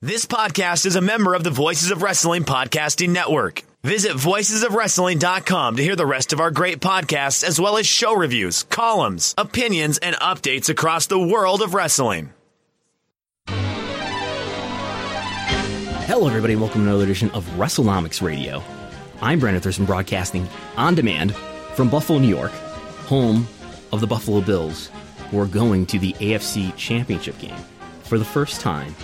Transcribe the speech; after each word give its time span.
This 0.00 0.26
podcast 0.26 0.86
is 0.86 0.94
a 0.94 1.00
member 1.00 1.34
of 1.34 1.42
the 1.42 1.50
Voices 1.50 1.90
of 1.90 2.02
Wrestling 2.02 2.44
Podcasting 2.44 3.08
Network. 3.08 3.64
Visit 3.82 4.12
voicesofwrestling.com 4.12 5.74
to 5.74 5.82
hear 5.82 5.96
the 5.96 6.06
rest 6.06 6.32
of 6.32 6.38
our 6.38 6.52
great 6.52 6.78
podcasts, 6.78 7.42
as 7.42 7.60
well 7.60 7.76
as 7.78 7.84
show 7.84 8.14
reviews, 8.14 8.62
columns, 8.62 9.34
opinions, 9.36 9.98
and 9.98 10.14
updates 10.14 10.68
across 10.68 11.08
the 11.08 11.18
world 11.18 11.62
of 11.62 11.74
wrestling. 11.74 12.32
Hello, 16.06 16.28
everybody, 16.28 16.52
and 16.52 16.62
welcome 16.62 16.84
to 16.84 16.88
another 16.90 17.02
edition 17.02 17.32
of 17.32 17.44
WrestleNomics 17.56 18.22
Radio. 18.22 18.62
I'm 19.20 19.40
Brandon 19.40 19.60
Thurston, 19.60 19.84
broadcasting 19.84 20.46
on 20.76 20.94
demand 20.94 21.34
from 21.74 21.90
Buffalo, 21.90 22.20
New 22.20 22.28
York, 22.28 22.52
home 23.08 23.48
of 23.90 24.00
the 24.00 24.06
Buffalo 24.06 24.42
Bills, 24.42 24.92
who 25.32 25.40
are 25.40 25.46
going 25.46 25.86
to 25.86 25.98
the 25.98 26.12
AFC 26.12 26.76
Championship 26.76 27.36
game 27.40 27.58
for 28.04 28.16
the 28.16 28.24
first 28.24 28.60
time 28.60 28.94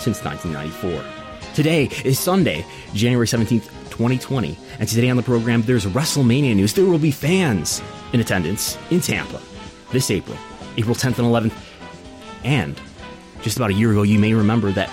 since 0.00 0.24
1994. 0.24 1.54
Today 1.54 1.90
is 2.04 2.18
Sunday, 2.18 2.64
January 2.94 3.26
17th, 3.26 3.64
2020, 3.90 4.56
and 4.78 4.88
today 4.88 5.10
on 5.10 5.16
the 5.16 5.22
program 5.22 5.62
there's 5.62 5.84
WrestleMania 5.84 6.56
news. 6.56 6.72
There 6.72 6.86
will 6.86 6.98
be 6.98 7.10
fans 7.10 7.82
in 8.12 8.20
attendance 8.20 8.78
in 8.90 9.00
Tampa 9.00 9.40
this 9.92 10.10
April, 10.10 10.36
April 10.76 10.94
10th 10.94 11.18
and 11.18 11.52
11th. 11.52 11.52
And 12.44 12.80
just 13.42 13.56
about 13.56 13.70
a 13.70 13.74
year 13.74 13.90
ago, 13.90 14.02
you 14.02 14.18
may 14.18 14.32
remember 14.32 14.72
that 14.72 14.88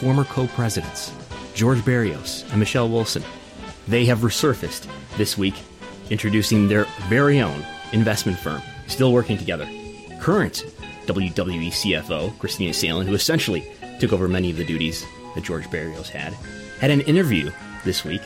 former 0.00 0.24
co-presidents 0.24 1.12
George 1.54 1.84
Barrios 1.84 2.44
and 2.50 2.58
Michelle 2.58 2.88
Wilson, 2.88 3.22
they 3.88 4.04
have 4.06 4.18
resurfaced 4.18 4.86
this 5.16 5.36
week, 5.38 5.54
introducing 6.10 6.68
their 6.68 6.84
very 7.08 7.40
own 7.40 7.64
investment 7.92 8.38
firm, 8.38 8.62
still 8.86 9.12
working 9.12 9.38
together. 9.38 9.66
Current 10.20 10.64
WWE 11.06 11.68
CFO 11.68 12.32
Kristina 12.38 12.74
Salen, 12.74 13.06
who 13.06 13.14
essentially 13.14 13.66
took 13.98 14.12
over 14.12 14.28
many 14.28 14.50
of 14.50 14.56
the 14.56 14.64
duties 14.64 15.04
that 15.34 15.44
George 15.44 15.70
Barrios 15.70 16.08
had, 16.08 16.32
had 16.80 16.90
an 16.90 17.00
interview 17.02 17.50
this 17.84 18.04
week 18.04 18.22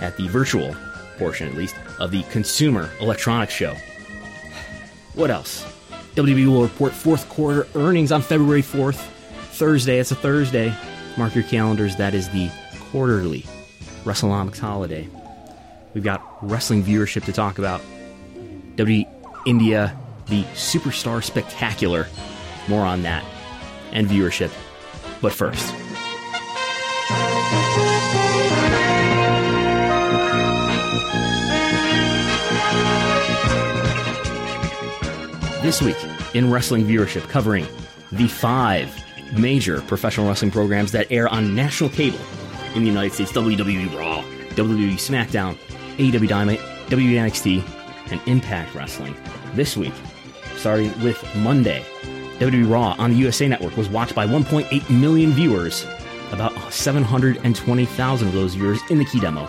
at 0.00 0.16
the 0.16 0.28
virtual 0.28 0.74
portion, 1.18 1.48
at 1.48 1.54
least, 1.54 1.74
of 1.98 2.10
the 2.10 2.22
Consumer 2.24 2.90
Electronics 3.00 3.52
Show. 3.52 3.76
What 5.14 5.30
else? 5.30 5.64
WWE 6.14 6.46
will 6.46 6.62
report 6.62 6.92
fourth 6.92 7.28
quarter 7.28 7.66
earnings 7.74 8.12
on 8.12 8.22
February 8.22 8.62
4th, 8.62 8.96
Thursday. 9.52 9.98
It's 9.98 10.10
a 10.10 10.14
Thursday. 10.14 10.74
Mark 11.16 11.34
your 11.34 11.44
calendars. 11.44 11.96
That 11.96 12.14
is 12.14 12.28
the 12.30 12.50
quarterly 12.90 13.44
WrestleNomics 14.04 14.58
holiday. 14.58 15.08
We've 15.94 16.04
got 16.04 16.22
wrestling 16.42 16.82
viewership 16.82 17.24
to 17.24 17.32
talk 17.32 17.58
about. 17.58 17.80
WWE 18.76 19.06
India, 19.46 19.96
the 20.26 20.42
Superstar 20.54 21.22
Spectacular. 21.22 22.06
More 22.68 22.84
on 22.84 23.02
that 23.02 23.24
and 23.92 24.06
viewership 24.06 24.50
but 25.20 25.32
first, 25.32 25.74
this 35.62 35.82
week 35.82 35.96
in 36.34 36.50
wrestling 36.50 36.84
viewership, 36.84 37.28
covering 37.28 37.66
the 38.12 38.26
five 38.26 38.92
major 39.38 39.80
professional 39.82 40.26
wrestling 40.26 40.50
programs 40.50 40.92
that 40.92 41.10
air 41.10 41.28
on 41.28 41.54
national 41.54 41.90
cable 41.90 42.18
in 42.74 42.82
the 42.82 42.88
United 42.88 43.12
States 43.12 43.32
WWE 43.32 43.96
Raw, 43.96 44.22
WWE 44.54 44.94
SmackDown, 44.94 45.56
AEW 45.98 46.28
Dynamite, 46.28 46.60
WWE 46.88 47.14
NXT, 47.14 47.62
and 48.10 48.20
Impact 48.26 48.74
Wrestling. 48.74 49.14
This 49.54 49.76
week, 49.76 49.94
starting 50.56 50.88
with 51.02 51.22
Monday, 51.36 51.84
WWE 52.40 52.70
Raw 52.70 52.94
on 52.98 53.10
the 53.10 53.16
USA 53.18 53.46
Network 53.46 53.76
was 53.76 53.90
watched 53.90 54.14
by 54.14 54.26
1.8 54.26 54.88
million 54.88 55.30
viewers, 55.32 55.86
about 56.32 56.54
720,000 56.72 58.28
of 58.28 58.32
those 58.32 58.54
viewers 58.54 58.80
in 58.88 58.96
the 58.96 59.04
key 59.04 59.20
demo. 59.20 59.42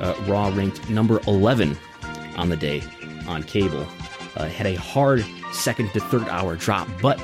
Uh, 0.00 0.14
Raw 0.26 0.48
ranked 0.48 0.90
number 0.90 1.20
11 1.28 1.78
on 2.36 2.48
the 2.48 2.56
day 2.56 2.82
on 3.28 3.44
cable. 3.44 3.86
Uh, 4.34 4.46
had 4.46 4.66
a 4.66 4.74
hard 4.74 5.24
second 5.52 5.92
to 5.92 6.00
third 6.00 6.28
hour 6.28 6.56
drop, 6.56 6.88
but 7.00 7.16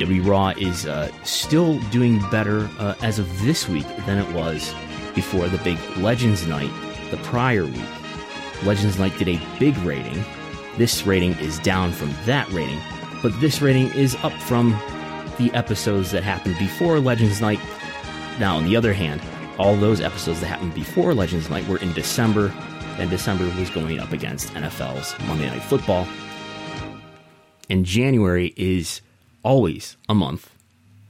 WWE 0.00 0.26
Raw 0.26 0.48
is 0.50 0.84
uh, 0.84 1.10
still 1.24 1.80
doing 1.88 2.20
better 2.30 2.68
uh, 2.78 2.94
as 3.02 3.18
of 3.18 3.42
this 3.42 3.66
week 3.66 3.86
than 4.04 4.18
it 4.18 4.34
was 4.34 4.74
before 5.14 5.48
the 5.48 5.58
big 5.58 5.78
Legends 5.96 6.46
Night 6.46 6.70
the 7.10 7.16
prior 7.18 7.64
week. 7.64 7.80
Legends 8.64 8.98
Night 8.98 9.16
did 9.18 9.28
a 9.28 9.40
big 9.58 9.74
rating. 9.78 10.22
This 10.76 11.06
rating 11.06 11.32
is 11.38 11.58
down 11.60 11.92
from 11.92 12.14
that 12.26 12.46
rating, 12.50 12.80
but 13.22 13.38
this 13.40 13.60
rating 13.60 13.92
is 13.92 14.14
up 14.16 14.32
from 14.32 14.70
the 15.38 15.50
episodes 15.52 16.10
that 16.10 16.22
happened 16.22 16.56
before 16.58 17.00
Legends 17.00 17.40
Night. 17.40 17.60
Now, 18.38 18.56
on 18.56 18.64
the 18.64 18.76
other 18.76 18.92
hand, 18.92 19.20
all 19.58 19.76
those 19.76 20.00
episodes 20.00 20.40
that 20.40 20.46
happened 20.46 20.74
before 20.74 21.14
Legends 21.14 21.48
Night 21.50 21.66
were 21.68 21.78
in 21.78 21.92
December, 21.92 22.52
and 22.98 23.10
December 23.10 23.44
was 23.58 23.70
going 23.70 23.98
up 23.98 24.12
against 24.12 24.52
NFL's 24.54 25.18
Monday 25.26 25.48
Night 25.48 25.62
Football. 25.62 26.06
And 27.68 27.84
January 27.84 28.54
is 28.56 29.00
always 29.42 29.96
a 30.08 30.14
month 30.14 30.50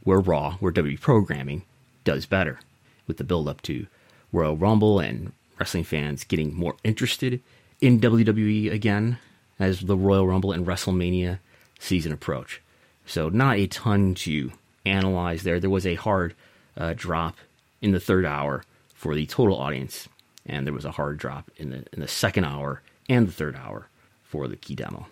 where 0.05 0.21
Raw, 0.21 0.53
where 0.55 0.73
W 0.73 0.97
programming 0.99 1.63
does 2.05 2.27
better, 2.27 2.61
with 3.07 3.17
the 3.17 3.25
build 3.25 3.49
up 3.49 3.63
to 3.63 3.87
Royal 4.33 4.57
Rumble 4.57 5.01
and 5.01 5.33
wrestling 5.59 5.85
fans 5.85 6.25
getting 6.25 6.55
more 6.55 6.77
interested 6.85 7.41
in 7.81 8.01
WWE 8.01 8.73
again 8.73 9.19
as 9.59 9.81
the 9.81 9.97
Royal 9.97 10.27
Rumble 10.27 10.53
and 10.53 10.67
WrestleMania 10.67 11.39
season 11.79 12.13
approach. 12.13 12.61
So, 13.07 13.29
not 13.29 13.57
a 13.57 13.67
ton 13.67 14.15
to 14.17 14.53
analyze 14.85 15.43
there. 15.43 15.61
There 15.61 15.71
was 15.71 15.87
a 15.87 15.95
hard 15.95 16.35
uh, 16.77 16.95
drop 16.97 17.37
in 17.81 17.93
the 17.93 18.01
third 18.01 18.25
hour 18.25 18.65
for 18.95 19.15
the 19.15 19.27
total 19.27 19.57
audience, 19.57 20.09
and 20.45 20.67
there 20.67 20.75
was 20.75 20.85
a 20.85 20.91
hard 20.93 21.19
drop 21.19 21.51
in 21.57 21.71
the 21.71 21.85
in 21.93 22.01
the 22.01 22.09
second 22.09 22.45
hour 22.45 22.83
and 23.09 23.29
the 23.29 23.33
third 23.33 23.57
hour 23.57 23.89
for 24.25 24.49
the 24.49 24.57
key 24.57 24.75
demo. 24.75 25.07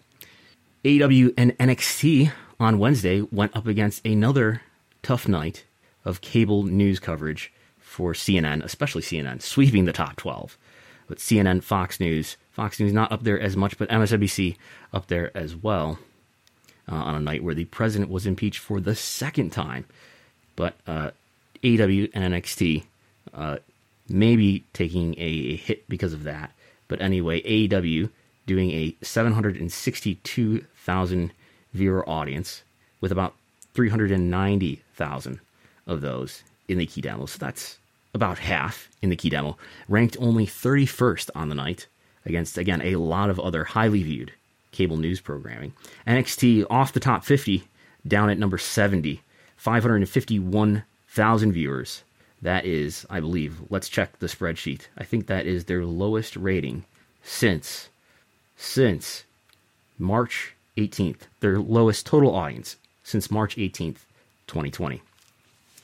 AEW 0.85 1.33
and 1.39 1.57
NXT 1.59 2.33
on 2.61 2.79
Wednesday 2.79 3.23
went 3.23 3.57
up 3.57 3.67
against 3.67 4.05
another 4.05 4.63
tough 5.03 5.29
night 5.29 5.65
of 6.05 6.21
cable 6.21 6.65
news 6.65 6.99
coverage 7.01 7.53
for 7.79 8.13
CNN, 8.13 8.63
especially 8.63 9.03
CNN, 9.03 9.41
sweeping 9.41 9.85
the 9.85 9.93
top 9.93 10.17
12. 10.17 10.59
But 11.07 11.19
CNN, 11.19 11.63
Fox 11.63 12.01
News, 12.01 12.37
Fox 12.51 12.81
News 12.81 12.93
not 12.93 13.13
up 13.13 13.23
there 13.23 13.39
as 13.39 13.57
much, 13.57 13.79
but 13.79 13.89
MSNBC 13.89 14.57
up 14.93 15.07
there 15.07 15.35
as 15.37 15.55
well 15.55 15.99
uh, 16.91 16.95
on 16.95 17.15
a 17.15 17.21
night 17.21 17.43
where 17.43 17.55
the 17.55 17.65
president 17.67 18.11
was 18.11 18.27
impeached 18.27 18.61
for 18.61 18.81
the 18.81 18.95
second 18.95 19.51
time. 19.51 19.85
But 20.57 20.75
uh, 20.87 21.11
AEW 21.63 22.11
and 22.15 22.35
NXT 22.35 22.85
uh, 23.33 23.57
maybe 24.09 24.65
taking 24.73 25.15
a 25.19 25.57
hit 25.57 25.89
because 25.89 26.13
of 26.13 26.25
that. 26.25 26.53
But 26.89 27.01
anyway, 27.01 27.41
AEW 27.43 28.11
doing 28.47 28.71
a 28.71 28.95
762,000 29.03 31.33
viewer 31.73 32.09
audience 32.09 32.63
with 33.01 33.11
about 33.11 33.35
390,000 33.75 35.41
of 35.87 36.01
those 36.01 36.43
in 36.69 36.79
the 36.79 36.87
key 36.87 37.01
demo. 37.01 37.27
So 37.27 37.39
that's 37.39 37.79
about 38.13 38.39
half 38.39 38.89
in 39.03 39.11
the 39.11 39.17
key 39.17 39.31
demo. 39.31 39.57
Ranked 39.89 40.17
only 40.21 40.47
31st 40.47 41.31
on 41.35 41.49
the 41.49 41.55
night 41.55 41.87
against, 42.25 42.59
again, 42.59 42.83
a 42.83 42.97
lot 42.97 43.31
of 43.31 43.41
other 43.41 43.65
highly 43.65 44.03
viewed 44.03 44.33
cable 44.75 44.99
news 44.99 45.21
programming. 45.21 45.73
NXT 46.07 46.67
off 46.69 46.93
the 46.93 47.01
top 47.01 47.25
50, 47.25 47.65
down 48.07 48.29
at 48.29 48.39
number 48.39 48.59
70, 48.59 49.23
551,000 49.57 51.53
viewers. 51.53 52.03
That 52.43 52.67
is, 52.67 53.07
I 53.09 53.21
believe, 53.21 53.63
let's 53.71 53.89
check 53.89 54.19
the 54.19 54.27
spreadsheet. 54.27 54.89
I 54.99 55.05
think 55.05 55.27
that 55.27 55.47
is 55.47 55.65
their 55.65 55.87
lowest 55.87 56.37
rating 56.37 56.85
since 57.23 57.89
since 58.57 59.25
March 59.99 60.55
18th. 60.77 61.23
Their 61.41 61.59
lowest 61.59 62.05
total 62.05 62.35
audience 62.35 62.77
since 63.03 63.31
March 63.31 63.57
18th, 63.57 64.01
2020. 64.47 65.01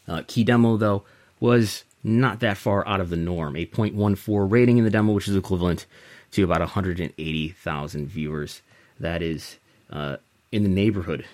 Uh, 0.06 0.22
key 0.26 0.44
demo 0.44 0.76
though 0.76 1.04
was 1.38 1.84
not 2.02 2.40
that 2.40 2.56
far 2.56 2.86
out 2.86 3.00
of 3.00 3.10
the 3.10 3.16
norm. 3.16 3.56
A 3.56 3.66
0.14 3.66 4.50
rating 4.50 4.78
in 4.78 4.84
the 4.84 4.90
demo, 4.90 5.12
which 5.12 5.28
is 5.28 5.36
equivalent 5.36 5.86
to 6.32 6.44
about 6.44 6.60
180,000 6.60 8.06
viewers. 8.06 8.62
That 9.00 9.22
is 9.22 9.56
uh, 9.90 10.18
in 10.52 10.62
the 10.62 10.68
neighborhood 10.68 11.24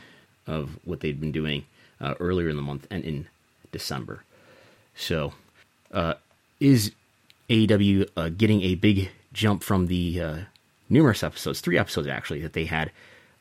of 0.46 0.78
what 0.84 1.00
they'd 1.00 1.20
been 1.20 1.32
doing 1.32 1.66
uh, 2.00 2.14
earlier 2.20 2.48
in 2.48 2.56
the 2.56 2.62
month 2.62 2.86
and 2.90 3.04
in 3.04 3.26
December. 3.72 4.22
So, 4.94 5.34
uh, 5.92 6.14
is 6.60 6.92
AEW 7.50 8.08
uh, 8.16 8.28
getting 8.30 8.62
a 8.62 8.76
big 8.76 9.10
jump 9.32 9.62
from 9.62 9.88
the 9.88 10.20
uh, 10.20 10.38
numerous 10.88 11.22
episodes, 11.22 11.60
three 11.60 11.78
episodes 11.78 12.08
actually, 12.08 12.40
that 12.42 12.54
they 12.54 12.64
had 12.64 12.90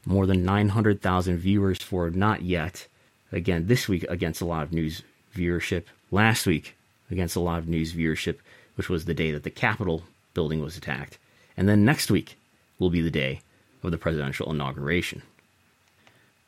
more 0.06 0.26
than 0.26 0.44
900,000 0.44 1.38
viewers 1.38 1.82
for? 1.82 2.10
Not 2.10 2.42
yet. 2.42 2.88
Again, 3.32 3.68
this 3.68 3.88
week 3.88 4.04
against 4.10 4.42
a 4.42 4.46
lot 4.46 4.64
of 4.64 4.74
news 4.74 5.04
viewership. 5.34 5.84
Last 6.12 6.46
week 6.46 6.76
against 7.12 7.36
a 7.36 7.40
lot 7.40 7.60
of 7.60 7.68
news 7.68 7.94
viewership, 7.94 8.38
which 8.76 8.90
was 8.90 9.06
the 9.06 9.14
day 9.14 9.32
that 9.32 9.44
the 9.44 9.50
Capitol 9.50 10.04
building 10.34 10.62
was 10.62 10.78
attacked. 10.78 11.18
And 11.58 11.68
then 11.68 11.86
next 11.86 12.12
week 12.12 12.38
will 12.80 12.90
be 12.90 13.02
the 13.02 13.12
day 13.12 13.42
of 13.86 13.92
the 13.92 13.98
presidential 13.98 14.52
inauguration. 14.52 15.22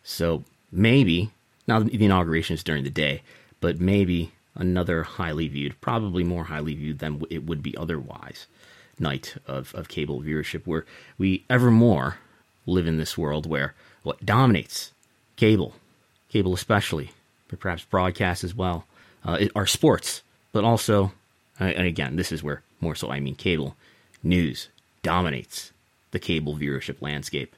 So 0.04 0.44
maybe, 0.72 1.31
now 1.68 1.80
the 1.80 2.06
inauguration 2.06 2.56
is 2.56 2.63
during 2.63 2.84
the 2.84 2.89
day, 2.89 3.22
but 3.62 3.80
maybe 3.80 4.31
another 4.56 5.04
highly 5.04 5.48
viewed, 5.48 5.80
probably 5.81 6.24
more 6.24 6.45
highly 6.45 6.75
viewed 6.75 7.00
than 7.00 7.24
it 7.30 7.45
would 7.45 7.62
be 7.62 7.78
otherwise, 7.78 8.48
night 9.00 9.36
of, 9.45 9.74
of 9.75 9.88
cable 9.88 10.22
viewership, 10.22 10.66
where 10.66 10.86
we 11.18 11.44
ever 11.50 11.69
more 11.72 12.18
live 12.66 12.88
in 12.88 12.98
this 12.98 13.18
world 13.18 13.45
where 13.45 13.74
what 14.04 14.25
dominates 14.25 14.92
cable, 15.36 15.75
cable 16.30 16.54
especially, 16.54 17.12
but 17.48 17.60
perhaps 17.60 17.86
broadcast 17.86 18.44
as 18.44 18.56
well, 18.56 18.86
uh, 19.24 19.45
are 19.56 19.66
sports, 19.66 20.22
but 20.51 20.63
also, 20.63 21.12
and 21.60 21.88
again, 21.88 22.16
this 22.16 22.31
is 22.31 22.44
where 22.44 22.62
more 22.81 22.95
so 22.95 23.10
I 23.10 23.19
mean 23.19 23.36
cable, 23.36 23.75
news 24.24 24.69
dominates 25.04 25.72
the 26.12 26.19
cable 26.19 26.56
viewership 26.56 27.01
landscape. 27.01 27.56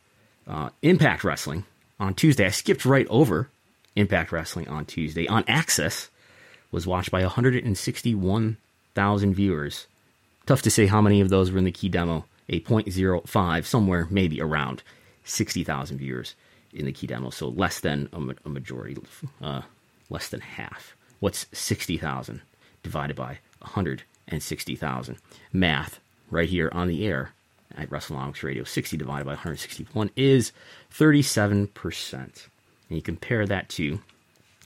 Uh, 0.48 0.70
Impact 0.82 1.24
Wrestling 1.24 1.66
on 2.00 2.14
Tuesday, 2.14 2.46
I 2.46 2.50
skipped 2.50 2.86
right 2.86 3.08
over 3.10 3.50
Impact 3.96 4.32
Wrestling 4.32 4.68
on 4.68 4.86
Tuesday 4.86 5.28
on 5.28 5.44
AXS, 5.44 6.10
was 6.72 6.88
watched 6.88 7.12
by 7.12 7.22
161,000 7.22 9.34
viewers. 9.34 9.88
Tough 10.46 10.62
to 10.64 10.72
say 10.72 10.86
how 10.86 11.02
many 11.02 11.22
of 11.22 11.30
those 11.30 11.52
were 11.52 11.58
in 11.58 11.66
the 11.66 11.72
key 11.72 11.90
demo. 11.90 12.26
A 12.48 12.60
0.05, 12.62 13.66
somewhere 13.66 14.08
maybe 14.10 14.42
around 14.42 14.82
60,000 15.24 15.98
viewers 15.98 16.36
in 16.74 16.86
the 16.86 16.92
key 16.92 17.08
demo. 17.08 17.30
So 17.30 17.50
less 17.50 17.80
than 17.80 18.10
a, 18.14 18.20
a 18.46 18.50
majority, 18.50 18.98
uh, 19.42 19.62
less 20.10 20.30
than 20.30 20.42
half. 20.42 20.96
What's 21.20 21.46
60,000 21.52 22.42
divided 22.82 23.16
by 23.16 23.40
160,000? 23.60 25.18
Math 25.54 26.00
right 26.32 26.50
here 26.50 26.70
on 26.74 26.88
the 26.88 27.06
air 27.06 27.34
at 27.78 27.90
WrestleNomics 27.90 28.44
Radio. 28.44 28.64
60 28.64 28.98
divided 28.98 29.26
by 29.26 29.32
161 29.32 30.12
is 30.16 30.52
37%. 30.94 32.14
And 32.14 32.32
you 32.90 33.02
compare 33.02 33.46
that 33.46 33.70
to, 33.70 34.00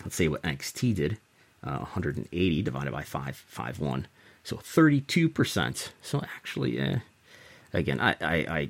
let's 0.03 0.15
say, 0.15 0.27
what 0.27 0.41
NXT 0.43 0.95
did 0.95 1.17
uh, 1.63 1.77
180 1.77 2.61
divided 2.61 2.91
by 2.91 3.03
5, 3.03 3.35
5 3.35 3.79
1. 3.79 4.07
So 4.43 4.57
32%. 4.57 5.89
So 6.01 6.21
actually, 6.21 6.81
uh, 6.81 6.97
again, 7.71 7.99
I, 7.99 8.15
I, 8.19 8.35
I, 8.35 8.69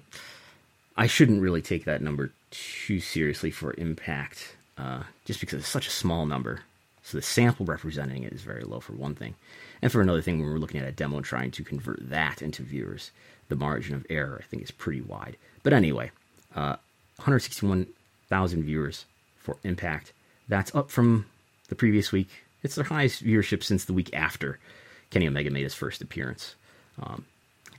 I, 0.95 1.07
shouldn't 1.07 1.41
really 1.41 1.61
take 1.61 1.85
that 1.85 2.01
number 2.01 2.31
too 2.51 2.99
seriously 2.99 3.49
for 3.49 3.73
impact, 3.77 4.55
uh, 4.77 5.03
just 5.25 5.39
because 5.39 5.59
it's 5.59 5.67
such 5.67 5.87
a 5.87 5.91
small 5.91 6.25
number. 6.25 6.61
So 7.01 7.17
the 7.17 7.23
sample 7.23 7.65
representing 7.65 8.23
it 8.23 8.31
is 8.31 8.41
very 8.41 8.63
low 8.63 8.79
for 8.79 8.93
one 8.93 9.15
thing. 9.15 9.33
And 9.81 9.91
for 9.91 9.99
another 9.99 10.21
thing, 10.21 10.39
when 10.39 10.49
we're 10.49 10.59
looking 10.59 10.79
at 10.79 10.87
a 10.87 10.91
demo 10.91 11.21
trying 11.21 11.51
to 11.51 11.63
convert 11.63 12.09
that 12.09 12.41
into 12.41 12.63
viewers, 12.63 13.11
the 13.49 13.55
margin 13.55 13.95
of 13.95 14.05
error, 14.09 14.39
I 14.41 14.45
think, 14.45 14.63
is 14.63 14.71
pretty 14.71 15.01
wide. 15.01 15.37
But 15.63 15.73
anyway, 15.73 16.11
uh, 16.55 16.77
161,000 17.17 18.63
viewers 18.63 19.05
for 19.37 19.57
Impact. 19.63 20.13
That's 20.47 20.73
up 20.75 20.89
from 20.89 21.25
the 21.69 21.75
previous 21.75 22.11
week, 22.11 22.29
it's 22.61 22.75
their 22.75 22.85
highest 22.85 23.23
viewership 23.23 23.63
since 23.63 23.85
the 23.85 23.93
week 23.93 24.13
after 24.13 24.59
Kenny 25.09 25.27
Omega 25.27 25.49
made 25.49 25.63
his 25.63 25.73
first 25.73 26.01
appearance. 26.01 26.55
Um, 27.01 27.25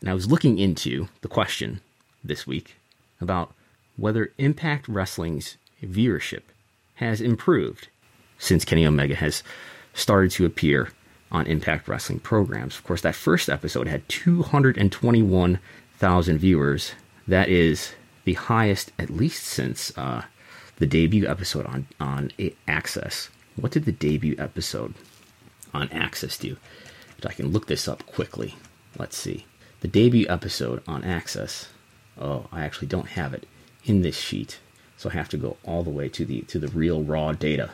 and 0.00 0.10
I 0.10 0.14
was 0.14 0.30
looking 0.30 0.58
into 0.58 1.08
the 1.22 1.28
question 1.28 1.80
this 2.22 2.46
week 2.46 2.76
about 3.20 3.54
whether 3.96 4.32
Impact 4.38 4.88
Wrestling's 4.88 5.56
viewership 5.82 6.42
has 6.96 7.20
improved 7.20 7.88
since 8.38 8.64
Kenny 8.64 8.86
Omega 8.86 9.14
has 9.14 9.42
started 9.94 10.30
to 10.32 10.44
appear 10.44 10.90
on 11.30 11.46
Impact 11.46 11.86
Wrestling 11.88 12.20
programs. 12.20 12.76
Of 12.76 12.84
course, 12.84 13.00
that 13.02 13.14
first 13.14 13.48
episode 13.48 13.88
had 13.88 14.06
221,000 14.08 16.38
viewers. 16.38 16.92
That 17.26 17.48
is 17.48 17.94
the 18.24 18.34
highest, 18.34 18.92
at 18.98 19.08
least 19.10 19.44
since 19.44 19.96
uh, 19.96 20.24
the 20.78 20.86
debut 20.86 21.26
episode 21.26 21.64
on 21.66 21.86
on 22.00 22.30
AXS 22.38 23.28
what 23.56 23.72
did 23.72 23.84
the 23.84 23.92
debut 23.92 24.34
episode 24.38 24.94
on 25.72 25.88
AXS 25.88 26.40
do? 26.40 26.56
But 27.20 27.30
I 27.30 27.34
can 27.34 27.52
look 27.52 27.66
this 27.66 27.88
up 27.88 28.04
quickly. 28.06 28.56
Let's 28.98 29.16
see. 29.16 29.46
The 29.80 29.88
debut 29.88 30.26
episode 30.28 30.82
on 30.86 31.02
AXS. 31.02 31.68
Oh, 32.20 32.46
I 32.52 32.64
actually 32.64 32.88
don't 32.88 33.10
have 33.10 33.34
it 33.34 33.46
in 33.84 34.02
this 34.02 34.18
sheet, 34.18 34.58
so 34.96 35.10
I 35.10 35.12
have 35.12 35.28
to 35.30 35.36
go 35.36 35.56
all 35.64 35.82
the 35.82 35.90
way 35.90 36.08
to 36.08 36.24
the 36.24 36.42
to 36.42 36.58
the 36.58 36.68
real 36.68 37.02
raw 37.02 37.32
data. 37.32 37.70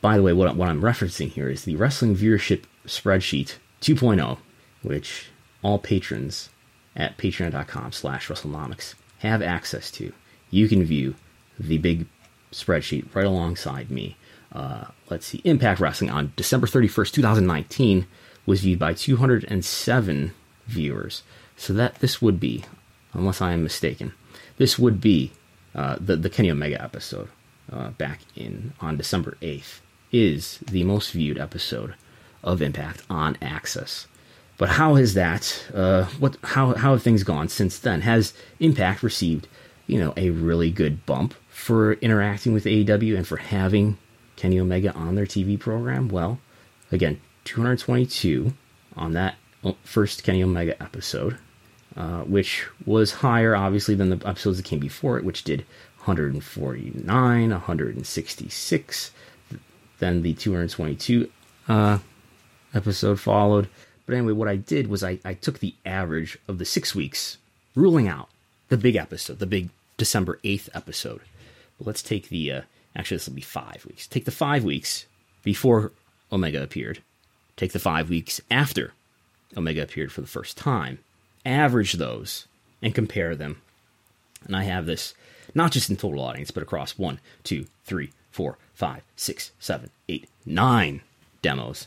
By 0.00 0.16
the 0.16 0.22
way, 0.22 0.32
what, 0.32 0.54
what 0.56 0.68
I'm 0.68 0.80
referencing 0.80 1.30
here 1.30 1.48
is 1.48 1.64
the 1.64 1.76
wrestling 1.76 2.16
viewership 2.16 2.64
spreadsheet 2.86 3.56
2.0, 3.80 4.38
which 4.82 5.30
all 5.62 5.78
patrons 5.78 6.48
at 6.96 7.16
patreon.com 7.18 7.92
slash 7.92 8.28
WrestleNomics 8.28 8.94
have 9.18 9.42
access 9.42 9.90
to. 9.92 10.12
You 10.50 10.68
can 10.68 10.84
view 10.84 11.14
the 11.58 11.78
big 11.78 12.06
spreadsheet 12.52 13.14
right 13.14 13.26
alongside 13.26 13.90
me 13.90 14.16
uh, 14.52 14.86
let's 15.08 15.26
see, 15.26 15.40
Impact 15.44 15.80
Wrestling 15.80 16.10
on 16.10 16.32
December 16.36 16.66
31st, 16.66 17.12
2019 17.12 18.06
was 18.46 18.60
viewed 18.62 18.78
by 18.78 18.94
207 18.94 20.32
viewers. 20.66 21.22
So 21.56 21.72
that 21.74 21.96
this 21.96 22.20
would 22.22 22.40
be, 22.40 22.64
unless 23.12 23.40
I 23.40 23.52
am 23.52 23.62
mistaken, 23.62 24.12
this 24.56 24.78
would 24.78 25.00
be 25.00 25.32
uh, 25.74 25.96
the 26.00 26.16
the 26.16 26.30
Kenny 26.30 26.50
Omega 26.50 26.82
episode 26.82 27.28
uh, 27.70 27.90
back 27.90 28.20
in 28.34 28.72
on 28.80 28.96
December 28.96 29.36
8th 29.42 29.80
is 30.10 30.58
the 30.60 30.82
most 30.84 31.12
viewed 31.12 31.38
episode 31.38 31.94
of 32.42 32.62
Impact 32.62 33.02
on 33.10 33.36
AXS. 33.36 34.06
But 34.58 34.68
how 34.68 34.96
has 34.96 35.14
that? 35.14 35.64
Uh, 35.72 36.04
what? 36.18 36.36
How 36.42 36.74
how 36.74 36.92
have 36.92 37.02
things 37.02 37.22
gone 37.22 37.48
since 37.48 37.78
then? 37.78 38.02
Has 38.02 38.34
Impact 38.58 39.02
received, 39.02 39.48
you 39.86 39.98
know, 39.98 40.12
a 40.18 40.30
really 40.30 40.70
good 40.70 41.06
bump 41.06 41.34
for 41.48 41.94
interacting 41.94 42.52
with 42.52 42.64
AEW 42.64 43.16
and 43.16 43.26
for 43.26 43.38
having 43.38 43.96
Kenny 44.36 44.60
Omega 44.60 44.92
on 44.92 45.14
their 45.14 45.24
TV 45.24 45.58
program? 45.58 46.08
Well, 46.08 46.40
again, 46.92 47.20
222 47.44 48.52
on 48.96 49.12
that 49.12 49.36
first 49.84 50.24
Kenny 50.24 50.42
Omega 50.42 50.80
episode, 50.82 51.38
uh, 51.96 52.20
which 52.20 52.66
was 52.84 53.12
higher, 53.12 53.56
obviously, 53.56 53.94
than 53.94 54.10
the 54.10 54.28
episodes 54.28 54.58
that 54.58 54.66
came 54.66 54.78
before 54.78 55.16
it, 55.16 55.24
which 55.24 55.44
did 55.44 55.64
149, 56.04 57.50
166. 57.50 59.10
Then 59.98 60.22
the 60.22 60.34
222 60.34 61.30
uh, 61.68 61.98
episode 62.74 63.20
followed. 63.20 63.68
But 64.06 64.16
anyway, 64.16 64.32
what 64.32 64.48
I 64.48 64.56
did 64.56 64.88
was 64.88 65.04
I, 65.04 65.18
I 65.24 65.34
took 65.34 65.58
the 65.58 65.74
average 65.84 66.38
of 66.48 66.58
the 66.58 66.64
six 66.64 66.94
weeks, 66.94 67.38
ruling 67.74 68.08
out 68.08 68.28
the 68.68 68.76
big 68.76 68.96
episode, 68.96 69.38
the 69.38 69.46
big 69.46 69.70
December 69.96 70.38
8th 70.44 70.68
episode. 70.74 71.20
But 71.78 71.86
let's 71.86 72.02
take 72.02 72.28
the 72.28 72.52
uh, 72.52 72.60
Actually, 72.96 73.18
this 73.18 73.28
will 73.28 73.34
be 73.34 73.40
five 73.40 73.84
weeks. 73.86 74.06
Take 74.06 74.24
the 74.24 74.30
five 74.30 74.64
weeks 74.64 75.06
before 75.42 75.92
Omega 76.32 76.62
appeared 76.62 77.00
take 77.56 77.72
the 77.72 77.78
five 77.78 78.08
weeks 78.08 78.40
after 78.50 78.94
Omega 79.54 79.82
appeared 79.82 80.10
for 80.10 80.22
the 80.22 80.26
first 80.26 80.56
time, 80.56 80.98
average 81.44 81.94
those, 81.94 82.46
and 82.80 82.94
compare 82.94 83.36
them. 83.36 83.60
And 84.46 84.56
I 84.56 84.62
have 84.64 84.86
this 84.86 85.12
not 85.54 85.70
just 85.70 85.90
in 85.90 85.96
total 85.96 86.22
audience, 86.22 86.50
but 86.50 86.62
across 86.62 86.96
one, 86.96 87.20
two, 87.44 87.66
three, 87.84 88.12
four, 88.30 88.56
five, 88.72 89.02
six, 89.14 89.50
seven, 89.60 89.90
eight, 90.08 90.26
nine 90.46 91.02
demos. 91.42 91.86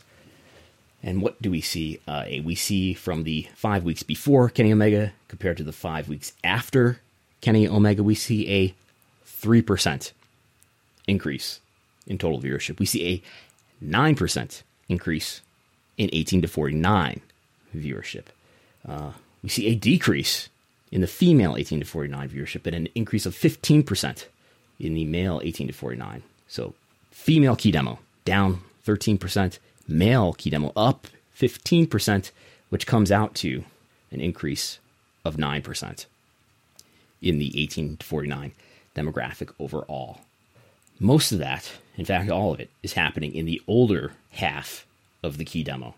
And 1.04 1.20
what 1.20 1.40
do 1.40 1.50
we 1.50 1.60
see? 1.60 2.00
Uh, 2.08 2.24
we 2.42 2.54
see 2.54 2.94
from 2.94 3.24
the 3.24 3.46
five 3.54 3.84
weeks 3.84 4.02
before 4.02 4.48
Kenny 4.48 4.72
Omega 4.72 5.12
compared 5.28 5.58
to 5.58 5.62
the 5.62 5.72
five 5.72 6.08
weeks 6.08 6.32
after 6.42 6.98
Kenny 7.42 7.68
Omega, 7.68 8.02
we 8.02 8.14
see 8.14 8.48
a 8.50 8.74
3% 9.26 10.12
increase 11.06 11.60
in 12.06 12.16
total 12.16 12.40
viewership. 12.40 12.78
We 12.78 12.86
see 12.86 13.06
a 13.06 13.84
9% 13.84 14.62
increase 14.88 15.42
in 15.98 16.08
18 16.10 16.40
to 16.40 16.48
49 16.48 17.20
viewership. 17.76 18.24
Uh, 18.88 19.12
we 19.42 19.50
see 19.50 19.66
a 19.66 19.74
decrease 19.74 20.48
in 20.90 21.02
the 21.02 21.06
female 21.06 21.54
18 21.54 21.80
to 21.80 21.86
49 21.86 22.30
viewership 22.30 22.66
and 22.66 22.74
an 22.74 22.88
increase 22.94 23.26
of 23.26 23.34
15% 23.34 24.24
in 24.80 24.94
the 24.94 25.04
male 25.04 25.40
18 25.44 25.66
to 25.66 25.72
49. 25.74 26.22
So, 26.48 26.72
female 27.10 27.56
key 27.56 27.72
demo 27.72 27.98
down 28.24 28.60
13%, 28.86 29.58
male 29.86 30.32
key 30.32 30.50
demo 30.50 30.72
up 30.76 31.06
15%, 31.36 32.30
which 32.70 32.86
comes 32.86 33.10
out 33.10 33.34
to 33.36 33.64
an 34.10 34.20
increase 34.20 34.78
of 35.24 35.36
9% 35.36 36.06
in 37.22 37.38
the 37.38 37.62
18 37.62 37.96
to 37.96 38.06
49 38.06 38.52
demographic 38.94 39.52
overall. 39.58 40.20
Most 41.00 41.32
of 41.32 41.38
that, 41.38 41.72
in 41.96 42.04
fact, 42.04 42.30
all 42.30 42.52
of 42.52 42.60
it, 42.60 42.70
is 42.82 42.92
happening 42.92 43.34
in 43.34 43.46
the 43.46 43.60
older 43.66 44.12
half 44.30 44.86
of 45.22 45.38
the 45.38 45.44
key 45.44 45.64
demo. 45.64 45.94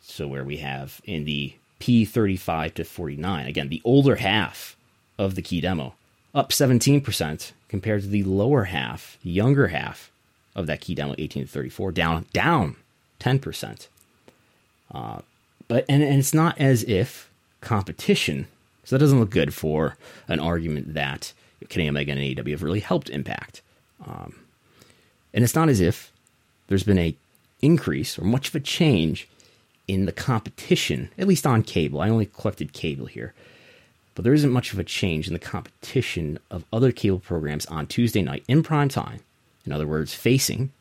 So, 0.00 0.28
where 0.28 0.44
we 0.44 0.58
have 0.58 1.00
in 1.04 1.24
the 1.24 1.54
P35 1.80 2.74
to 2.74 2.84
49, 2.84 3.46
again, 3.46 3.68
the 3.68 3.82
older 3.84 4.16
half 4.16 4.76
of 5.18 5.34
the 5.34 5.42
key 5.42 5.60
demo, 5.60 5.94
up 6.34 6.50
17% 6.50 7.52
compared 7.68 8.02
to 8.02 8.08
the 8.08 8.22
lower 8.22 8.64
half, 8.64 9.18
younger 9.22 9.68
half 9.68 10.10
of 10.54 10.66
that 10.66 10.80
key 10.80 10.94
demo, 10.94 11.14
18 11.18 11.44
to 11.44 11.48
34, 11.48 11.92
down, 11.92 12.26
down 12.32 12.76
10%. 13.20 13.88
Uh, 14.92 15.20
but 15.66 15.84
and, 15.88 16.02
and 16.02 16.18
it's 16.18 16.34
not 16.34 16.58
as 16.58 16.82
if 16.84 17.30
competition, 17.60 18.46
so 18.84 18.96
that 18.96 19.00
doesn't 19.00 19.20
look 19.20 19.30
good 19.30 19.52
for 19.52 19.96
an 20.28 20.40
argument 20.40 20.94
that 20.94 21.32
Kenny 21.68 21.88
Omega 21.88 22.12
and 22.12 22.20
AEW 22.20 22.52
have 22.52 22.62
really 22.62 22.80
helped 22.80 23.10
Impact. 23.10 23.60
Um, 24.06 24.36
and 25.34 25.44
it's 25.44 25.54
not 25.54 25.68
as 25.68 25.80
if 25.80 26.10
there's 26.68 26.84
been 26.84 26.98
a 26.98 27.14
increase 27.60 28.18
or 28.18 28.24
much 28.24 28.48
of 28.48 28.54
a 28.54 28.60
change 28.60 29.28
in 29.86 30.06
the 30.06 30.12
competition, 30.12 31.10
at 31.18 31.26
least 31.26 31.46
on 31.46 31.62
cable. 31.62 32.00
I 32.00 32.08
only 32.08 32.26
collected 32.26 32.72
cable 32.72 33.06
here. 33.06 33.34
But 34.14 34.24
there 34.24 34.34
isn't 34.34 34.50
much 34.50 34.72
of 34.72 34.78
a 34.78 34.84
change 34.84 35.26
in 35.26 35.32
the 35.32 35.38
competition 35.38 36.38
of 36.50 36.64
other 36.72 36.92
cable 36.92 37.20
programs 37.20 37.66
on 37.66 37.86
Tuesday 37.86 38.22
night 38.22 38.44
in 38.48 38.62
prime 38.62 38.88
time. 38.88 39.20
In 39.64 39.72
other 39.72 39.86
words, 39.86 40.12
facing 40.14 40.72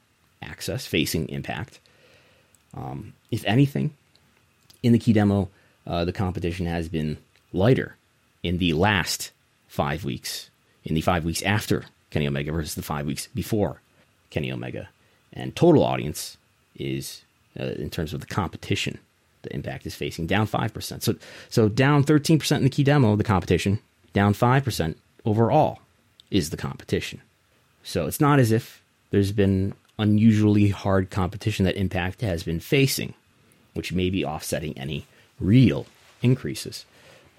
AXS, 0.44 0.88
facing 0.88 1.29
impact. 1.29 1.79
Um, 2.77 3.13
if 3.31 3.43
anything, 3.46 3.93
in 4.84 4.93
the 4.93 5.00
key 5.00 5.13
demo, 5.13 5.50
uh, 5.86 6.05
the 6.05 6.13
competition 6.13 6.65
has 6.65 6.88
been 6.88 7.17
lighter 7.51 7.96
in 8.43 8.60
the 8.60 8.74
last 8.74 9.31
five 9.67 10.03
weeks, 10.03 10.50
in 10.84 10.93
the 10.93 11.01
five 11.01 11.25
weeks 11.25 11.41
after 11.41 11.86
Kenny 12.12 12.27
Omega 12.27 12.51
versus 12.51 12.75
the 12.75 12.84
five 12.84 13.05
weeks 13.05 13.27
before 13.34 13.81
Kenny 14.29 14.51
Omega. 14.51 14.89
And 15.34 15.55
total 15.55 15.84
audience 15.84 16.38
is, 16.75 17.24
uh, 17.60 17.63
in 17.63 17.89
terms 17.89 18.13
of 18.13 18.22
the 18.22 18.27
competition, 18.27 19.00
the 19.41 19.53
impact 19.53 19.86
is 19.86 19.96
facing 19.96 20.27
down 20.27 20.48
5%. 20.48 21.01
So, 21.01 21.15
so 21.50 21.69
down 21.69 22.03
13% 22.03 22.57
in 22.57 22.63
the 22.63 22.69
key 22.69 22.84
demo, 22.84 23.15
the 23.15 23.24
competition, 23.24 23.79
down 24.13 24.34
5% 24.34 24.96
overall 25.25 25.79
is 26.31 26.50
the 26.50 26.57
competition. 26.57 27.22
So 27.84 28.05
it's 28.05 28.19
not 28.19 28.39
as 28.39 28.51
if 28.51 28.81
there's 29.12 29.31
been 29.31 29.74
unusually 30.00 30.70
hard 30.70 31.10
competition 31.10 31.66
that 31.66 31.75
Impact 31.75 32.22
has 32.22 32.44
been 32.44 32.60
facing, 32.60 33.13
which 33.74 33.94
may 33.94 34.10
be 34.10 34.25
offsetting 34.25 34.77
any 34.77 35.06
real 35.39 35.86
increases. 36.22 36.86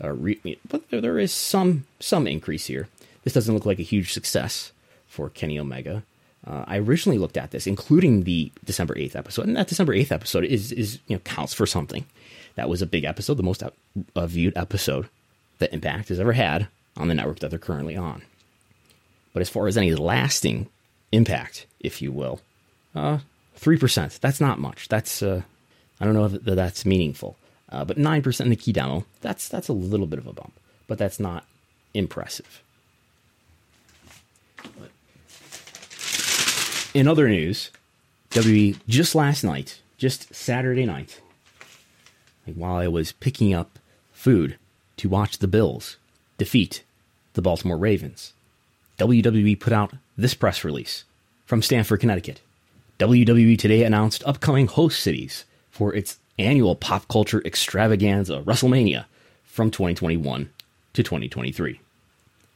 Uh, 0.03 0.11
re- 0.11 0.59
but 0.69 0.89
there, 0.91 1.01
there 1.01 1.19
is 1.19 1.33
some 1.33 1.85
some 2.01 2.27
increase 2.27 2.67
here. 2.67 2.89
This 3.25 3.33
doesn't 3.33 3.55
look 3.55 3.67
like 3.67 3.79
a 3.79 3.83
huge 3.83 4.13
success 4.13 4.73
for 5.09 5.29
Kenny 5.29 5.59
Omega. 5.59 6.03
Uh, 6.47 6.65
I 6.67 6.79
originally 6.79 7.19
looked 7.19 7.37
at 7.37 7.51
this, 7.51 7.67
including 7.67 8.23
the 8.23 8.53
December 8.65 8.97
eighth 8.97 9.17
episode, 9.17 9.47
and 9.47 9.57
that 9.57 9.69
December 9.69 9.93
eighth 9.93 10.13
episode 10.13 10.45
is 10.45 10.73
is 10.73 10.99
you 11.09 11.17
know 11.17 11.21
counts 11.21 11.53
for 11.53 11.67
something. 11.67 12.05
That 12.55 12.69
was 12.69 12.83
a 12.83 12.87
big 12.87 13.05
episode, 13.05 13.35
the 13.35 13.43
most 13.43 13.63
uh, 13.63 14.27
viewed 14.27 14.57
episode 14.57 15.09
that 15.59 15.73
Impact 15.73 16.09
has 16.09 16.19
ever 16.21 16.33
had 16.33 16.69
on 16.97 17.09
the 17.09 17.15
network 17.15 17.39
that 17.41 17.51
they're 17.51 17.59
currently 17.59 17.97
on. 17.97 18.23
But 19.33 19.43
as 19.43 19.49
far 19.49 19.69
as 19.69 19.77
any 19.77 19.95
lasting 19.95 20.69
impact, 21.13 21.67
if 21.81 22.03
you 22.03 22.11
will, 22.11 22.41
uh, 22.95 23.19
three 23.55 23.79
percent. 23.79 24.19
That's 24.21 24.41
not 24.41 24.59
much. 24.59 24.89
That's 24.89 25.23
uh, 25.23 25.43
I 26.01 26.05
don't 26.05 26.15
know 26.15 26.27
if 26.27 26.43
that's 26.43 26.85
meaningful. 26.85 27.37
Uh, 27.71 27.85
but 27.85 27.99
nine 27.99 28.23
percent 28.23 28.47
in 28.47 28.51
the 28.51 28.57
key 28.57 28.73
demo. 28.73 29.05
That's 29.21 29.49
that's 29.49 29.69
a 29.69 29.73
little 29.73 30.07
bit 30.07 30.19
of 30.19 30.27
a 30.27 30.33
bump, 30.33 30.55
but 30.87 30.99
that's 30.99 31.21
not 31.21 31.45
impressive. 31.95 32.63
In 36.95 37.07
other 37.07 37.29
news, 37.29 37.71
WWE 38.31 38.79
just 38.89 39.15
last 39.15 39.45
night, 39.45 39.81
just 39.99 40.35
Saturday 40.35 40.87
night, 40.87 41.21
like 42.47 42.57
while 42.57 42.77
I 42.77 42.89
was 42.89 43.13
picking 43.13 43.53
up 43.53 43.79
food 44.13 44.57
to 44.97 45.09
watch 45.09 45.39
the 45.39 45.47
Bills 45.47 45.97
defeat 46.39 46.83
the 47.35 47.43
Baltimore 47.43 47.77
Ravens, 47.77 48.33
WWE 48.99 49.61
put 49.61 49.73
out 49.73 49.93
this 50.17 50.35
press 50.35 50.65
release 50.65 51.05
from 51.47 51.63
Stamford, 51.63 52.01
Connecticut. 52.01 52.41
WWE 52.99 53.57
today 53.57 53.85
announced 53.85 54.25
upcoming 54.27 54.67
host 54.67 55.01
cities 55.01 55.45
for 55.71 55.95
its 55.95 56.19
annual 56.37 56.75
pop 56.75 57.07
culture 57.07 57.41
extravaganza, 57.45 58.41
WrestleMania, 58.41 59.05
from 59.45 59.71
2021 59.71 60.51
to 60.95 61.03
2023. 61.05 61.81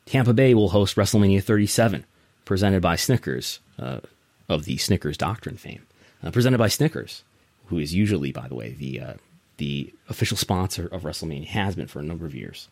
Tampa 0.07 0.33
Bay 0.33 0.53
will 0.55 0.71
host 0.71 0.97
WrestleMania 0.97 1.41
37, 1.41 2.05
presented 2.45 2.83
by 2.83 2.97
Snickers, 2.97 3.61
uh, 3.79 4.01
of 4.49 4.65
the 4.65 4.77
Snickers 4.79 5.17
Doctrine 5.17 5.57
fame, 5.57 5.87
uh, 6.25 6.33
presented 6.33 6.59
by 6.59 6.67
Snickers, 6.67 7.23
who 7.67 7.79
is 7.79 7.95
usually, 7.95 8.33
by 8.33 8.49
the 8.49 8.57
way, 8.57 8.71
the 8.73 9.01
uh, 9.01 9.15
the 9.59 9.95
official 10.09 10.37
sponsor 10.37 10.89
of 10.89 11.03
WrestleMania, 11.03 11.47
has 11.47 11.77
been 11.77 11.87
for 11.87 12.01
a 12.01 12.05
number 12.05 12.27
of 12.27 12.35
years. 12.35 12.69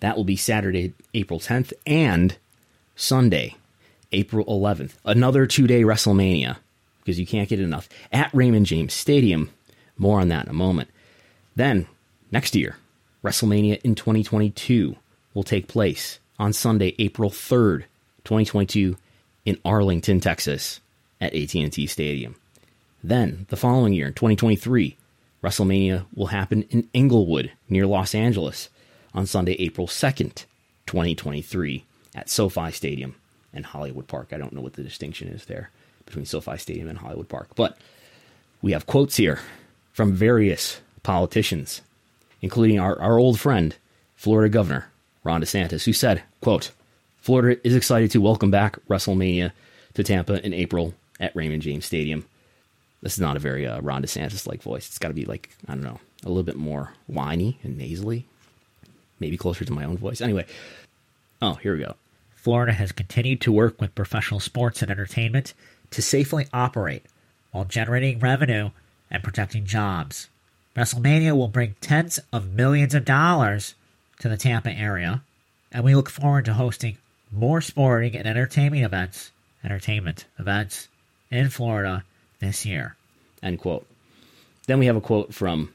That 0.00 0.14
will 0.14 0.24
be 0.24 0.36
Saturday, 0.36 0.92
April 1.14 1.40
10th, 1.40 1.72
and 1.86 2.36
Sunday, 2.96 3.56
April 4.12 4.44
11th. 4.44 4.92
Another 5.06 5.46
two 5.46 5.66
day 5.66 5.82
WrestleMania, 5.82 6.58
because 7.06 7.20
you 7.20 7.26
can't 7.26 7.48
get 7.48 7.60
enough, 7.60 7.88
at 8.10 8.34
Raymond 8.34 8.66
James 8.66 8.92
Stadium. 8.92 9.50
More 9.96 10.20
on 10.20 10.26
that 10.28 10.46
in 10.46 10.50
a 10.50 10.54
moment. 10.54 10.90
Then, 11.54 11.86
next 12.32 12.56
year, 12.56 12.76
WrestleMania 13.22 13.80
in 13.82 13.94
2022 13.94 14.96
will 15.32 15.44
take 15.44 15.68
place 15.68 16.18
on 16.36 16.52
Sunday, 16.52 16.96
April 16.98 17.30
3rd, 17.30 17.84
2022, 18.24 18.96
in 19.44 19.56
Arlington, 19.64 20.18
Texas, 20.18 20.80
at 21.20 21.32
AT&T 21.32 21.86
Stadium. 21.86 22.34
Then, 23.04 23.46
the 23.50 23.56
following 23.56 23.92
year, 23.92 24.08
in 24.08 24.14
2023, 24.14 24.96
WrestleMania 25.44 26.06
will 26.12 26.26
happen 26.26 26.62
in 26.70 26.88
Inglewood, 26.92 27.52
near 27.68 27.86
Los 27.86 28.16
Angeles, 28.16 28.68
on 29.14 29.26
Sunday, 29.26 29.52
April 29.60 29.86
2nd, 29.86 30.44
2023, 30.86 31.84
at 32.16 32.28
SoFi 32.28 32.72
Stadium 32.72 33.14
and 33.54 33.64
Hollywood 33.64 34.08
Park. 34.08 34.32
I 34.32 34.38
don't 34.38 34.52
know 34.52 34.60
what 34.60 34.72
the 34.72 34.82
distinction 34.82 35.28
is 35.28 35.44
there 35.44 35.70
between 36.06 36.24
SoFi 36.24 36.56
Stadium 36.56 36.88
and 36.88 36.98
Hollywood 36.98 37.28
Park, 37.28 37.50
but 37.54 37.76
we 38.62 38.72
have 38.72 38.86
quotes 38.86 39.16
here 39.16 39.40
from 39.92 40.12
various 40.12 40.80
politicians, 41.02 41.82
including 42.40 42.80
our, 42.80 42.98
our 43.00 43.18
old 43.18 43.38
friend, 43.38 43.76
Florida 44.16 44.48
Governor 44.48 44.88
Ron 45.24 45.42
DeSantis, 45.42 45.84
who 45.84 45.92
said, 45.92 46.22
quote, 46.40 46.70
Florida 47.20 47.60
is 47.66 47.74
excited 47.74 48.10
to 48.12 48.20
welcome 48.20 48.50
back 48.50 48.78
WrestleMania 48.88 49.52
to 49.94 50.04
Tampa 50.04 50.44
in 50.44 50.54
April 50.54 50.94
at 51.18 51.34
Raymond 51.34 51.62
James 51.62 51.84
Stadium. 51.84 52.24
This 53.02 53.14
is 53.14 53.20
not 53.20 53.36
a 53.36 53.40
very 53.40 53.66
uh, 53.66 53.80
Ron 53.80 54.02
DeSantis 54.02 54.46
like 54.46 54.62
voice. 54.62 54.86
It's 54.86 54.98
got 54.98 55.08
to 55.08 55.14
be 55.14 55.24
like, 55.24 55.50
I 55.66 55.74
don't 55.74 55.82
know, 55.84 56.00
a 56.24 56.28
little 56.28 56.42
bit 56.44 56.56
more 56.56 56.92
whiny 57.06 57.58
and 57.62 57.76
nasally. 57.76 58.26
Maybe 59.18 59.36
closer 59.36 59.64
to 59.64 59.72
my 59.72 59.84
own 59.84 59.96
voice. 59.96 60.20
Anyway, 60.20 60.46
oh, 61.42 61.54
here 61.54 61.74
we 61.74 61.82
go. 61.82 61.96
Florida 62.34 62.72
has 62.72 62.92
continued 62.92 63.40
to 63.40 63.52
work 63.52 63.80
with 63.80 63.94
professional 63.94 64.38
sports 64.38 64.82
and 64.82 64.90
entertainment 64.90 65.54
to 65.90 66.02
safely 66.02 66.46
operate 66.52 67.04
while 67.50 67.64
generating 67.64 68.18
revenue 68.18 68.70
and 69.10 69.22
protecting 69.22 69.64
jobs. 69.64 70.28
WrestleMania 70.76 71.34
will 71.36 71.48
bring 71.48 71.74
tens 71.80 72.18
of 72.32 72.52
millions 72.52 72.94
of 72.94 73.04
dollars 73.04 73.74
to 74.20 74.28
the 74.28 74.36
Tampa 74.36 74.70
area, 74.70 75.22
and 75.72 75.84
we 75.84 75.94
look 75.94 76.10
forward 76.10 76.44
to 76.44 76.54
hosting 76.54 76.98
more 77.32 77.60
sporting 77.60 78.14
and 78.16 78.26
entertainment 78.26 78.84
events, 78.84 79.32
entertainment 79.64 80.26
events 80.38 80.88
in 81.30 81.48
Florida 81.48 82.04
this 82.40 82.66
year. 82.66 82.94
End 83.42 83.58
quote. 83.58 83.86
then 84.66 84.78
we 84.78 84.86
have 84.86 84.96
a 84.96 85.00
quote 85.00 85.32
from 85.32 85.72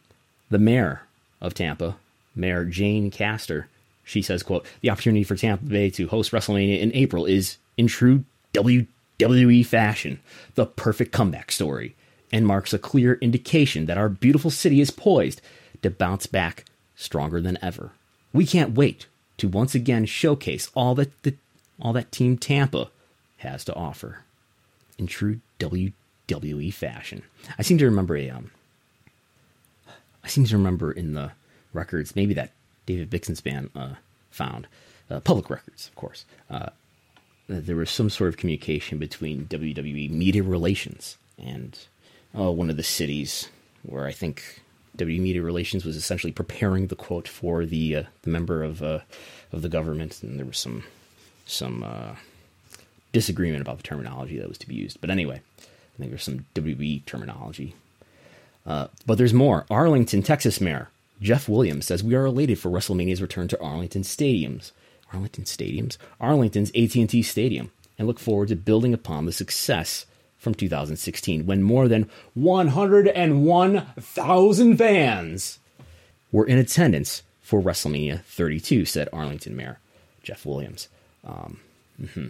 the 0.50 0.60
mayor 0.60 1.02
of 1.40 1.54
Tampa, 1.54 1.96
Mayor 2.36 2.66
Jane 2.66 3.10
Castor. 3.10 3.68
She 4.04 4.22
says, 4.22 4.44
quote, 4.44 4.66
the 4.82 4.90
opportunity 4.90 5.24
for 5.24 5.36
Tampa 5.36 5.66
Bay 5.66 5.90
to 5.92 6.08
host 6.08 6.32
WrestleMania 6.32 6.80
in 6.80 6.94
April 6.94 7.26
is, 7.26 7.58
in 7.78 7.88
true 7.88 8.26
WWE 9.22 9.66
fashion, 9.66 10.20
the 10.56 10.66
perfect 10.66 11.12
comeback 11.12 11.52
story 11.52 11.96
and 12.32 12.48
marks 12.48 12.74
a 12.74 12.80
clear 12.80 13.16
indication 13.16 13.86
that 13.86 13.98
our 13.98 14.10
beautiful 14.10 14.50
city 14.52 14.82
is 14.82 14.92
poised 14.92 15.42
to 15.82 15.90
bounce 15.90 16.26
back 16.28 16.66
stronger 16.96 17.42
than 17.42 17.58
ever. 17.62 17.92
We 18.34 18.46
can't 18.46 18.74
wait 18.74 19.08
to 19.38 19.48
once 19.48 19.76
again 19.76 20.06
showcase 20.06 20.70
all 20.76 20.96
that 20.96 21.24
the, 21.24 21.36
all 21.82 21.94
that 21.94 22.12
Team 22.12 22.38
Tampa 22.38 22.90
has 23.38 23.66
to 23.66 23.74
offer 23.74 24.24
in 24.98 25.08
true 25.08 25.40
WWE 25.60 26.74
fashion. 26.74 27.24
I 27.58 27.64
seem 27.64 27.78
to 27.80 27.86
remember 27.86 28.16
a 28.16 28.30
um, 28.30 28.52
I 30.24 30.28
seem 30.28 30.46
to 30.46 30.58
remember 30.58 30.92
in 30.92 31.14
the 31.14 31.32
records, 31.74 32.16
maybe 32.16 32.34
that 32.36 32.52
David 32.86 33.10
Bixenspan 33.10 33.70
uh, 33.76 33.96
found, 34.30 34.68
uh, 35.10 35.20
public 35.20 35.50
records, 35.50 35.88
of 35.88 35.96
course, 35.96 36.26
uh, 36.50 36.70
that 37.48 37.66
there 37.66 37.76
was 37.76 37.90
some 37.90 38.10
sort 38.10 38.30
of 38.30 38.38
communication 38.38 38.98
between 38.98 39.46
WWE 39.48 40.10
media 40.10 40.44
relations 40.44 41.18
and 41.38 41.78
uh, 42.38 42.52
one 42.52 42.70
of 42.70 42.78
the 42.78 42.84
cities 42.84 43.50
where 43.84 44.06
I 44.06 44.12
think 44.12 44.62
WWE 44.98 45.20
media 45.20 45.42
relations 45.42 45.86
was 45.86 45.96
essentially 45.96 46.32
preparing 46.32 46.88
the 46.88 46.96
quote 46.96 47.28
for 47.28 47.66
the 47.66 47.96
uh, 47.96 48.04
the 48.22 48.30
member 48.30 48.64
of 48.64 48.82
uh, 48.82 49.00
of 49.52 49.62
the 49.62 49.70
government, 49.70 50.22
and 50.24 50.38
there 50.38 50.46
was 50.46 50.58
some 50.58 50.84
some 51.46 52.18
disagreement 53.12 53.62
about 53.62 53.78
the 53.78 53.84
terminology 53.84 54.38
that 54.38 54.48
was 54.48 54.58
to 54.60 54.68
be 54.68 54.76
used. 54.76 55.02
But 55.02 55.10
anyway, 55.10 55.42
I 55.60 55.98
think 55.98 56.12
there's 56.12 56.24
some 56.24 56.46
WWE 56.56 57.06
terminology 57.06 57.76
uh, 58.66 58.88
but 59.06 59.18
there's 59.18 59.34
more. 59.34 59.66
Arlington, 59.70 60.24
Texas 60.24 60.62
Mayor 60.62 60.90
Jeff 61.22 61.48
Williams 61.48 61.86
says 61.86 62.04
we 62.04 62.16
are 62.16 62.26
elated 62.26 62.60
for 62.60 62.70
WrestleMania's 62.70 63.22
return 63.22 63.48
to 63.50 63.62
Arlington 63.62 64.04
stadiums, 64.04 64.72
Arlington 65.14 65.44
stadiums, 65.44 65.98
Arlington's 66.20 66.70
AT&T 66.70 67.22
Stadium, 67.22 67.72
and 67.98 68.08
look 68.08 68.20
forward 68.20 68.48
to 68.50 68.56
building 68.56 68.94
upon 68.94 69.26
the 69.26 69.32
success 69.32 70.06
from 70.38 70.54
2016 70.56 71.46
when 71.46 71.62
more 71.62 71.88
than 71.88 72.10
101,000 72.34 74.78
fans 74.78 75.60
were 76.32 76.48
in 76.48 76.58
attendance 76.58 77.22
for 77.42 77.62
WrestleMania 77.62 78.24
32, 78.24 78.86
said 78.86 79.08
Arlington 79.14 79.56
Mayor 79.56 79.78
Jeff 80.24 80.44
Williams. 80.46 80.88
Um, 81.24 81.60
mm-hmm. 82.02 82.28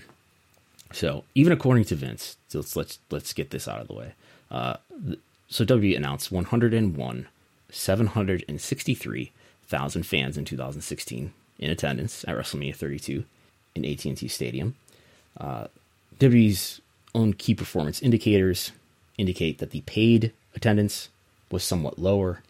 So 0.91 1.23
even 1.35 1.53
according 1.53 1.85
to 1.85 1.95
Vince, 1.95 2.35
let's 2.53 2.75
let's 2.75 2.99
let's 3.09 3.31
get 3.31 3.51
this 3.51 3.65
out 3.67 3.79
of 3.79 3.87
the 3.87 3.93
way. 3.93 4.13
Uh, 4.49 4.75
so 5.47 5.63
WWE 5.63 5.95
announced 5.95 6.31
101, 6.31 7.27
763,000 7.69 10.03
fans 10.03 10.37
in 10.37 10.45
2016 10.45 11.33
in 11.61 11.69
attendance 11.69 12.25
at 12.27 12.35
WrestleMania 12.35 12.75
32 12.75 13.23
in 13.75 13.85
AT&T 13.85 14.27
Stadium. 14.27 14.75
Uh, 15.39 15.67
WWE's 16.19 16.81
own 17.15 17.33
key 17.33 17.55
performance 17.55 18.01
indicators 18.01 18.71
indicate 19.17 19.59
that 19.59 19.71
the 19.71 19.81
paid 19.81 20.33
attendance 20.55 21.09
was 21.51 21.63
somewhat 21.63 21.99
lower. 21.99 22.41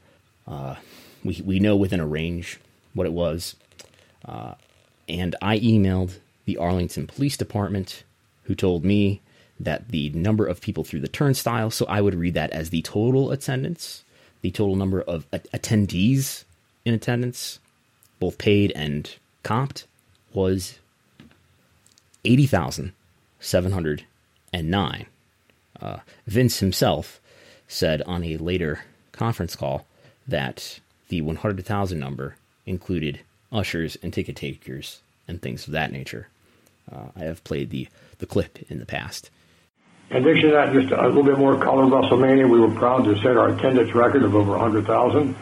Uh, 0.48 0.75
we 1.24 1.41
we 1.46 1.60
know 1.60 1.75
within 1.75 2.00
a 2.00 2.08
range 2.08 2.60
what 2.94 3.08
it 3.08 3.13
was, 3.13 3.56
uh, 4.25 4.56
and 5.08 5.36
I 5.41 5.60
emailed 5.60 6.18
the 6.46 6.58
Arlington 6.58 7.08
Police 7.08 7.38
Department, 7.38 8.03
who 8.44 8.56
told 8.56 8.84
me 8.84 9.22
that 9.60 9.89
the 9.89 10.10
number 10.10 10.46
of 10.46 10.62
people 10.62 10.84
through 10.84 11.01
the 11.01 11.08
turnstile, 11.08 11.70
so 11.70 11.86
I 11.86 12.01
would 12.01 12.15
read 12.15 12.34
that 12.34 12.51
as 12.51 12.72
the 12.72 12.82
total 12.82 13.32
attendance, 13.32 14.03
the 14.41 14.51
total 14.51 14.75
number 14.75 15.01
of 15.01 15.27
a- 15.32 15.39
attendees 15.39 16.44
in 16.84 16.94
attendance, 16.94 17.60
both 18.22 18.38
paid 18.38 18.72
and 18.74 19.17
comped, 19.43 19.84
was 20.32 20.80
80,709. 22.24 25.06
Uh, 25.82 25.98
Vince 26.28 26.60
himself 26.60 27.19
said 27.67 28.04
on 28.04 28.24
a 28.24 28.38
later 28.38 28.82
conference 29.12 29.56
call 29.56 29.88
that 30.28 30.80
the 31.10 31.22
100,000 31.22 32.00
number 32.00 32.36
included 32.67 33.22
ushers 33.52 33.98
and 34.04 34.13
ticket 34.13 34.36
takers 34.36 35.02
and 35.28 35.41
things 35.41 35.65
of 35.65 35.74
that 35.74 35.91
nature. 35.91 36.28
Uh, 36.91 37.06
I 37.15 37.22
have 37.22 37.43
played 37.43 37.72
the, 37.72 37.88
the 38.19 38.28
clip 38.28 38.60
in 38.69 38.78
the 38.78 38.86
past. 38.86 39.32
In 40.12 40.17
addition 40.17 40.50
to 40.50 40.56
that, 40.56 40.74
just 40.74 40.91
a 40.91 41.08
little 41.08 41.24
bit 41.24 41.39
more 41.39 41.58
color 41.58 41.86
WrestleMania, 41.86 42.48
we 42.48 42.60
were 42.60 42.69
proud 42.76 43.04
to 43.06 43.17
set 43.17 43.36
our 43.36 43.50
attendance 43.50 43.95
record 43.95 44.22
of 44.22 44.36
over 44.36 44.52
100,000, 44.52 45.34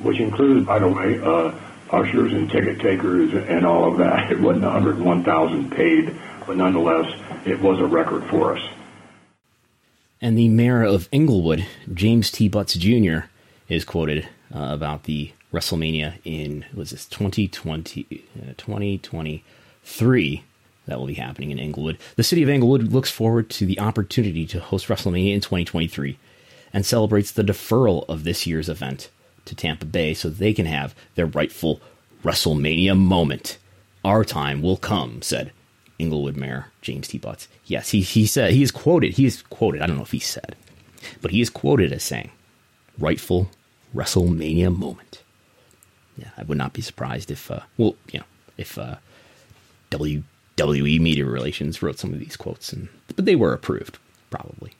which 0.00 0.18
includes, 0.18 0.66
by 0.66 0.80
the 0.80 0.88
way, 0.88 1.20
uh, 1.20 1.52
ushers 1.94 2.32
and 2.32 2.50
ticket 2.50 2.80
takers 2.80 3.32
and 3.32 3.64
all 3.64 3.90
of 3.90 3.98
that. 3.98 4.30
It 4.30 4.40
wasn't 4.40 4.64
101,000 4.64 5.70
paid, 5.70 6.16
but 6.46 6.56
nonetheless, 6.56 7.06
it 7.46 7.60
was 7.60 7.78
a 7.80 7.86
record 7.86 8.24
for 8.24 8.56
us. 8.56 8.62
And 10.20 10.38
the 10.38 10.48
mayor 10.48 10.82
of 10.82 11.08
Inglewood, 11.12 11.66
James 11.92 12.30
T. 12.30 12.48
Butts 12.48 12.74
Jr., 12.74 13.26
is 13.68 13.84
quoted 13.84 14.28
uh, 14.54 14.68
about 14.70 15.04
the 15.04 15.32
WrestleMania 15.52 16.18
in 16.24 16.64
was 16.74 16.90
this 16.90 17.06
2020 17.06 18.06
uh, 18.10 18.52
2023 18.56 20.44
that 20.86 20.98
will 20.98 21.06
be 21.06 21.14
happening 21.14 21.50
in 21.50 21.58
Inglewood. 21.58 21.98
The 22.16 22.24
city 22.24 22.42
of 22.42 22.48
Inglewood 22.48 22.92
looks 22.92 23.10
forward 23.10 23.48
to 23.50 23.64
the 23.66 23.78
opportunity 23.78 24.46
to 24.46 24.60
host 24.60 24.88
WrestleMania 24.88 25.34
in 25.34 25.40
2023 25.40 26.18
and 26.72 26.84
celebrates 26.84 27.30
the 27.30 27.44
deferral 27.44 28.04
of 28.08 28.24
this 28.24 28.46
year's 28.46 28.68
event 28.68 29.08
to 29.44 29.54
Tampa 29.54 29.86
Bay 29.86 30.14
so 30.14 30.28
they 30.28 30.52
can 30.52 30.66
have 30.66 30.94
their 31.14 31.26
rightful 31.26 31.80
WrestleMania 32.22 32.98
moment. 32.98 33.58
Our 34.04 34.24
time 34.24 34.62
will 34.62 34.76
come, 34.76 35.22
said 35.22 35.52
Inglewood 35.98 36.36
Mayor 36.36 36.66
James 36.82 37.08
T. 37.08 37.18
Butts. 37.18 37.48
Yes, 37.64 37.90
he, 37.90 38.00
he 38.00 38.26
said, 38.26 38.52
he 38.52 38.62
is 38.62 38.70
quoted, 38.70 39.14
he 39.14 39.26
is 39.26 39.42
quoted, 39.42 39.82
I 39.82 39.86
don't 39.86 39.96
know 39.96 40.02
if 40.02 40.12
he 40.12 40.18
said, 40.18 40.56
but 41.22 41.30
he 41.30 41.40
is 41.40 41.50
quoted 41.50 41.92
as 41.92 42.02
saying, 42.02 42.30
rightful 42.98 43.50
WrestleMania 43.94 44.76
moment. 44.76 45.22
Yeah, 46.16 46.30
I 46.36 46.42
would 46.44 46.58
not 46.58 46.72
be 46.72 46.82
surprised 46.82 47.30
if, 47.30 47.50
uh, 47.50 47.60
well, 47.76 47.96
you 48.12 48.20
know, 48.20 48.26
if 48.56 48.78
uh, 48.78 48.96
W 49.90 50.22
WE 50.56 50.98
Media 51.00 51.24
Relations 51.24 51.82
wrote 51.82 51.98
some 51.98 52.12
of 52.12 52.20
these 52.20 52.36
quotes, 52.36 52.72
and 52.72 52.88
but 53.16 53.24
they 53.24 53.34
were 53.34 53.52
approved, 53.52 53.98
probably. 54.30 54.72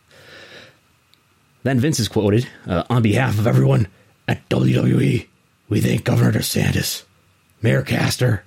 Then 1.65 1.81
Vince 1.81 1.99
is 1.99 2.09
quoted 2.09 2.47
uh, 2.67 2.85
on 2.89 3.03
behalf 3.03 3.39
of 3.39 3.47
everyone 3.47 3.89
at 4.29 4.49
WWE. 4.49 5.27
We 5.69 5.81
thank 5.81 6.05
Governor 6.05 6.39
DeSantis, 6.39 7.05
Mayor 7.63 7.83
Castor, 7.83 8.45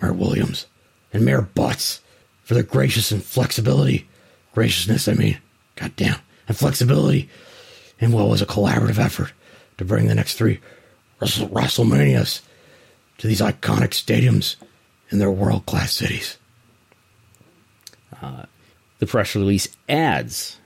Mayor 0.00 0.12
Williams, 0.12 0.66
and 1.12 1.24
Mayor 1.24 1.42
Butts 1.42 2.00
for 2.42 2.54
their 2.54 2.62
gracious 2.62 3.10
and 3.10 3.24
flexibility. 3.24 4.08
Graciousness, 4.54 5.08
I 5.08 5.14
mean, 5.14 5.38
goddamn, 5.76 6.18
and 6.46 6.56
flexibility 6.56 7.28
in 7.98 8.12
what 8.12 8.28
was 8.28 8.42
a 8.42 8.46
collaborative 8.46 8.98
effort 8.98 9.32
to 9.78 9.84
bring 9.84 10.06
the 10.06 10.14
next 10.14 10.34
three 10.34 10.60
WrestleManias 11.20 12.42
to 13.18 13.26
these 13.26 13.40
iconic 13.40 13.90
stadiums 13.90 14.56
in 15.10 15.18
their 15.18 15.30
world 15.30 15.66
class 15.66 15.92
cities. 15.92 16.38
Uh, 18.20 18.44
the 18.98 19.06
press 19.06 19.34
release 19.34 19.68
adds 19.88 20.58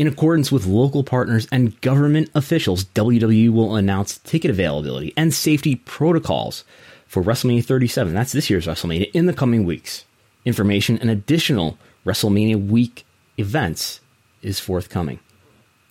in 0.00 0.06
accordance 0.06 0.50
with 0.50 0.64
local 0.64 1.04
partners 1.04 1.46
and 1.52 1.78
government 1.82 2.30
officials, 2.34 2.86
WWE 2.86 3.50
will 3.50 3.76
announce 3.76 4.16
ticket 4.16 4.50
availability 4.50 5.12
and 5.14 5.34
safety 5.34 5.74
protocols 5.74 6.64
for 7.06 7.22
WrestleMania 7.22 7.62
37. 7.62 8.14
That's 8.14 8.32
this 8.32 8.48
year's 8.48 8.66
WrestleMania 8.66 9.10
in 9.12 9.26
the 9.26 9.34
coming 9.34 9.66
weeks. 9.66 10.06
Information 10.46 10.96
and 11.00 11.10
additional 11.10 11.76
WrestleMania 12.06 12.68
week 12.70 13.04
events 13.36 14.00
is 14.40 14.58
forthcoming. 14.58 15.20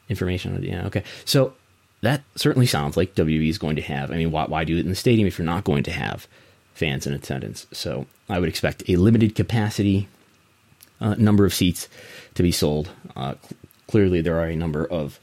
Information, 0.09 0.59
yeah, 0.63 0.87
okay. 0.87 1.03
So 1.23 1.53
that 2.01 2.23
certainly 2.35 2.65
sounds 2.65 2.97
like 2.97 3.13
WWE 3.13 3.47
is 3.47 3.59
going 3.59 3.75
to 3.75 3.83
have. 3.83 4.09
I 4.09 4.17
mean, 4.17 4.31
why, 4.31 4.45
why 4.45 4.63
do 4.63 4.75
it 4.75 4.79
in 4.79 4.89
the 4.89 4.95
stadium 4.95 5.27
if 5.27 5.37
you're 5.37 5.45
not 5.45 5.65
going 5.65 5.83
to 5.83 5.91
have 5.91 6.27
fans 6.73 7.05
in 7.05 7.13
attendance? 7.13 7.67
So 7.71 8.07
I 8.27 8.39
would 8.39 8.49
expect 8.49 8.89
a 8.89 8.95
limited 8.95 9.35
capacity 9.35 10.07
uh, 10.99 11.13
number 11.19 11.45
of 11.45 11.53
seats 11.53 11.87
to 12.33 12.41
be 12.41 12.51
sold. 12.51 12.89
Uh, 13.15 13.35
clearly, 13.89 14.21
there 14.21 14.39
are 14.39 14.47
a 14.47 14.55
number 14.55 14.85
of 14.85 15.19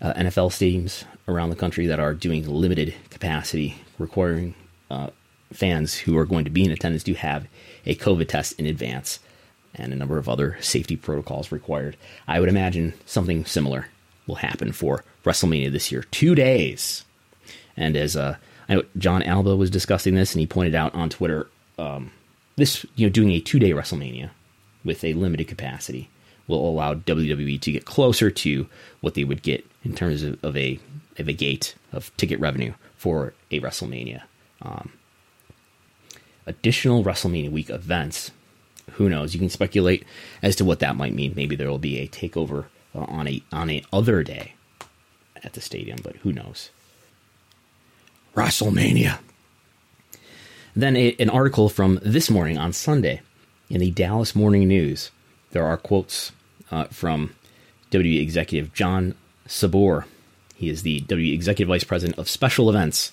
uh, 0.00 0.14
NFL 0.14 0.50
stadiums 0.50 1.04
around 1.28 1.50
the 1.50 1.56
country 1.56 1.86
that 1.86 2.00
are 2.00 2.14
doing 2.14 2.48
limited 2.48 2.94
capacity, 3.10 3.76
requiring 3.98 4.54
uh, 4.90 5.10
fans 5.52 5.94
who 5.94 6.16
are 6.16 6.24
going 6.24 6.46
to 6.46 6.50
be 6.50 6.64
in 6.64 6.70
attendance 6.70 7.02
to 7.04 7.14
have 7.14 7.46
a 7.84 7.94
COVID 7.94 8.26
test 8.26 8.58
in 8.58 8.64
advance, 8.64 9.18
and 9.74 9.92
a 9.92 9.96
number 9.96 10.16
of 10.16 10.30
other 10.30 10.56
safety 10.62 10.96
protocols 10.96 11.52
required. 11.52 11.98
I 12.26 12.40
would 12.40 12.48
imagine 12.48 12.94
something 13.04 13.44
similar 13.44 13.88
will 14.26 14.36
happen 14.36 14.72
for 14.72 15.04
WrestleMania 15.24 15.70
this 15.70 15.92
year. 15.92 16.04
Two 16.10 16.34
days. 16.34 17.04
And 17.76 17.96
as 17.96 18.16
uh, 18.16 18.36
I 18.66 18.76
know 18.76 18.82
Jon 18.96 19.22
Alba 19.22 19.56
was 19.56 19.70
discussing 19.70 20.14
this, 20.14 20.32
and 20.32 20.40
he 20.40 20.46
pointed 20.46 20.74
out 20.74 20.94
on 20.94 21.10
Twitter, 21.10 21.48
um, 21.78 22.12
this 22.56 22.86
you 22.94 23.06
know 23.06 23.12
doing 23.12 23.32
a 23.32 23.40
two 23.40 23.58
day 23.58 23.72
WrestleMania 23.72 24.30
with 24.84 25.04
a 25.04 25.12
limited 25.12 25.48
capacity 25.48 26.08
will 26.46 26.68
allow 26.68 26.94
WWE 26.94 27.60
to 27.60 27.72
get 27.72 27.84
closer 27.84 28.30
to 28.30 28.66
what 29.00 29.14
they 29.14 29.24
would 29.24 29.42
get 29.42 29.66
in 29.84 29.94
terms 29.94 30.22
of, 30.22 30.42
of 30.44 30.56
a 30.56 30.78
of 31.18 31.28
a 31.28 31.32
gate 31.32 31.74
of 31.92 32.14
ticket 32.16 32.38
revenue 32.40 32.74
for 32.96 33.32
a 33.50 33.60
WrestleMania. 33.60 34.22
Um, 34.60 34.92
additional 36.46 37.04
WrestleMania 37.04 37.50
week 37.50 37.70
events. 37.70 38.30
Who 38.92 39.08
knows? 39.08 39.34
You 39.34 39.40
can 39.40 39.50
speculate 39.50 40.04
as 40.42 40.56
to 40.56 40.64
what 40.64 40.78
that 40.80 40.96
might 40.96 41.14
mean. 41.14 41.32
Maybe 41.34 41.56
there 41.56 41.70
will 41.70 41.78
be 41.78 41.98
a 41.98 42.08
takeover 42.08 42.66
uh, 42.94 43.00
on 43.00 43.26
a 43.26 43.42
on 43.52 43.70
a 43.70 43.82
other 43.92 44.22
day 44.22 44.54
at 45.42 45.54
the 45.54 45.60
stadium, 45.60 45.98
but 46.02 46.16
who 46.16 46.32
knows? 46.32 46.70
WrestleMania. 48.34 49.18
Then 50.74 50.96
a, 50.96 51.16
an 51.18 51.30
article 51.30 51.68
from 51.68 51.98
this 52.02 52.28
morning 52.30 52.58
on 52.58 52.72
Sunday 52.72 53.22
in 53.70 53.80
the 53.80 53.90
Dallas 53.90 54.34
Morning 54.34 54.68
News. 54.68 55.10
There 55.52 55.64
are 55.64 55.78
quotes 55.78 56.32
uh, 56.70 56.84
from 56.84 57.34
WWE 57.90 58.20
executive 58.20 58.72
John 58.72 59.14
Saboor. 59.46 60.06
He 60.54 60.68
is 60.68 60.82
the 60.82 61.00
WWE 61.02 61.34
executive 61.34 61.68
vice 61.68 61.84
president 61.84 62.18
of 62.18 62.28
special 62.28 62.68
events. 62.70 63.12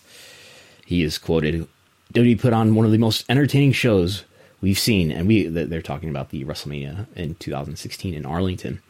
He 0.85 1.03
is 1.03 1.17
quoted 1.17 1.67
WWE 2.13 2.39
put 2.39 2.53
on 2.53 2.75
one 2.75 2.85
of 2.85 2.91
the 2.91 2.97
most 2.97 3.25
entertaining 3.29 3.71
shows 3.71 4.23
we've 4.61 4.79
seen, 4.79 5.11
and 5.11 5.27
we 5.27 5.47
they're 5.47 5.81
talking 5.81 6.09
about 6.09 6.29
the 6.29 6.45
WrestleMania 6.45 7.07
in 7.15 7.35
2016 7.35 8.13
in 8.13 8.25
Arlington, 8.25 8.81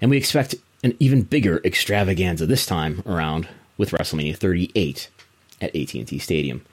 and 0.00 0.10
we 0.10 0.16
expect 0.16 0.54
an 0.82 0.94
even 0.98 1.22
bigger 1.22 1.60
extravaganza 1.64 2.46
this 2.46 2.66
time 2.66 3.02
around 3.06 3.48
with 3.78 3.90
WrestleMania 3.90 4.36
38 4.36 5.08
at 5.60 5.74
AT&T 5.74 6.18
Stadium. 6.18 6.64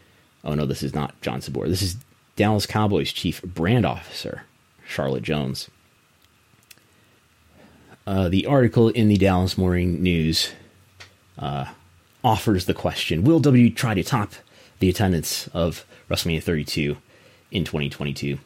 Oh 0.44 0.54
no, 0.54 0.66
this 0.66 0.84
is 0.84 0.94
not 0.94 1.20
John 1.22 1.42
Saboor. 1.42 1.70
This 1.70 1.82
is 1.82 1.98
Dallas 2.36 2.66
Cowboys 2.66 3.12
chief 3.12 3.42
brand 3.44 3.86
officer 3.86 4.44
Charlotte 4.86 5.24
Jones. 5.24 5.70
Uh, 8.06 8.30
the 8.30 8.46
article 8.46 8.90
in 8.90 9.08
the 9.08 9.18
Dallas 9.18 9.58
Morning 9.58 10.02
News 10.02 10.52
uh, 11.38 11.66
offers 12.24 12.66
the 12.66 12.74
question: 12.74 13.24
Will 13.24 13.40
W 13.40 13.70
try 13.70 13.94
to 13.94 14.04
top 14.04 14.34
the 14.80 14.90
attendance 14.90 15.48
of 15.54 15.86
WrestleMania 16.10 16.44
32 16.44 16.98
in 17.52 17.64
2022? 17.64 18.40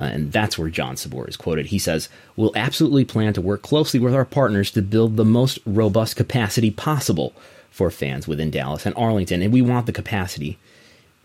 Uh, 0.00 0.04
and 0.04 0.32
that's 0.32 0.56
where 0.56 0.70
John 0.70 0.96
Saboor 0.96 1.28
is 1.28 1.36
quoted. 1.36 1.66
He 1.66 1.78
says, 1.78 2.08
We'll 2.36 2.52
absolutely 2.54 3.04
plan 3.04 3.32
to 3.32 3.40
work 3.40 3.62
closely 3.62 3.98
with 3.98 4.14
our 4.14 4.24
partners 4.24 4.70
to 4.72 4.82
build 4.82 5.16
the 5.16 5.24
most 5.24 5.58
robust 5.66 6.14
capacity 6.14 6.70
possible 6.70 7.34
for 7.70 7.90
fans 7.90 8.28
within 8.28 8.50
Dallas 8.50 8.86
and 8.86 8.94
Arlington. 8.96 9.42
And 9.42 9.52
we 9.52 9.62
want 9.62 9.86
the 9.86 9.92
capacity 9.92 10.56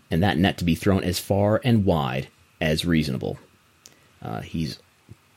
and 0.10 0.24
that 0.24 0.38
net 0.38 0.58
to 0.58 0.64
be 0.64 0.76
thrown 0.76 1.04
as 1.04 1.20
far 1.20 1.62
and 1.64 1.86
wide 1.86 2.30
as 2.60 2.86
reasonable. 2.86 3.38
Uh, 4.22 4.42
he's 4.42 4.80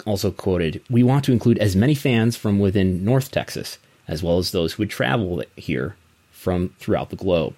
also 0.07 0.31
quoted, 0.31 0.83
We 0.88 1.03
want 1.03 1.25
to 1.27 1.33
include 1.33 1.59
as 1.59 1.77
many 1.77 1.95
fans 1.95 2.37
from 2.37 2.59
within 2.59 3.05
North 3.05 3.31
Texas, 3.31 3.79
as 4.09 4.23
well 4.23 4.38
as 4.38 4.53
those 4.53 4.75
who 4.75 4.83
would 4.83 4.90
travel 4.90 5.42
here 5.57 5.97
from 6.31 6.71
throughout 6.79 7.11
the 7.11 7.16
globe. 7.16 7.57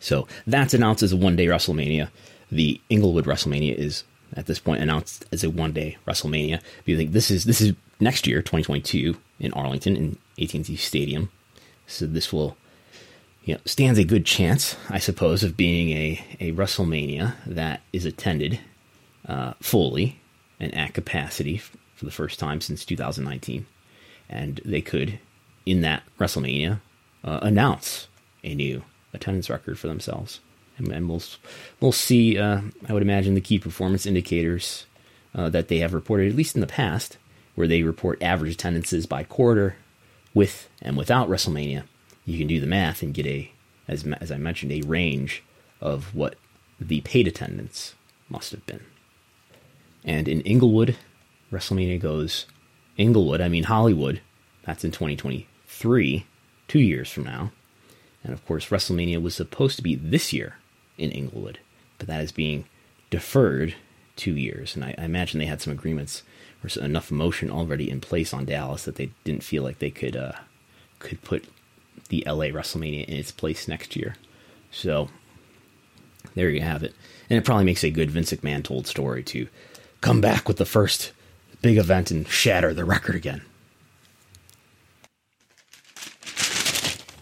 So 0.00 0.26
that's 0.46 0.74
announced 0.74 1.02
as 1.02 1.12
a 1.12 1.16
one 1.16 1.36
day 1.36 1.46
WrestleMania. 1.46 2.08
The 2.50 2.80
Inglewood 2.88 3.26
WrestleMania 3.26 3.74
is 3.74 4.04
at 4.34 4.46
this 4.46 4.58
point 4.58 4.82
announced 4.82 5.26
as 5.30 5.44
a 5.44 5.50
one 5.50 5.72
day 5.72 5.96
WrestleMania. 6.06 6.60
But 6.60 6.88
you 6.88 6.96
think 6.96 7.12
this 7.12 7.30
is 7.30 7.44
this 7.44 7.60
is 7.60 7.74
next 8.00 8.26
year, 8.26 8.40
2022, 8.40 9.16
in 9.38 9.52
Arlington 9.52 9.96
in 9.96 10.18
AT&T 10.40 10.76
Stadium. 10.76 11.30
So 11.86 12.06
this 12.06 12.32
will 12.32 12.56
you 13.44 13.54
know, 13.54 13.60
stands 13.64 13.98
a 13.98 14.04
good 14.04 14.24
chance, 14.24 14.76
I 14.88 14.98
suppose, 14.98 15.42
of 15.42 15.56
being 15.56 15.90
a, 15.90 16.24
a 16.40 16.52
WrestleMania 16.52 17.34
that 17.46 17.82
is 17.92 18.04
attended 18.04 18.60
uh, 19.26 19.54
fully 19.60 20.20
and 20.62 20.74
at 20.74 20.94
capacity 20.94 21.58
for 21.58 22.04
the 22.04 22.10
first 22.10 22.38
time 22.38 22.60
since 22.60 22.84
2019. 22.84 23.66
And 24.28 24.60
they 24.64 24.80
could, 24.80 25.18
in 25.66 25.82
that 25.82 26.04
WrestleMania, 26.18 26.80
uh, 27.24 27.40
announce 27.42 28.08
a 28.44 28.54
new 28.54 28.84
attendance 29.12 29.50
record 29.50 29.78
for 29.78 29.88
themselves. 29.88 30.40
And, 30.78 30.88
and 30.88 31.08
we'll, 31.08 31.22
we'll 31.80 31.92
see, 31.92 32.38
uh, 32.38 32.62
I 32.88 32.92
would 32.92 33.02
imagine, 33.02 33.34
the 33.34 33.40
key 33.40 33.58
performance 33.58 34.06
indicators 34.06 34.86
uh, 35.34 35.50
that 35.50 35.68
they 35.68 35.78
have 35.78 35.92
reported, 35.92 36.30
at 36.30 36.36
least 36.36 36.54
in 36.54 36.60
the 36.60 36.66
past, 36.66 37.18
where 37.56 37.66
they 37.66 37.82
report 37.82 38.22
average 38.22 38.54
attendances 38.54 39.04
by 39.04 39.24
quarter 39.24 39.76
with 40.32 40.70
and 40.80 40.96
without 40.96 41.28
WrestleMania. 41.28 41.82
You 42.24 42.38
can 42.38 42.46
do 42.46 42.60
the 42.60 42.66
math 42.66 43.02
and 43.02 43.12
get 43.12 43.26
a, 43.26 43.50
as, 43.88 44.06
as 44.20 44.30
I 44.30 44.36
mentioned, 44.36 44.72
a 44.72 44.82
range 44.82 45.42
of 45.80 46.14
what 46.14 46.36
the 46.80 47.00
paid 47.00 47.26
attendance 47.26 47.94
must 48.30 48.52
have 48.52 48.64
been. 48.64 48.84
And 50.04 50.28
in 50.28 50.40
Inglewood, 50.42 50.96
WrestleMania 51.52 52.00
goes 52.00 52.46
Inglewood, 52.96 53.40
I 53.40 53.48
mean 53.48 53.64
Hollywood. 53.64 54.20
That's 54.64 54.84
in 54.84 54.90
2023, 54.90 56.26
two 56.68 56.80
years 56.80 57.10
from 57.10 57.24
now. 57.24 57.52
And 58.24 58.32
of 58.32 58.44
course, 58.46 58.68
WrestleMania 58.68 59.20
was 59.20 59.34
supposed 59.34 59.76
to 59.76 59.82
be 59.82 59.94
this 59.94 60.32
year 60.32 60.56
in 60.98 61.10
Inglewood, 61.10 61.58
but 61.98 62.06
that 62.06 62.22
is 62.22 62.32
being 62.32 62.64
deferred 63.10 63.74
two 64.16 64.36
years. 64.36 64.76
And 64.76 64.84
I, 64.84 64.94
I 64.98 65.04
imagine 65.04 65.38
they 65.38 65.46
had 65.46 65.60
some 65.60 65.72
agreements 65.72 66.22
or 66.62 66.82
enough 66.82 67.10
motion 67.10 67.50
already 67.50 67.90
in 67.90 68.00
place 68.00 68.32
on 68.32 68.44
Dallas 68.44 68.84
that 68.84 68.96
they 68.96 69.10
didn't 69.24 69.42
feel 69.42 69.62
like 69.62 69.78
they 69.78 69.90
could 69.90 70.16
uh, 70.16 70.32
could 71.00 71.22
put 71.22 71.46
the 72.08 72.22
LA 72.26 72.46
WrestleMania 72.46 73.04
in 73.06 73.16
its 73.16 73.32
place 73.32 73.66
next 73.66 73.96
year. 73.96 74.14
So 74.70 75.08
there 76.34 76.50
you 76.50 76.60
have 76.60 76.82
it. 76.82 76.94
And 77.28 77.38
it 77.38 77.44
probably 77.44 77.64
makes 77.64 77.82
a 77.82 77.90
good 77.90 78.10
Vince 78.10 78.32
McMahon 78.32 78.62
told 78.62 78.86
story 78.86 79.22
to 79.24 79.48
come 80.02 80.20
back 80.20 80.46
with 80.46 80.58
the 80.58 80.66
first 80.66 81.12
big 81.62 81.78
event 81.78 82.10
and 82.10 82.28
shatter 82.28 82.74
the 82.74 82.84
record 82.84 83.14
again. 83.14 83.40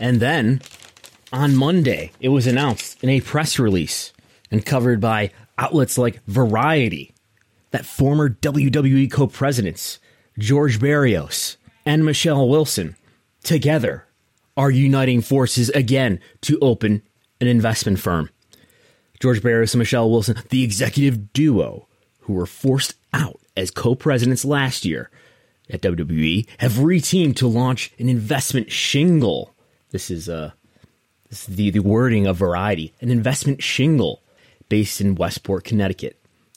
And 0.00 0.18
then 0.18 0.62
on 1.32 1.54
Monday, 1.54 2.10
it 2.20 2.30
was 2.30 2.46
announced 2.46 3.02
in 3.04 3.10
a 3.10 3.20
press 3.20 3.58
release 3.58 4.12
and 4.50 4.66
covered 4.66 5.00
by 5.00 5.30
outlets 5.58 5.98
like 5.98 6.24
Variety 6.24 7.14
that 7.70 7.86
former 7.86 8.28
WWE 8.28 9.10
co 9.12 9.26
presidents 9.26 10.00
George 10.38 10.80
Barrios 10.80 11.58
and 11.84 12.04
Michelle 12.04 12.48
Wilson 12.48 12.96
together 13.44 14.06
are 14.56 14.70
uniting 14.70 15.20
forces 15.20 15.68
again 15.70 16.18
to 16.40 16.58
open 16.60 17.02
an 17.40 17.46
investment 17.46 18.00
firm. 18.00 18.30
George 19.20 19.42
Barrios 19.42 19.74
and 19.74 19.78
Michelle 19.78 20.10
Wilson, 20.10 20.36
the 20.48 20.64
executive 20.64 21.32
duo 21.34 21.86
who 22.20 22.32
were 22.34 22.46
forced 22.46 22.94
out 23.12 23.40
as 23.56 23.70
co 23.70 23.94
presidents 23.94 24.44
last 24.44 24.84
year 24.84 25.10
at 25.68 25.82
WWE, 25.82 26.46
have 26.58 26.72
reteamed 26.72 27.36
to 27.36 27.46
launch 27.46 27.92
an 27.98 28.08
investment 28.08 28.70
shingle. 28.70 29.54
This 29.90 30.10
is, 30.10 30.28
uh, 30.28 30.52
this 31.28 31.48
is 31.48 31.56
the, 31.56 31.70
the 31.70 31.80
wording 31.80 32.26
of 32.26 32.36
Variety 32.36 32.92
an 33.00 33.10
investment 33.10 33.62
shingle 33.62 34.22
based 34.68 35.00
in 35.00 35.14
Westport, 35.14 35.64
Connecticut. 35.64 36.16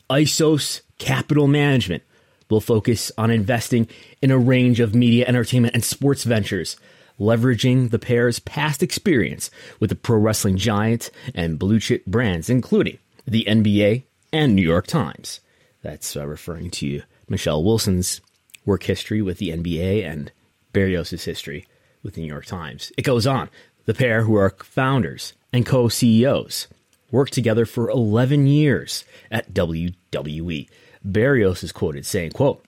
Isos 0.09 0.81
Capital 0.99 1.47
Management 1.47 2.03
will 2.49 2.61
focus 2.61 3.11
on 3.17 3.31
investing 3.31 3.87
in 4.21 4.31
a 4.31 4.37
range 4.37 4.79
of 4.79 4.93
media, 4.93 5.25
entertainment, 5.27 5.73
and 5.73 5.83
sports 5.83 6.23
ventures, 6.23 6.77
leveraging 7.19 7.89
the 7.89 7.99
pair's 7.99 8.39
past 8.39 8.83
experience 8.83 9.49
with 9.79 9.89
the 9.89 9.95
pro 9.95 10.17
wrestling 10.17 10.57
giant 10.57 11.09
and 11.33 11.57
blue 11.57 11.79
chip 11.79 12.05
brands, 12.05 12.49
including 12.49 12.99
the 13.25 13.45
NBA 13.47 14.03
and 14.31 14.55
New 14.55 14.61
York 14.61 14.87
Times. 14.87 15.39
That's 15.83 16.15
uh, 16.15 16.25
referring 16.25 16.71
to 16.71 17.03
Michelle 17.29 17.63
Wilson's 17.63 18.21
work 18.65 18.83
history 18.83 19.21
with 19.21 19.37
the 19.37 19.49
NBA 19.49 20.03
and 20.03 20.31
Barrios' 20.71 21.23
history 21.23 21.67
with 22.01 22.15
the 22.15 22.21
New 22.21 22.27
York 22.27 22.45
Times. 22.45 22.91
It 22.97 23.03
goes 23.03 23.27
on. 23.27 23.49
The 23.85 23.93
pair, 23.93 24.23
who 24.23 24.35
are 24.35 24.49
founders 24.49 25.33
and 25.51 25.65
co 25.65 25.89
CEOs, 25.89 26.67
worked 27.11 27.33
together 27.33 27.65
for 27.65 27.89
11 27.89 28.47
years 28.47 29.03
at 29.29 29.53
WWE. 29.53 30.69
Barrios 31.03 31.63
is 31.63 31.73
quoted 31.73 32.05
saying, 32.05 32.31
quote, 32.31 32.65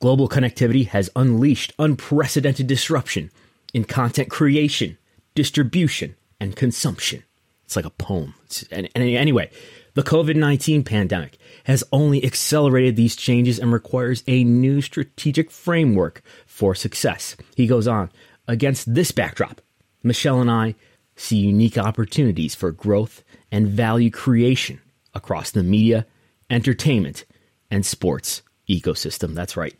Global 0.00 0.28
connectivity 0.28 0.86
has 0.86 1.10
unleashed 1.16 1.72
unprecedented 1.78 2.66
disruption 2.66 3.30
in 3.74 3.84
content 3.84 4.30
creation, 4.30 4.98
distribution, 5.34 6.14
and 6.38 6.54
consumption. 6.54 7.24
It's 7.64 7.76
like 7.76 7.86
a 7.86 7.90
poem. 7.90 8.34
and, 8.70 8.88
and 8.94 9.04
anyway, 9.04 9.50
the 9.94 10.02
COVID 10.02 10.36
19 10.36 10.84
pandemic 10.84 11.38
has 11.68 11.84
only 11.92 12.24
accelerated 12.24 12.96
these 12.96 13.14
changes 13.14 13.58
and 13.58 13.70
requires 13.70 14.24
a 14.26 14.42
new 14.42 14.80
strategic 14.80 15.50
framework 15.50 16.22
for 16.46 16.74
success. 16.74 17.36
He 17.56 17.66
goes 17.66 17.86
on, 17.86 18.10
against 18.48 18.94
this 18.94 19.12
backdrop, 19.12 19.60
Michelle 20.02 20.40
and 20.40 20.50
I 20.50 20.74
see 21.14 21.36
unique 21.36 21.76
opportunities 21.76 22.54
for 22.54 22.72
growth 22.72 23.22
and 23.52 23.68
value 23.68 24.10
creation 24.10 24.80
across 25.12 25.50
the 25.50 25.62
media, 25.62 26.06
entertainment, 26.48 27.26
and 27.70 27.84
sports 27.84 28.40
ecosystem. 28.66 29.34
That's 29.34 29.56
right. 29.56 29.76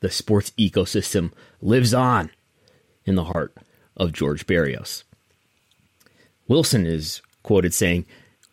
The 0.00 0.10
sports 0.10 0.50
ecosystem 0.58 1.32
lives 1.60 1.94
on 1.94 2.30
in 3.04 3.14
the 3.14 3.24
heart 3.24 3.56
of 3.96 4.12
George 4.12 4.44
Barrios. 4.44 5.04
Wilson 6.48 6.84
is 6.84 7.22
quoted 7.44 7.72
saying, 7.72 8.06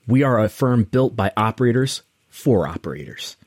We 0.06 0.22
are 0.22 0.40
a 0.40 0.50
firm 0.50 0.84
built 0.84 1.16
by 1.16 1.32
operators 1.36 2.04
for 2.34 2.68
operators, 2.68 3.38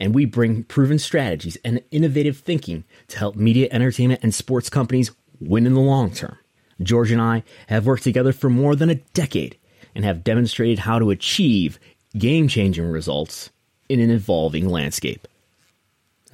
and 0.00 0.14
we 0.14 0.24
bring 0.24 0.64
proven 0.64 0.98
strategies 0.98 1.58
and 1.62 1.82
innovative 1.90 2.38
thinking 2.38 2.84
to 3.06 3.18
help 3.18 3.36
media, 3.36 3.68
entertainment, 3.70 4.20
and 4.22 4.34
sports 4.34 4.70
companies 4.70 5.10
win 5.40 5.66
in 5.66 5.74
the 5.74 5.80
long 5.80 6.10
term. 6.10 6.38
George 6.82 7.10
and 7.12 7.20
I 7.20 7.42
have 7.66 7.84
worked 7.84 8.02
together 8.02 8.32
for 8.32 8.48
more 8.48 8.74
than 8.74 8.88
a 8.88 8.94
decade 8.94 9.58
and 9.94 10.06
have 10.06 10.24
demonstrated 10.24 10.78
how 10.78 10.98
to 10.98 11.10
achieve 11.10 11.78
game 12.16 12.48
changing 12.48 12.86
results 12.86 13.50
in 13.90 14.00
an 14.00 14.10
evolving 14.10 14.70
landscape. 14.70 15.28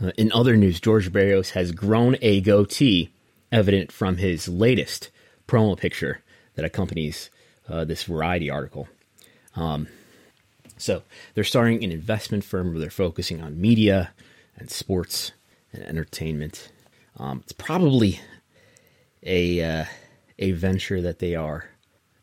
Uh, 0.00 0.12
in 0.16 0.30
other 0.30 0.56
news, 0.56 0.78
George 0.78 1.12
Barrios 1.12 1.50
has 1.50 1.72
grown 1.72 2.16
a 2.22 2.40
goatee, 2.40 3.10
evident 3.50 3.90
from 3.90 4.18
his 4.18 4.46
latest 4.46 5.10
promo 5.48 5.76
picture 5.76 6.22
that 6.54 6.64
accompanies 6.64 7.30
uh, 7.68 7.84
this 7.84 8.04
Variety 8.04 8.48
article. 8.48 8.86
Um, 9.56 9.88
so 10.76 11.02
they're 11.34 11.44
starting 11.44 11.82
an 11.82 11.92
investment 11.92 12.44
firm 12.44 12.70
where 12.70 12.78
they're 12.78 12.90
focusing 12.90 13.42
on 13.42 13.60
media 13.60 14.12
and 14.56 14.70
sports 14.70 15.32
and 15.72 15.82
entertainment. 15.84 16.70
Um, 17.18 17.40
it's 17.42 17.52
probably 17.52 18.20
a 19.22 19.62
uh, 19.62 19.84
a 20.38 20.52
venture 20.52 21.00
that 21.00 21.18
they 21.18 21.34
are 21.34 21.70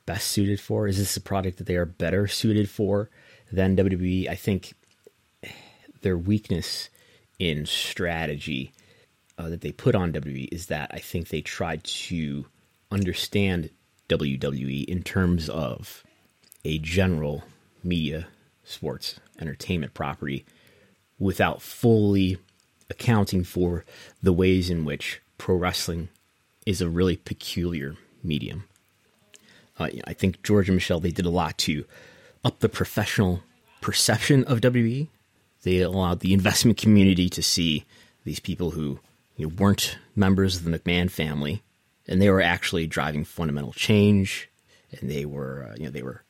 best 0.06 0.28
suited 0.28 0.60
for. 0.60 0.88
Is 0.88 0.98
this 0.98 1.18
a 1.18 1.22
product 1.22 1.58
that 1.58 1.68
they 1.68 1.76
are 1.76 1.86
better 1.86 2.28
suited 2.28 2.70
for 2.70 3.10
than 3.52 3.76
WWE? 3.76 4.30
I 4.30 4.36
think 4.36 4.74
their 6.02 6.18
weakness 6.18 6.90
in 7.40 7.66
strategy 7.66 8.72
uh, 9.38 9.50
that 9.50 9.62
they 9.62 9.72
put 9.72 9.96
on 9.96 10.14
WWE 10.14 10.50
is 10.52 10.68
that 10.68 10.92
I 10.94 11.00
think 11.00 11.30
they 11.30 11.42
tried 11.42 11.84
to 11.84 12.46
understand 12.92 13.70
WWE 14.10 14.86
in 14.86 15.02
terms 15.02 15.50
of 15.50 16.04
a 16.64 16.78
general 16.78 17.44
media, 17.84 18.28
sports, 18.64 19.20
entertainment 19.40 19.94
property 19.94 20.46
without 21.20 21.62
fully 21.62 22.38
accounting 22.90 23.44
for 23.44 23.86
the 24.22 24.34
ways 24.34 24.70
in 24.70 24.86
which 24.86 25.22
pro 25.38 25.56
wrestling 25.56 26.10
is 26.66 26.82
a 26.82 26.90
really 26.90 27.18
peculiar 27.18 27.96
medium. 28.24 28.66
Uh, 29.80 29.90
I 30.06 30.14
think 30.14 30.44
George 30.44 30.70
and 30.70 30.76
Michelle 30.76 31.00
they 31.00 31.12
did 31.12 31.26
a 31.26 31.32
lot 31.32 31.58
to 31.60 31.86
up 32.46 32.60
the 32.60 32.70
professional 32.70 33.42
perception 33.82 34.44
of 34.46 34.62
WWE. 34.62 35.08
They 35.64 35.80
allowed 35.80 36.20
the 36.20 36.34
investment 36.34 36.78
community 36.78 37.30
to 37.30 37.42
see 37.42 37.86
these 38.26 38.40
people 38.40 38.72
who 38.72 39.00
you 39.36 39.48
know, 39.48 39.56
weren't 39.58 39.98
members 40.16 40.58
of 40.58 40.64
the 40.64 40.78
McMahon 40.78 41.10
family, 41.10 41.64
and 42.08 42.22
they 42.22 42.30
were 42.30 42.42
actually 42.42 42.86
driving 42.86 43.26
fundamental 43.26 43.74
change, 43.74 44.50
and 44.92 45.10
they 45.10 45.26
were 45.26 45.70
uh, 45.70 45.76
you 45.78 45.86
know 45.86 45.92
they 45.92 46.04
were 46.04 46.24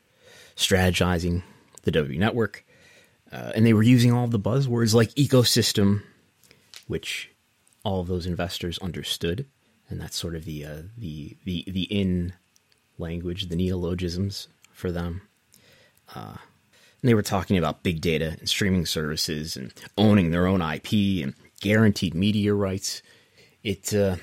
strategizing 0.55 1.43
the 1.83 1.91
WWE 1.91 2.17
network, 2.17 2.65
uh, 3.31 3.51
and 3.55 3.65
they 3.65 3.73
were 3.73 3.83
using 3.83 4.11
all 4.11 4.27
the 4.27 4.39
buzzwords 4.39 4.93
like 4.93 5.09
ecosystem, 5.11 6.01
which 6.87 7.31
all 7.83 8.01
of 8.01 8.07
those 8.07 8.25
investors 8.25 8.79
understood, 8.79 9.45
and 9.89 9.99
that's 9.99 10.17
sort 10.17 10.35
of 10.35 10.45
the 10.45 10.65
uh, 10.65 10.81
the 10.97 11.37
the 11.45 11.63
the 11.67 11.83
in 11.83 12.33
language, 12.97 13.49
the 13.49 13.55
neologisms 13.55 14.47
for 14.71 14.91
them. 14.91 15.21
Uh, 16.15 16.37
and 17.01 17.09
they 17.09 17.13
were 17.13 17.21
talking 17.21 17.57
about 17.57 17.83
big 17.83 17.99
data 17.99 18.37
and 18.39 18.47
streaming 18.47 18.85
services 18.85 19.57
and 19.57 19.73
owning 19.97 20.31
their 20.31 20.47
own 20.47 20.61
IP 20.61 21.23
and 21.23 21.33
guaranteed 21.59 22.13
media 22.13 22.53
rights. 22.53 23.01
It 23.63 23.93
uh, 23.93 24.17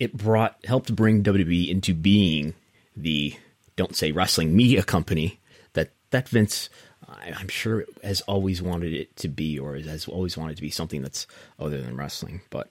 it 0.00 0.16
brought 0.16 0.56
helped 0.64 0.94
bring 0.96 1.22
WWE 1.22 1.68
into 1.68 1.94
being 1.94 2.54
the 2.96 3.34
don't 3.76 3.96
say 3.96 4.12
wrestling 4.12 4.56
media 4.56 4.82
company 4.82 5.40
that 5.74 5.90
that 6.10 6.28
Vince 6.28 6.70
I'm 7.14 7.48
sure 7.48 7.84
has 8.02 8.20
always 8.22 8.60
wanted 8.62 8.92
it 8.92 9.16
to 9.18 9.28
be, 9.28 9.58
or 9.58 9.76
has 9.76 10.08
always 10.08 10.36
wanted 10.36 10.56
to 10.56 10.62
be 10.62 10.70
something 10.70 11.02
that's 11.02 11.26
other 11.58 11.80
than 11.80 11.96
wrestling. 11.96 12.40
But 12.50 12.68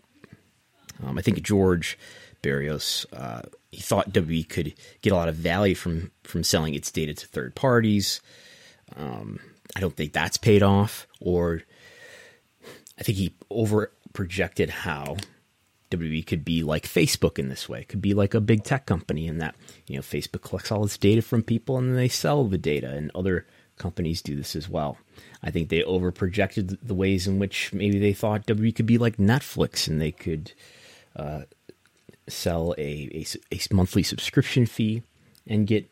um, 1.03 1.17
I 1.17 1.21
think 1.21 1.41
George 1.41 1.97
Barrios 2.41 3.05
uh, 3.13 3.43
he 3.71 3.81
thought 3.81 4.11
WWE 4.11 4.47
could 4.47 4.73
get 5.01 5.13
a 5.13 5.15
lot 5.15 5.29
of 5.29 5.35
value 5.35 5.75
from 5.75 6.11
from 6.23 6.43
selling 6.43 6.75
its 6.75 6.91
data 6.91 7.13
to 7.13 7.27
third 7.27 7.55
parties. 7.55 8.21
Um, 8.95 9.39
I 9.75 9.79
don't 9.79 9.95
think 9.95 10.13
that's 10.13 10.37
paid 10.37 10.61
off, 10.61 11.07
or 11.19 11.63
I 12.99 13.03
think 13.03 13.17
he 13.17 13.33
over 13.49 13.91
projected 14.13 14.69
how 14.69 15.17
WWE 15.89 16.25
could 16.25 16.45
be 16.45 16.61
like 16.61 16.83
Facebook 16.83 17.39
in 17.39 17.49
this 17.49 17.67
way, 17.67 17.83
could 17.83 18.01
be 18.01 18.13
like 18.13 18.35
a 18.35 18.41
big 18.41 18.63
tech 18.63 18.85
company 18.85 19.27
in 19.27 19.39
that 19.39 19.55
you 19.87 19.95
know 19.95 20.01
Facebook 20.01 20.43
collects 20.43 20.71
all 20.71 20.85
its 20.85 20.97
data 20.97 21.21
from 21.21 21.41
people 21.41 21.77
and 21.77 21.89
then 21.89 21.95
they 21.95 22.07
sell 22.09 22.43
the 22.43 22.57
data, 22.57 22.91
and 22.91 23.09
other 23.15 23.47
companies 23.83 24.21
do 24.21 24.35
this 24.37 24.55
as 24.55 24.69
well. 24.69 24.97
I 25.43 25.51
think 25.51 25.67
they 25.67 25.81
overprojected 25.81 26.77
the 26.81 26.93
ways 26.93 27.27
in 27.27 27.37
which 27.37 27.73
maybe 27.73 27.99
they 27.99 28.13
thought 28.13 28.47
WWE 28.47 28.73
could 28.73 28.85
be 28.85 28.97
like 28.97 29.17
Netflix 29.17 29.89
and 29.89 29.99
they 29.99 30.13
could 30.13 30.53
uh, 31.17 31.41
sell 32.29 32.73
a, 32.77 33.09
a, 33.13 33.25
a 33.51 33.59
monthly 33.73 34.01
subscription 34.01 34.65
fee 34.65 35.03
and 35.45 35.67
get 35.67 35.85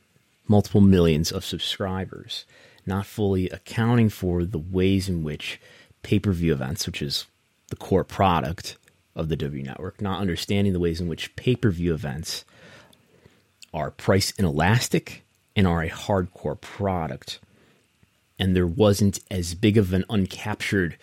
multiple 0.47 0.80
millions 0.80 1.34
of 1.34 1.43
subscribers, 1.43 2.45
not 2.86 3.06
fully 3.06 3.49
accounting 3.49 4.08
for 4.08 4.45
the 4.45 4.58
ways 4.58 5.10
in 5.10 5.21
which 5.21 5.60
pay 6.01 6.17
per 6.17 6.32
view 6.32 6.54
events, 6.54 6.88
which 6.88 7.01
is 7.01 7.25
the 7.67 7.75
core 7.75 8.06
product 8.06 8.77
of 9.15 9.27
the 9.27 9.36
W 9.36 9.63
network, 9.63 10.01
not 10.01 10.21
understanding 10.21 10.71
the 10.71 10.80
ways 10.80 11.01
in 11.01 11.10
which 11.10 11.36
pay 11.36 11.58
per 11.58 11.69
view 11.71 11.93
events 11.93 12.45
are 13.73 13.91
price 13.91 14.32
inelastic 14.38 15.23
and 15.58 15.67
are 15.67 15.84
a 15.84 15.89
hardcore 15.89 16.60
product. 16.60 17.39
And 18.41 18.56
there 18.56 18.65
wasn't 18.65 19.19
as 19.30 19.54
big 19.54 19.77
of 19.77 19.93
an 19.93 20.04
uncaptured 20.10 20.95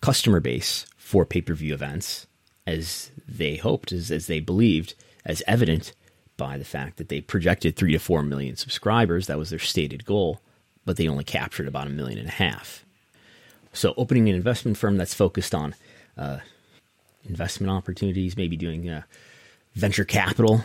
customer 0.00 0.38
base 0.38 0.86
for 0.96 1.26
pay 1.26 1.40
per 1.40 1.54
view 1.54 1.74
events 1.74 2.28
as 2.68 3.10
they 3.26 3.56
hoped, 3.56 3.90
as, 3.90 4.12
as 4.12 4.28
they 4.28 4.38
believed, 4.38 4.94
as 5.26 5.42
evident 5.48 5.92
by 6.36 6.56
the 6.56 6.64
fact 6.64 6.98
that 6.98 7.08
they 7.08 7.20
projected 7.20 7.74
three 7.74 7.90
to 7.90 7.98
four 7.98 8.22
million 8.22 8.54
subscribers. 8.54 9.26
That 9.26 9.38
was 9.38 9.50
their 9.50 9.58
stated 9.58 10.04
goal, 10.04 10.40
but 10.84 10.96
they 10.96 11.08
only 11.08 11.24
captured 11.24 11.66
about 11.66 11.88
a 11.88 11.90
million 11.90 12.20
and 12.20 12.28
a 12.28 12.32
half. 12.32 12.84
So, 13.72 13.92
opening 13.96 14.28
an 14.28 14.36
investment 14.36 14.76
firm 14.76 14.96
that's 14.96 15.14
focused 15.14 15.56
on 15.56 15.74
uh, 16.16 16.38
investment 17.24 17.72
opportunities, 17.72 18.36
maybe 18.36 18.56
doing 18.56 18.88
uh, 18.88 19.02
venture 19.74 20.04
capital 20.04 20.62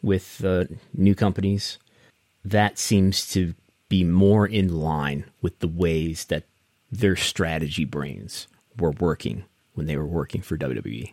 with 0.00 0.44
uh, 0.44 0.66
new 0.94 1.16
companies, 1.16 1.78
that 2.44 2.78
seems 2.78 3.28
to 3.32 3.54
be 3.90 4.04
more 4.04 4.46
in 4.46 4.80
line 4.80 5.24
with 5.42 5.58
the 5.58 5.68
ways 5.68 6.24
that 6.26 6.44
their 6.90 7.16
strategy 7.16 7.84
brains 7.84 8.48
were 8.78 8.92
working 8.92 9.44
when 9.74 9.86
they 9.86 9.96
were 9.96 10.06
working 10.06 10.40
for 10.40 10.56
WWE. 10.56 11.12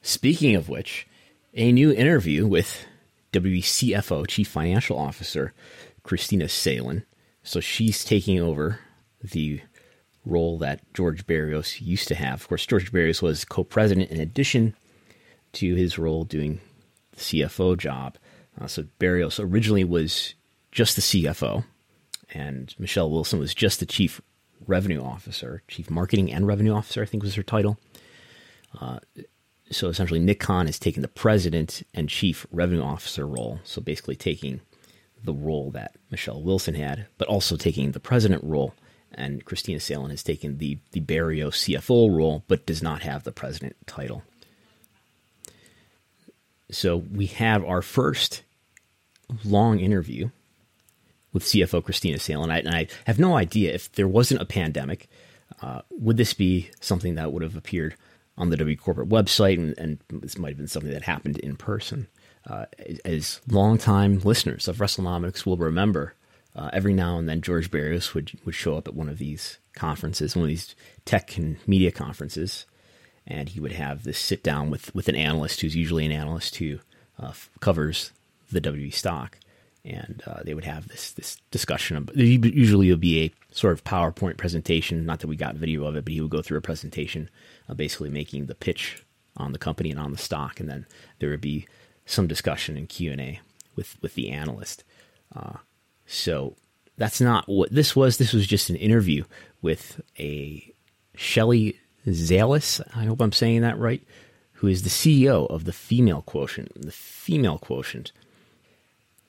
Speaking 0.00 0.56
of 0.56 0.68
which, 0.68 1.06
a 1.54 1.70
new 1.70 1.92
interview 1.92 2.46
with 2.46 2.84
WCFO 3.32 4.26
Chief 4.26 4.48
Financial 4.48 4.98
Officer 4.98 5.52
Kristina 6.04 6.50
Salen. 6.50 7.04
So 7.44 7.60
she's 7.60 8.04
taking 8.04 8.40
over 8.40 8.80
the 9.22 9.60
role 10.24 10.58
that 10.58 10.80
George 10.94 11.26
Barrios 11.26 11.80
used 11.80 12.08
to 12.08 12.14
have. 12.14 12.40
Of 12.40 12.48
course, 12.48 12.66
George 12.66 12.90
Barrios 12.90 13.22
was 13.22 13.44
co 13.44 13.64
president 13.64 14.10
in 14.10 14.20
addition 14.20 14.74
to 15.54 15.74
his 15.74 15.98
role 15.98 16.24
doing 16.24 16.60
the 17.12 17.18
CFO 17.18 17.76
job. 17.76 18.16
Uh, 18.60 18.66
so 18.66 18.84
Barrios 18.98 19.38
originally 19.38 19.84
was 19.84 20.34
just 20.70 20.96
the 20.96 21.02
CFO, 21.02 21.64
and 22.32 22.74
Michelle 22.78 23.10
Wilson 23.10 23.38
was 23.38 23.54
just 23.54 23.80
the 23.80 23.86
chief 23.86 24.20
revenue 24.66 25.02
officer, 25.02 25.62
chief 25.68 25.90
marketing 25.90 26.32
and 26.32 26.46
revenue 26.46 26.72
officer, 26.72 27.02
I 27.02 27.06
think 27.06 27.22
was 27.22 27.34
her 27.34 27.42
title. 27.42 27.78
Uh, 28.80 28.98
so 29.70 29.88
essentially, 29.88 30.20
Nick 30.20 30.40
Khan 30.40 30.68
is 30.68 30.78
taking 30.78 31.02
the 31.02 31.08
president 31.08 31.82
and 31.94 32.08
chief 32.08 32.46
revenue 32.50 32.82
officer 32.82 33.26
role. 33.26 33.60
So 33.64 33.80
basically, 33.80 34.16
taking 34.16 34.60
the 35.24 35.32
role 35.32 35.70
that 35.70 35.96
Michelle 36.10 36.42
Wilson 36.42 36.74
had, 36.74 37.06
but 37.18 37.28
also 37.28 37.56
taking 37.56 37.92
the 37.92 38.00
president 38.00 38.42
role. 38.44 38.74
And 39.14 39.44
Kristina 39.44 39.80
Salen 39.80 40.10
has 40.10 40.22
taken 40.22 40.58
the, 40.58 40.78
the 40.92 41.00
Barrios 41.00 41.64
CFO 41.64 42.14
role, 42.14 42.44
but 42.48 42.66
does 42.66 42.82
not 42.82 43.02
have 43.02 43.24
the 43.24 43.32
president 43.32 43.76
title. 43.86 44.22
So 46.70 46.96
we 46.96 47.26
have 47.26 47.62
our 47.64 47.82
first 47.82 48.42
long 49.44 49.80
interview 49.80 50.30
with 51.32 51.44
CFO 51.44 51.82
Kristina 51.82 52.20
Salen. 52.20 52.44
And 52.44 52.52
I, 52.52 52.58
and 52.58 52.68
I 52.68 52.86
have 53.06 53.18
no 53.18 53.36
idea 53.36 53.72
if 53.72 53.90
there 53.92 54.08
wasn't 54.08 54.42
a 54.42 54.46
pandemic, 54.46 55.08
uh, 55.60 55.82
would 55.90 56.16
this 56.16 56.34
be 56.34 56.70
something 56.80 57.14
that 57.14 57.32
would 57.32 57.42
have 57.42 57.56
appeared 57.56 57.94
on 58.38 58.50
the 58.50 58.56
W 58.56 58.76
corporate 58.76 59.08
website, 59.08 59.58
and, 59.58 59.76
and, 59.78 59.98
this 60.22 60.38
might 60.38 60.48
have 60.48 60.56
been 60.56 60.66
something 60.66 60.90
that 60.92 61.02
happened 61.02 61.38
in 61.38 61.56
person. 61.56 62.08
Uh, 62.48 62.64
as 63.04 63.40
longtime 63.48 64.18
listeners 64.20 64.66
of 64.66 64.78
WrestleNomics 64.78 65.44
will 65.46 65.56
remember, 65.56 66.14
uh, 66.56 66.70
every 66.72 66.92
now 66.92 67.18
and 67.18 67.28
then 67.28 67.40
George 67.40 67.70
Barrios 67.70 68.14
would 68.14 68.32
would 68.44 68.54
show 68.54 68.76
up 68.76 68.88
at 68.88 68.94
one 68.94 69.08
of 69.08 69.18
these 69.18 69.58
conferences, 69.74 70.34
one 70.34 70.44
of 70.44 70.48
these 70.48 70.74
tech 71.04 71.36
and 71.36 71.56
media 71.66 71.92
conferences, 71.92 72.66
and 73.26 73.50
he 73.50 73.60
would 73.60 73.72
have 73.72 74.02
this 74.02 74.18
sit 74.18 74.42
down 74.42 74.70
with 74.70 74.94
with 74.94 75.08
an 75.08 75.14
analyst 75.14 75.60
who's 75.60 75.76
usually 75.76 76.04
an 76.04 76.12
analyst 76.12 76.56
who 76.56 76.78
uh, 77.18 77.32
covers 77.60 78.12
the 78.50 78.60
WWE 78.60 78.92
stock, 78.92 79.38
and 79.84 80.22
uh, 80.26 80.42
they 80.44 80.54
would 80.54 80.64
have 80.64 80.88
this 80.88 81.12
this 81.12 81.36
discussion. 81.50 81.96
Of, 81.96 82.10
usually, 82.16 82.88
it 82.88 82.92
would 82.92 83.00
be 83.00 83.24
a 83.24 83.54
sort 83.54 83.72
of 83.72 83.84
PowerPoint 83.84 84.36
presentation. 84.36 85.04
Not 85.04 85.20
that 85.20 85.26
we 85.26 85.36
got 85.36 85.56
video 85.56 85.84
of 85.86 85.96
it, 85.96 86.04
but 86.04 86.12
he 86.12 86.20
would 86.20 86.30
go 86.30 86.42
through 86.42 86.58
a 86.58 86.62
presentation, 86.62 87.28
uh, 87.68 87.74
basically 87.74 88.10
making 88.10 88.46
the 88.46 88.54
pitch 88.54 89.04
on 89.36 89.52
the 89.52 89.58
company 89.58 89.90
and 89.90 89.98
on 89.98 90.12
the 90.12 90.18
stock, 90.18 90.60
and 90.60 90.68
then 90.68 90.86
there 91.18 91.30
would 91.30 91.40
be 91.40 91.66
some 92.06 92.26
discussion 92.26 92.76
and 92.76 92.88
Q 92.88 93.12
and 93.12 93.20
A 93.20 93.40
with 93.76 94.00
with 94.02 94.14
the 94.14 94.30
analyst. 94.30 94.84
Uh, 95.34 95.58
so 96.06 96.56
that's 96.96 97.20
not 97.20 97.48
what 97.48 97.72
this 97.72 97.96
was. 97.96 98.16
This 98.16 98.32
was 98.32 98.46
just 98.46 98.70
an 98.70 98.76
interview 98.76 99.24
with 99.62 100.00
a 100.18 100.72
Shelley 101.16 101.78
Zalis. 102.06 102.80
I 102.94 103.04
hope 103.04 103.20
I'm 103.20 103.32
saying 103.32 103.62
that 103.62 103.78
right. 103.78 104.02
Who 104.54 104.68
is 104.68 104.82
the 104.82 104.90
CEO 104.90 105.50
of 105.50 105.64
the 105.64 105.72
Female 105.72 106.22
Quotient? 106.22 106.80
The 106.80 106.92
Female 106.92 107.58
Quotient. 107.58 108.12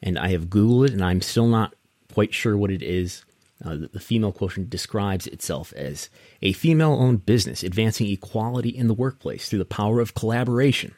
And 0.04 0.20
I 0.20 0.28
have 0.28 0.48
Googled 0.48 0.88
it, 0.88 0.94
and 0.94 1.04
I'm 1.04 1.22
still 1.22 1.48
not 1.48 1.74
quite 2.14 2.34
sure 2.34 2.58
what 2.58 2.70
it 2.70 2.84
is. 2.84 3.24
Uh, 3.64 3.78
the, 3.94 4.00
Female 4.00 4.34
Quotient 4.34 4.70
describes 4.70 5.26
itself 5.28 5.72
as 5.74 6.10
a 6.42 6.52
female 6.52 6.92
owned 6.92 7.26
business 7.26 7.64
advancing 7.64 8.08
equality 8.08 8.70
in 8.70 8.88
the 8.88 8.94
workplace 8.94 9.48
through 9.48 9.60
the 9.60 9.66
power 9.66 10.02
of 10.02 10.14
collaboration. 10.14 10.94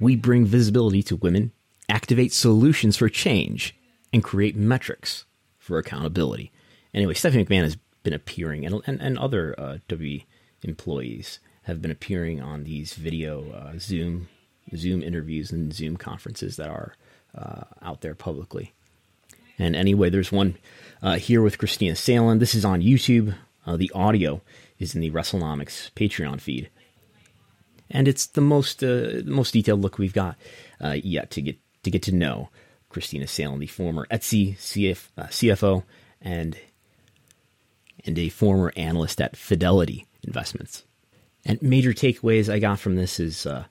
We 0.00 0.16
bring 0.16 0.46
visibility 0.46 1.02
to 1.04 1.16
women, 1.16 1.52
activate 1.90 2.32
solutions 2.32 2.96
for 2.96 3.10
change, 3.10 3.76
and 4.14 4.24
create 4.24 4.56
metrics 4.56 5.26
for 5.58 5.76
accountability. 5.78 6.50
Anyway, 6.94 7.12
Stephanie 7.12 7.44
McMahon 7.44 7.64
has 7.64 7.76
been 8.02 8.14
appearing, 8.14 8.64
and, 8.64 8.80
and, 8.86 9.00
and 9.02 9.18
other 9.18 9.54
uh, 9.58 9.78
W 9.88 10.20
employees 10.62 11.40
have 11.64 11.82
been 11.82 11.90
appearing 11.90 12.40
on 12.40 12.64
these 12.64 12.94
video 12.94 13.50
uh, 13.52 13.78
Zoom 13.78 14.28
Zoom 14.74 15.02
interviews 15.02 15.52
and 15.52 15.74
Zoom 15.74 15.98
conferences 15.98 16.56
that 16.56 16.70
are 16.70 16.94
uh, 17.36 17.64
out 17.82 18.00
there 18.00 18.14
publicly. 18.14 18.72
And 19.58 19.76
anyway, 19.76 20.10
there's 20.10 20.32
one 20.32 20.56
uh, 21.02 21.16
here 21.16 21.42
with 21.42 21.58
Kristina 21.58 21.96
Salen. 21.96 22.38
This 22.38 22.54
is 22.54 22.64
on 22.64 22.80
YouTube. 22.80 23.34
Uh, 23.66 23.76
the 23.76 23.90
audio 23.94 24.42
is 24.78 24.94
in 24.94 25.00
the 25.00 25.10
WrestleNomics 25.10 25.92
Patreon 25.92 26.40
feed, 26.40 26.70
and 27.90 28.08
it's 28.08 28.26
the 28.26 28.40
most 28.40 28.82
uh, 28.82 29.22
most 29.24 29.52
detailed 29.52 29.80
look 29.80 29.98
we've 29.98 30.12
got 30.12 30.36
uh, 30.82 30.96
yet 31.02 31.30
to 31.32 31.42
get 31.42 31.58
to 31.84 31.90
get 31.90 32.02
to 32.02 32.12
know 32.12 32.50
Kristina 32.90 33.28
Salen, 33.28 33.60
the 33.60 33.66
former 33.66 34.06
Etsy 34.10 34.56
CF, 34.56 35.08
uh, 35.16 35.24
CFO 35.24 35.84
and 36.20 36.56
and 38.04 38.18
a 38.18 38.28
former 38.28 38.72
analyst 38.76 39.20
at 39.20 39.36
Fidelity 39.36 40.06
Investments. 40.22 40.84
And 41.44 41.60
major 41.62 41.92
takeaways 41.92 42.52
I 42.52 42.58
got 42.58 42.80
from 42.80 42.96
this 42.96 43.20
is, 43.20 43.46
uh, 43.46 43.64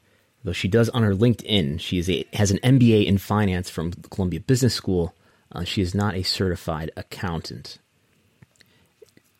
though 0.44 0.54
she 0.54 0.68
does 0.68 0.90
on 0.90 1.04
her 1.04 1.14
LinkedIn, 1.14 1.80
she 1.80 1.98
is 1.98 2.10
a, 2.10 2.26
has 2.34 2.52
an 2.52 2.60
MBA 2.60 3.06
in 3.06 3.18
finance 3.18 3.70
from 3.70 3.92
the 3.92 4.10
Columbia 4.10 4.40
Business 4.40 4.74
School. 4.74 5.16
Uh, 5.52 5.64
she 5.64 5.82
is 5.82 5.96
not 5.96 6.16
a 6.16 6.24
certified 6.24 6.92
accountant. 6.98 7.78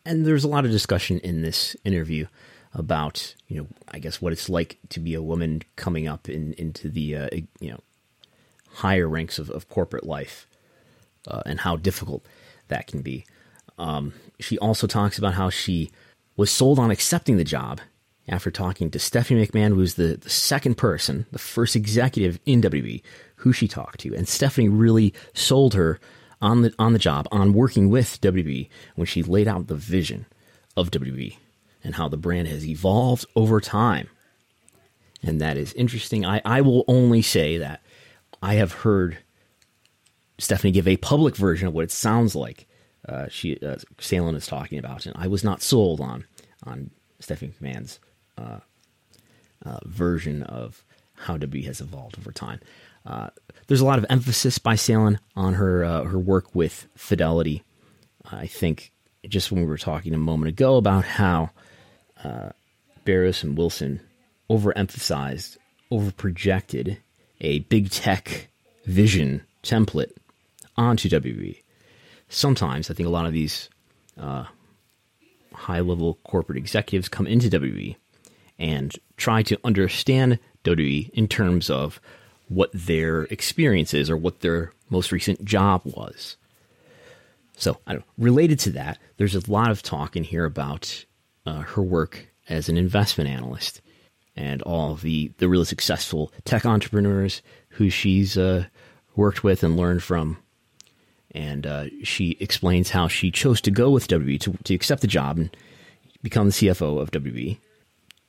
And 0.06 0.26
there's 0.26 0.44
a 0.44 0.48
lot 0.48 0.64
of 0.64 0.70
discussion 0.70 1.18
in 1.20 1.42
this 1.42 1.76
interview 1.84 2.26
about, 2.72 3.34
you 3.48 3.58
know, 3.58 3.66
I 3.90 3.98
guess 3.98 4.20
what 4.20 4.32
it's 4.32 4.48
like 4.48 4.78
to 4.90 5.00
be 5.00 5.14
a 5.14 5.22
woman 5.22 5.62
coming 5.76 6.08
up 6.08 6.28
in, 6.28 6.52
into 6.54 6.88
the, 6.88 7.16
uh, 7.16 7.28
you 7.60 7.70
know, 7.70 7.80
higher 8.74 9.08
ranks 9.08 9.38
of, 9.38 9.50
of 9.50 9.68
corporate 9.68 10.04
life 10.04 10.46
uh, 11.28 11.42
and 11.46 11.60
how 11.60 11.76
difficult 11.76 12.26
that 12.68 12.86
can 12.86 13.02
be. 13.02 13.24
Um, 13.78 14.12
she 14.40 14.58
also 14.58 14.86
talks 14.86 15.18
about 15.18 15.34
how 15.34 15.50
she 15.50 15.90
was 16.36 16.50
sold 16.50 16.78
on 16.78 16.90
accepting 16.90 17.36
the 17.36 17.44
job 17.44 17.80
after 18.28 18.50
talking 18.50 18.90
to 18.90 18.98
Stephanie 18.98 19.46
McMahon, 19.46 19.68
who 19.68 19.76
was 19.76 19.94
the, 19.94 20.16
the 20.16 20.30
second 20.30 20.76
person, 20.76 21.26
the 21.32 21.38
first 21.38 21.76
executive 21.76 22.38
in 22.46 22.62
WB 22.62 23.02
who 23.44 23.52
she 23.52 23.68
talked 23.68 24.00
to. 24.00 24.14
And 24.14 24.26
Stephanie 24.26 24.70
really 24.70 25.12
sold 25.34 25.74
her 25.74 26.00
on 26.40 26.62
the 26.62 26.74
on 26.78 26.94
the 26.94 26.98
job, 26.98 27.28
on 27.30 27.52
working 27.52 27.90
with 27.90 28.20
WB 28.20 28.68
when 28.96 29.06
she 29.06 29.22
laid 29.22 29.46
out 29.46 29.66
the 29.66 29.74
vision 29.74 30.26
of 30.76 30.90
WB 30.90 31.36
and 31.82 31.94
how 31.94 32.08
the 32.08 32.16
brand 32.16 32.48
has 32.48 32.66
evolved 32.66 33.26
over 33.36 33.60
time. 33.60 34.08
And 35.22 35.40
that 35.40 35.56
is 35.56 35.72
interesting. 35.74 36.24
I, 36.24 36.40
I 36.44 36.62
will 36.62 36.84
only 36.88 37.22
say 37.22 37.58
that 37.58 37.82
I 38.42 38.54
have 38.54 38.72
heard 38.72 39.18
Stephanie 40.38 40.72
give 40.72 40.88
a 40.88 40.96
public 40.96 41.36
version 41.36 41.68
of 41.68 41.74
what 41.74 41.84
it 41.84 41.90
sounds 41.90 42.34
like 42.34 42.66
uh, 43.06 43.28
she 43.28 43.58
uh, 43.58 43.76
Salen 43.98 44.34
is 44.36 44.46
talking 44.46 44.78
about, 44.78 45.04
and 45.04 45.14
I 45.18 45.26
was 45.26 45.44
not 45.44 45.60
sold 45.60 46.00
on 46.00 46.24
on 46.66 46.90
Stephanie 47.20 47.52
McMahon's 47.60 48.00
uh, 48.38 48.60
uh, 49.64 49.78
version 49.84 50.42
of 50.42 50.84
how 51.14 51.36
WWE 51.36 51.64
has 51.66 51.80
evolved 51.80 52.18
over 52.18 52.32
time. 52.32 52.60
Uh, 53.06 53.30
there's 53.66 53.80
a 53.80 53.84
lot 53.84 53.98
of 53.98 54.06
emphasis 54.08 54.58
by 54.58 54.74
Salen 54.74 55.18
on 55.36 55.54
her 55.54 55.84
uh, 55.84 56.04
her 56.04 56.18
work 56.18 56.54
with 56.54 56.86
Fidelity. 56.96 57.62
I 58.30 58.46
think 58.46 58.92
just 59.28 59.52
when 59.52 59.60
we 59.60 59.66
were 59.66 59.78
talking 59.78 60.14
a 60.14 60.18
moment 60.18 60.48
ago 60.48 60.76
about 60.76 61.04
how 61.04 61.50
uh, 62.22 62.50
Barrios 63.04 63.42
and 63.42 63.56
Wilson 63.56 64.00
overemphasized, 64.50 65.58
overprojected 65.90 66.98
a 67.40 67.60
big 67.60 67.90
tech 67.90 68.48
vision 68.86 69.42
template 69.62 70.12
onto 70.76 71.08
WWE 71.08 71.58
sometimes 72.28 72.90
I 72.90 72.94
think 72.94 73.06
a 73.06 73.12
lot 73.12 73.26
of 73.26 73.32
these 73.32 73.68
uh, 74.20 74.44
high 75.52 75.80
level 75.80 76.18
corporate 76.24 76.58
executives 76.58 77.08
come 77.08 77.26
into 77.26 77.48
WWE 77.48 77.96
and 78.58 78.94
try 79.16 79.42
to 79.42 79.58
understand 79.64 80.38
WWE 80.64 81.10
in 81.10 81.28
terms 81.28 81.70
of 81.70 82.00
what 82.48 82.70
their 82.72 83.22
experience 83.24 83.94
is 83.94 84.10
or 84.10 84.16
what 84.16 84.40
their 84.40 84.72
most 84.90 85.12
recent 85.12 85.44
job 85.44 85.82
was. 85.84 86.36
So, 87.56 87.78
related 88.18 88.58
to 88.60 88.70
that, 88.72 88.98
there's 89.16 89.34
a 89.34 89.50
lot 89.50 89.70
of 89.70 89.82
talk 89.82 90.16
in 90.16 90.24
here 90.24 90.44
about 90.44 91.04
uh, 91.46 91.60
her 91.60 91.82
work 91.82 92.26
as 92.48 92.68
an 92.68 92.76
investment 92.76 93.30
analyst 93.30 93.80
and 94.36 94.60
all 94.62 94.96
the, 94.96 95.32
the 95.38 95.48
really 95.48 95.64
successful 95.64 96.32
tech 96.44 96.66
entrepreneurs 96.66 97.42
who 97.70 97.88
she's 97.88 98.36
uh, 98.36 98.64
worked 99.14 99.44
with 99.44 99.62
and 99.62 99.76
learned 99.76 100.02
from. 100.02 100.38
And 101.30 101.66
uh, 101.66 101.86
she 102.02 102.36
explains 102.40 102.90
how 102.90 103.08
she 103.08 103.30
chose 103.30 103.60
to 103.62 103.70
go 103.70 103.90
with 103.90 104.08
WWE 104.08 104.40
to, 104.40 104.56
to 104.64 104.74
accept 104.74 105.00
the 105.00 105.06
job 105.06 105.38
and 105.38 105.56
become 106.22 106.46
the 106.46 106.52
CFO 106.52 107.00
of 107.00 107.10
WWE, 107.10 107.58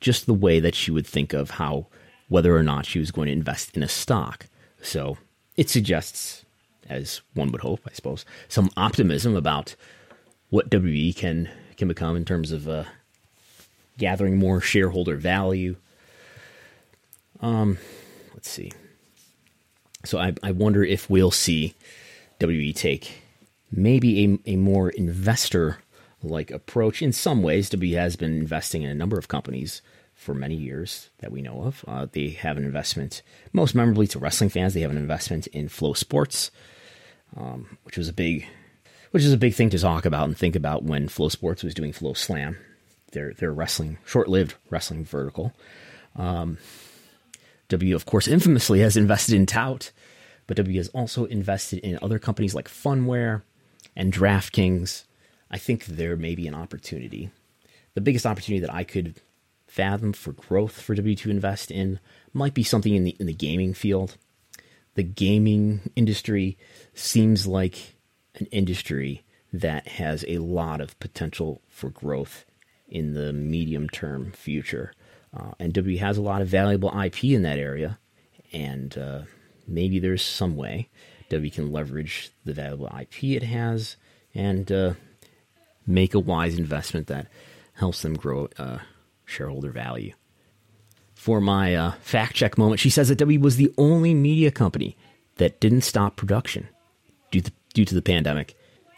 just 0.00 0.26
the 0.26 0.34
way 0.34 0.60
that 0.60 0.74
she 0.74 0.90
would 0.90 1.06
think 1.06 1.32
of 1.32 1.50
how 1.50 1.86
whether 2.28 2.56
or 2.56 2.62
not 2.62 2.86
she 2.86 2.98
was 2.98 3.10
going 3.10 3.26
to 3.26 3.32
invest 3.32 3.76
in 3.76 3.82
a 3.82 3.88
stock. 3.88 4.46
So 4.82 5.16
it 5.56 5.70
suggests, 5.70 6.44
as 6.88 7.20
one 7.34 7.52
would 7.52 7.60
hope, 7.60 7.80
I 7.88 7.92
suppose, 7.92 8.24
some 8.48 8.70
optimism 8.76 9.36
about 9.36 9.74
what 10.50 10.72
WE 10.72 11.12
can 11.12 11.48
can 11.76 11.88
become 11.88 12.16
in 12.16 12.24
terms 12.24 12.52
of 12.52 12.68
uh, 12.68 12.84
gathering 13.98 14.38
more 14.38 14.60
shareholder 14.60 15.16
value. 15.16 15.76
Um, 17.40 17.78
let's 18.32 18.48
see. 18.48 18.72
So 20.04 20.18
I, 20.18 20.32
I 20.42 20.52
wonder 20.52 20.84
if 20.84 21.10
we'll 21.10 21.30
see 21.30 21.74
WE 22.40 22.72
take 22.72 23.22
maybe 23.70 24.24
a, 24.24 24.52
a 24.52 24.56
more 24.56 24.90
investor 24.90 25.78
like 26.26 26.50
approach. 26.50 27.02
In 27.02 27.12
some 27.12 27.42
ways, 27.42 27.70
WWE 27.70 27.96
has 27.96 28.16
been 28.16 28.36
investing 28.36 28.82
in 28.82 28.90
a 28.90 28.94
number 28.94 29.18
of 29.18 29.28
companies 29.28 29.82
for 30.14 30.34
many 30.34 30.54
years 30.54 31.10
that 31.18 31.30
we 31.30 31.42
know 31.42 31.62
of. 31.62 31.84
Uh, 31.86 32.06
they 32.10 32.30
have 32.30 32.56
an 32.56 32.64
investment, 32.64 33.22
most 33.52 33.74
memorably 33.74 34.06
to 34.08 34.18
wrestling 34.18 34.50
fans, 34.50 34.74
they 34.74 34.80
have 34.80 34.90
an 34.90 34.96
investment 34.96 35.46
in 35.48 35.68
FloSports, 35.68 36.50
um, 37.36 37.78
which 37.84 37.98
was 37.98 38.08
a 38.08 38.12
big, 38.12 38.46
which 39.10 39.22
is 39.22 39.32
a 39.32 39.38
big 39.38 39.54
thing 39.54 39.70
to 39.70 39.78
talk 39.78 40.06
about 40.06 40.24
and 40.24 40.36
think 40.36 40.56
about 40.56 40.82
when 40.82 41.08
FloSports 41.08 41.62
was 41.62 41.74
doing 41.74 41.92
FloSlam, 41.92 42.56
their 43.12 43.34
their 43.34 43.52
wrestling, 43.52 43.98
short-lived 44.06 44.54
wrestling 44.70 45.04
vertical. 45.04 45.52
Um, 46.16 46.58
W, 47.68 47.94
of 47.94 48.06
course, 48.06 48.28
infamously 48.28 48.80
has 48.80 48.96
invested 48.96 49.34
in 49.34 49.44
Tout, 49.44 49.90
but 50.46 50.56
W 50.56 50.78
has 50.78 50.88
also 50.88 51.26
invested 51.26 51.80
in 51.80 51.98
other 52.00 52.18
companies 52.18 52.54
like 52.54 52.68
Phunware 52.68 53.42
and 53.94 54.12
DraftKings. 54.12 55.04
I 55.50 55.58
think 55.58 55.86
there 55.86 56.16
may 56.16 56.34
be 56.34 56.46
an 56.46 56.54
opportunity. 56.54 57.30
The 57.94 58.00
biggest 58.00 58.26
opportunity 58.26 58.60
that 58.60 58.74
I 58.74 58.84
could 58.84 59.20
fathom 59.66 60.12
for 60.12 60.32
growth 60.32 60.80
for 60.80 60.94
W 60.94 61.14
to 61.16 61.30
invest 61.30 61.70
in 61.70 61.98
might 62.32 62.54
be 62.54 62.62
something 62.62 62.94
in 62.94 63.04
the 63.04 63.16
in 63.18 63.26
the 63.26 63.34
gaming 63.34 63.74
field. 63.74 64.16
The 64.94 65.02
gaming 65.02 65.90
industry 65.94 66.56
seems 66.94 67.46
like 67.46 67.96
an 68.36 68.46
industry 68.46 69.22
that 69.52 69.88
has 69.88 70.24
a 70.28 70.38
lot 70.38 70.80
of 70.80 70.98
potential 70.98 71.60
for 71.68 71.90
growth 71.90 72.44
in 72.88 73.14
the 73.14 73.32
medium 73.32 73.88
term 73.88 74.32
future. 74.32 74.92
Uh, 75.36 75.52
and 75.58 75.72
W 75.72 75.98
has 75.98 76.16
a 76.16 76.22
lot 76.22 76.40
of 76.40 76.48
valuable 76.48 76.98
IP 76.98 77.24
in 77.24 77.42
that 77.42 77.58
area, 77.58 77.98
and 78.52 78.96
uh, 78.96 79.22
maybe 79.66 79.98
there's 79.98 80.22
some 80.24 80.56
way 80.56 80.88
we 81.30 81.50
can 81.50 81.72
leverage 81.72 82.30
the 82.44 82.52
valuable 82.52 82.90
IP 82.98 83.24
it 83.24 83.42
has 83.42 83.96
and 84.34 84.70
uh, 84.70 84.94
make 85.86 86.14
a 86.14 86.18
wise 86.18 86.58
investment 86.58 87.06
that 87.06 87.28
helps 87.74 88.02
them 88.02 88.14
grow 88.14 88.48
uh, 88.58 88.78
shareholder 89.24 89.70
value. 89.70 90.12
For 91.14 91.40
my 91.40 91.74
uh, 91.74 91.92
fact 92.02 92.34
check 92.34 92.58
moment, 92.58 92.80
she 92.80 92.90
says 92.90 93.08
that 93.08 93.18
W 93.18 93.40
was 93.40 93.56
the 93.56 93.72
only 93.78 94.14
media 94.14 94.50
company 94.50 94.96
that 95.36 95.60
didn't 95.60 95.82
stop 95.82 96.16
production 96.16 96.68
due 97.30 97.40
to, 97.40 97.52
due 97.74 97.84
to 97.84 97.94
the 97.94 98.02
pandemic. 98.02 98.54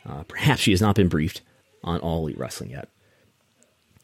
Uh, 0.07 0.22
perhaps 0.24 0.61
she 0.61 0.70
has 0.70 0.80
not 0.80 0.95
been 0.95 1.09
briefed 1.09 1.43
on 1.84 2.01
All 2.01 2.22
Elite 2.22 2.39
Wrestling 2.39 2.70
yet. 2.70 2.89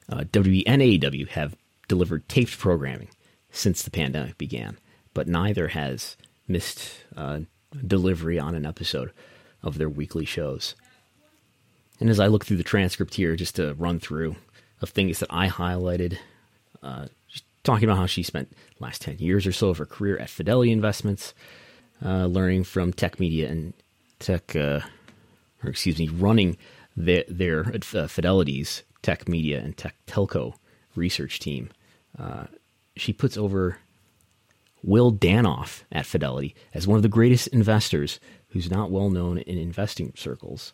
Uh, 0.09 0.25
WWE 0.33 0.65
and 0.67 0.83
AEW 0.83 1.29
have 1.29 1.57
delivered 1.89 2.29
taped 2.29 2.59
programming 2.59 3.09
since 3.51 3.83
the 3.83 3.91
pandemic 3.91 4.37
began, 4.37 4.79
but 5.13 5.29
neither 5.29 5.69
has 5.69 6.17
missed 6.47 6.93
uh, 7.17 7.41
delivery 7.87 8.39
on 8.39 8.55
an 8.55 8.67
episode 8.67 9.13
of 9.63 9.79
their 9.79 9.89
weekly 9.89 10.25
shows. 10.25 10.75
And 12.01 12.11
as 12.11 12.21
I 12.21 12.27
look 12.27 12.45
through 12.45 12.57
the 12.57 12.65
transcript 12.65 13.15
here, 13.15 13.37
just 13.37 13.57
to 13.57 13.75
run 13.75 14.01
through 14.01 14.37
of 14.81 14.91
things 14.91 15.21
that 15.21 15.29
I 15.31 15.49
highlighted, 15.49 16.19
uh, 16.83 17.07
just 17.29 17.45
talking 17.63 17.85
about 17.85 17.99
how 17.99 18.07
she 18.07 18.23
spent 18.23 18.53
last 18.81 19.03
10 19.03 19.19
years 19.19 19.47
or 19.47 19.53
so 19.53 19.69
of 19.69 19.79
her 19.79 19.87
career 19.87 20.19
at 20.19 20.31
Fidelity 20.31 20.73
Investments, 20.73 21.35
uh, 22.05 22.27
learning 22.27 22.65
from 22.65 22.93
tech 22.93 23.21
media 23.21 23.49
and 23.49 23.73
tech, 24.19 24.55
uh, 24.57 24.81
or 25.63 25.71
excuse 25.71 25.99
me, 25.99 26.09
running 26.09 26.57
their, 26.97 27.25
their 27.29 27.73
uh, 27.95 28.07
Fidelity's 28.07 28.83
tech 29.03 29.29
media 29.29 29.61
and 29.61 29.77
tech 29.77 29.95
telco 30.07 30.55
research 30.97 31.39
team. 31.39 31.71
Uh, 32.19 32.45
she 32.97 33.13
puts 33.13 33.37
over 33.37 33.79
Will 34.83 35.13
Danoff 35.13 35.83
at 35.91 36.07
Fidelity 36.07 36.55
as 36.73 36.87
one 36.87 36.97
of 36.97 37.03
the 37.03 37.09
greatest 37.09 37.49
investors 37.49 38.21
who's 38.51 38.71
not 38.71 38.91
well 38.91 39.11
known 39.11 39.39
in 39.39 39.59
investing 39.59 40.13
circles. 40.17 40.73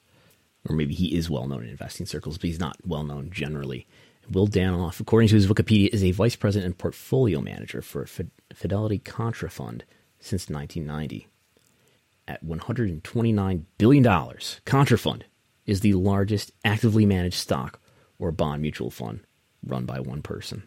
Or 0.69 0.75
maybe 0.75 0.95
he 0.95 1.17
is 1.17 1.31
well 1.31 1.47
known 1.47 1.65
in 1.65 1.71
investing 1.71 2.07
circles, 2.07 2.37
but 2.37 2.49
he's 2.49 2.61
not 2.61 2.77
well 2.85 3.05
known 3.05 3.31
generally. 3.31 3.87
Will 4.31 4.47
Danoff, 4.47 5.01
according 5.01 5.29
to 5.31 5.35
his 5.35 5.47
Wikipedia, 5.47 5.89
is 5.89 6.05
a 6.05 6.13
vice 6.13 6.37
president 6.37 6.67
and 6.67 6.79
portfolio 6.79 7.41
manager 7.41 7.83
for 7.83 8.07
Fidelity 8.07 8.99
Contrafund 8.99 9.83
since 10.21 10.49
1990. 10.49 11.27
At 12.29 12.45
$129 12.45 13.65
billion, 13.79 14.05
Contrafund 14.05 15.23
is 15.67 15.81
the 15.81 15.95
largest 15.95 16.53
actively 16.65 17.07
managed 17.07 17.37
stock 17.37 17.81
or 18.19 18.31
bond 18.31 18.63
mutual 18.63 18.91
fund 18.91 19.21
run 19.67 19.85
by 19.85 20.01
one 20.01 20.23
person. 20.23 20.63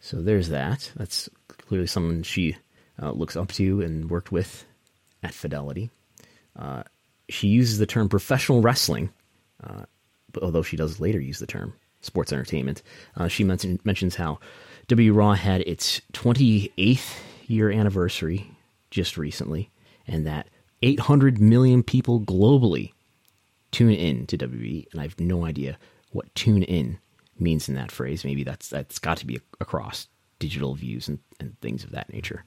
So 0.00 0.22
there's 0.22 0.48
that. 0.48 0.92
That's 0.96 1.28
clearly 1.48 1.86
someone 1.86 2.22
she 2.22 2.56
uh, 3.00 3.12
looks 3.12 3.36
up 3.36 3.52
to 3.52 3.80
and 3.80 4.10
worked 4.10 4.32
with 4.32 4.64
at 5.22 5.34
Fidelity. 5.34 5.90
Uh, 6.56 6.84
she 7.28 7.48
uses 7.48 7.78
the 7.78 7.86
term 7.86 8.08
professional 8.08 8.60
wrestling, 8.60 9.10
although 10.42 10.62
she 10.62 10.76
does 10.76 11.00
later 11.00 11.20
use 11.20 11.38
the 11.38 11.46
term 11.46 11.74
sports 12.00 12.32
entertainment. 12.32 12.82
Uh, 13.16 13.28
she 13.28 13.44
mention, 13.44 13.80
mentions 13.84 14.16
how 14.16 14.38
W 14.88 15.12
Raw 15.12 15.32
had 15.34 15.62
its 15.62 16.00
28th 16.12 17.16
year 17.46 17.70
anniversary 17.70 18.50
just 18.90 19.16
recently, 19.16 19.70
and 20.06 20.26
that 20.26 20.48
800 20.82 21.40
million 21.40 21.82
people 21.82 22.20
globally 22.20 22.92
tune 23.70 23.92
in 23.92 24.26
to 24.26 24.38
WWE, 24.38 24.86
and 24.92 25.00
I 25.00 25.04
have 25.04 25.18
no 25.18 25.44
idea 25.44 25.78
what 26.12 26.32
tune 26.34 26.62
in 26.62 26.98
means 27.38 27.68
in 27.68 27.74
that 27.74 27.90
phrase. 27.90 28.24
Maybe 28.24 28.44
that's 28.44 28.68
that's 28.68 28.98
got 28.98 29.16
to 29.18 29.26
be 29.26 29.40
across 29.60 30.08
digital 30.38 30.74
views 30.74 31.08
and, 31.08 31.18
and 31.40 31.58
things 31.60 31.84
of 31.84 31.90
that 31.90 32.12
nature. 32.12 32.44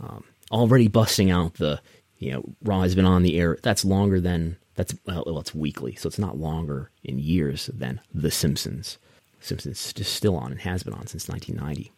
Um, 0.00 0.24
already 0.50 0.88
busting 0.88 1.30
out 1.30 1.54
the 1.54 1.80
you 2.18 2.32
know 2.32 2.44
Raw 2.62 2.82
has 2.82 2.94
been 2.94 3.06
on 3.06 3.22
the 3.22 3.38
air. 3.38 3.58
That's 3.62 3.84
longer 3.84 4.20
than 4.20 4.56
that's 4.74 4.94
well, 5.06 5.38
it's 5.38 5.54
weekly, 5.54 5.94
so 5.94 6.06
it's 6.06 6.18
not 6.18 6.38
longer 6.38 6.90
in 7.04 7.18
years 7.18 7.66
than 7.66 8.00
The 8.12 8.30
Simpsons. 8.30 8.98
Simpsons 9.40 9.92
is 9.96 10.08
still 10.08 10.36
on 10.36 10.52
and 10.52 10.60
has 10.60 10.82
been 10.82 10.94
on 10.94 11.06
since 11.06 11.28
1990, 11.28 11.92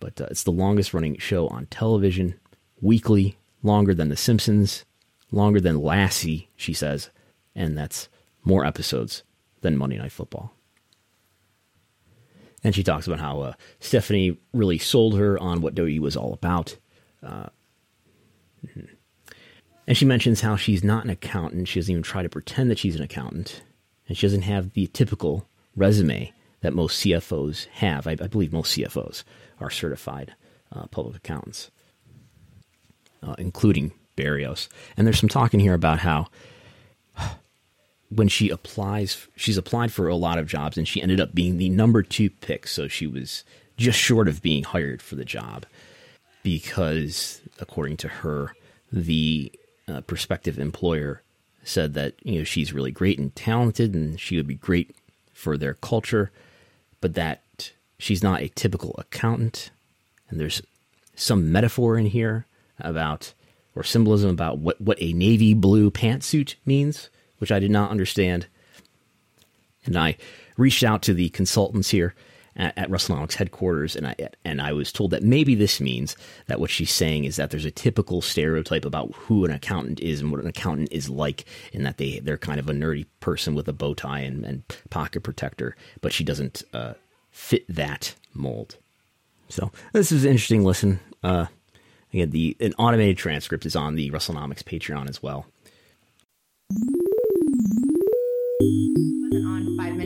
but 0.00 0.20
uh, 0.20 0.28
it's 0.30 0.44
the 0.44 0.52
longest 0.52 0.94
running 0.94 1.18
show 1.18 1.48
on 1.48 1.66
television, 1.66 2.34
weekly, 2.80 3.36
longer 3.62 3.94
than 3.94 4.08
The 4.08 4.16
Simpsons, 4.16 4.84
longer 5.30 5.60
than 5.60 5.82
Lassie, 5.82 6.48
she 6.56 6.72
says, 6.72 7.10
and 7.54 7.76
that's 7.76 8.08
more 8.44 8.64
episodes 8.64 9.22
than 9.60 9.76
Monday 9.76 9.98
Night 9.98 10.12
Football. 10.12 10.54
And 12.64 12.74
she 12.74 12.82
talks 12.82 13.06
about 13.06 13.20
how 13.20 13.40
uh, 13.40 13.52
Stephanie 13.80 14.38
really 14.52 14.78
sold 14.78 15.16
her 15.16 15.38
on 15.38 15.60
what 15.60 15.74
WWE 15.74 16.00
was 16.00 16.16
all 16.16 16.32
about. 16.32 16.76
Uh, 17.22 17.46
mm-hmm. 18.66 18.94
And 19.88 19.96
she 19.96 20.04
mentions 20.04 20.42
how 20.42 20.54
she's 20.54 20.84
not 20.84 21.04
an 21.04 21.10
accountant. 21.10 21.66
She 21.66 21.80
doesn't 21.80 21.90
even 21.90 22.02
try 22.02 22.22
to 22.22 22.28
pretend 22.28 22.70
that 22.70 22.78
she's 22.78 22.94
an 22.94 23.00
accountant. 23.02 23.62
And 24.06 24.18
she 24.18 24.26
doesn't 24.26 24.42
have 24.42 24.74
the 24.74 24.86
typical 24.88 25.48
resume 25.74 26.30
that 26.60 26.74
most 26.74 27.02
CFOs 27.02 27.66
have. 27.68 28.06
I, 28.06 28.10
I 28.10 28.26
believe 28.26 28.52
most 28.52 28.76
CFOs 28.76 29.24
are 29.58 29.70
certified 29.70 30.34
uh, 30.70 30.88
public 30.88 31.16
accountants, 31.16 31.70
uh, 33.22 33.34
including 33.38 33.92
Barrios. 34.14 34.68
And 34.98 35.06
there's 35.06 35.18
some 35.18 35.30
talking 35.30 35.58
here 35.58 35.72
about 35.72 36.00
how 36.00 36.26
when 38.10 38.28
she 38.28 38.50
applies, 38.50 39.26
she's 39.36 39.56
applied 39.56 39.90
for 39.90 40.06
a 40.06 40.16
lot 40.16 40.36
of 40.36 40.46
jobs 40.46 40.76
and 40.76 40.86
she 40.86 41.00
ended 41.00 41.18
up 41.18 41.34
being 41.34 41.56
the 41.56 41.70
number 41.70 42.02
two 42.02 42.28
pick. 42.28 42.66
So 42.66 42.88
she 42.88 43.06
was 43.06 43.42
just 43.78 43.98
short 43.98 44.28
of 44.28 44.42
being 44.42 44.64
hired 44.64 45.00
for 45.00 45.14
the 45.14 45.24
job 45.24 45.64
because, 46.42 47.40
according 47.58 47.96
to 47.98 48.08
her, 48.08 48.52
the 48.92 49.50
uh, 49.88 50.00
prospective 50.02 50.58
employer 50.58 51.22
said 51.64 51.94
that 51.94 52.14
you 52.22 52.38
know 52.38 52.44
she's 52.44 52.72
really 52.72 52.90
great 52.90 53.18
and 53.18 53.34
talented 53.34 53.94
and 53.94 54.18
she 54.20 54.36
would 54.36 54.46
be 54.46 54.54
great 54.54 54.94
for 55.32 55.56
their 55.56 55.74
culture, 55.74 56.30
but 57.00 57.14
that 57.14 57.72
she's 57.98 58.22
not 58.22 58.42
a 58.42 58.48
typical 58.48 58.94
accountant. 58.98 59.70
And 60.28 60.40
there's 60.40 60.62
some 61.14 61.50
metaphor 61.50 61.96
in 61.96 62.06
here 62.06 62.46
about 62.78 63.34
or 63.74 63.82
symbolism 63.82 64.30
about 64.30 64.58
what, 64.58 64.80
what 64.80 65.00
a 65.00 65.12
navy 65.12 65.54
blue 65.54 65.90
pantsuit 65.90 66.54
means 66.66 67.10
which 67.38 67.52
I 67.52 67.58
did 67.58 67.70
not 67.70 67.90
understand. 67.90 68.46
And 69.84 69.96
I 69.96 70.16
reached 70.56 70.84
out 70.84 71.02
to 71.02 71.14
the 71.14 71.28
consultants 71.30 71.90
here 71.90 72.14
at, 72.58 72.76
at 72.76 72.90
WrestleNomics 72.90 73.34
headquarters, 73.34 73.96
and 73.96 74.06
I 74.06 74.16
and 74.44 74.60
I 74.60 74.72
was 74.72 74.92
told 74.92 75.12
that 75.12 75.22
maybe 75.22 75.54
this 75.54 75.80
means 75.80 76.16
that 76.46 76.60
what 76.60 76.70
she's 76.70 76.92
saying 76.92 77.24
is 77.24 77.36
that 77.36 77.50
there's 77.50 77.64
a 77.64 77.70
typical 77.70 78.20
stereotype 78.20 78.84
about 78.84 79.12
who 79.14 79.44
an 79.44 79.50
accountant 79.50 80.00
is 80.00 80.20
and 80.20 80.30
what 80.30 80.40
an 80.40 80.48
accountant 80.48 80.88
is 80.92 81.08
like, 81.08 81.44
in 81.72 81.84
that 81.84 81.96
they 81.96 82.18
they're 82.18 82.38
kind 82.38 82.58
of 82.58 82.68
a 82.68 82.72
nerdy 82.72 83.06
person 83.20 83.54
with 83.54 83.68
a 83.68 83.72
bow 83.72 83.94
tie 83.94 84.20
and, 84.20 84.44
and 84.44 84.62
pocket 84.90 85.22
protector, 85.22 85.76
but 86.00 86.12
she 86.12 86.24
doesn't 86.24 86.62
uh, 86.74 86.94
fit 87.30 87.64
that 87.68 88.14
mold. 88.34 88.76
So 89.48 89.70
this 89.92 90.12
is 90.12 90.24
an 90.24 90.32
interesting 90.32 90.64
listen. 90.64 91.00
Uh, 91.22 91.46
again, 92.12 92.30
the 92.30 92.56
an 92.60 92.74
automated 92.78 93.16
transcript 93.16 93.64
is 93.64 93.76
on 93.76 93.94
the 93.94 94.10
WrestleNomics 94.10 94.62
Patreon 94.62 95.08
as 95.08 95.22
well 95.22 95.46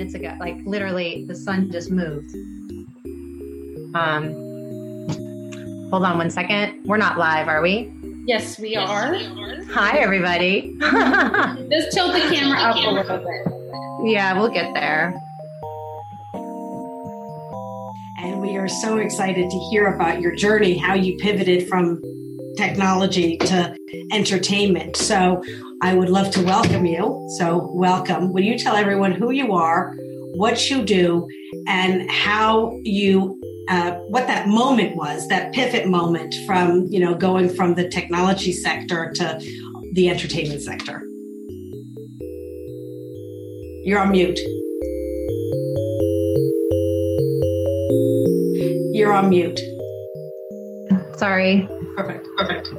minutes 0.03 0.15
ago. 0.15 0.37
Like 0.41 0.59
literally, 0.67 1.25
the 1.27 1.35
sun 1.35 1.71
just 1.71 1.91
moved. 1.91 2.35
Um, 3.95 4.35
hold 5.91 6.05
on 6.05 6.19
one 6.19 6.31
second. 6.31 6.85
We're 6.85 6.97
not 6.97 7.19
live, 7.19 7.47
are 7.47 7.63
we? 7.63 7.93
Yes, 8.27 8.59
we 8.59 8.77
are. 8.77 9.15
Hi, 9.73 9.99
everybody. 9.99 10.77
just 10.81 11.93
tilt 11.93 12.13
the 12.13 12.21
camera 12.33 12.59
up 12.59 12.77
a 12.77 12.91
little 12.91 13.19
bit. 13.19 14.13
Yeah, 14.13 14.39
we'll 14.39 14.49
get 14.49 14.75
there. 14.75 15.15
And 18.19 18.41
we 18.41 18.57
are 18.57 18.69
so 18.69 18.99
excited 18.99 19.51
to 19.51 19.59
hear 19.71 19.95
about 19.95 20.21
your 20.21 20.35
journey, 20.35 20.77
how 20.77 20.95
you 20.95 21.17
pivoted 21.19 21.69
from 21.69 22.01
technology 22.57 23.37
to 23.39 23.77
entertainment. 24.13 24.97
So 24.97 25.43
I 25.83 25.95
would 25.95 26.09
love 26.09 26.31
to 26.33 26.45
welcome 26.45 26.87
you. 26.87 27.29
So, 27.39 27.71
welcome. 27.73 28.33
Will 28.33 28.45
you 28.45 28.57
tell 28.57 28.77
everyone 28.77 29.13
who 29.13 29.33
you 29.33 29.53
are, 29.53 29.97
what 30.35 30.71
you 30.71 30.85
do, 30.85 31.27
and 31.67 32.09
how 32.09 32.79
you, 32.85 33.41
uh, 33.69 33.93
what 34.09 34.29
that 34.29 34.47
moment 34.47 34.95
was, 34.95 35.27
that 35.29 35.53
pivot 35.53 35.89
moment 35.89 36.35
from, 36.47 36.87
you 36.87 37.01
know, 37.01 37.15
going 37.15 37.49
from 37.49 37.75
the 37.75 37.89
technology 37.89 38.53
sector 38.53 39.13
to 39.17 39.41
the 39.95 40.09
entertainment 40.09 40.63
sector? 40.63 41.03
You're 43.85 43.99
on 43.99 44.13
mute. 44.13 44.39
You're 48.95 49.13
on 49.13 49.31
mute. 49.31 49.61
Sorry. 51.17 51.69
Perfect. 51.97 52.29
Perfect. 52.37 52.73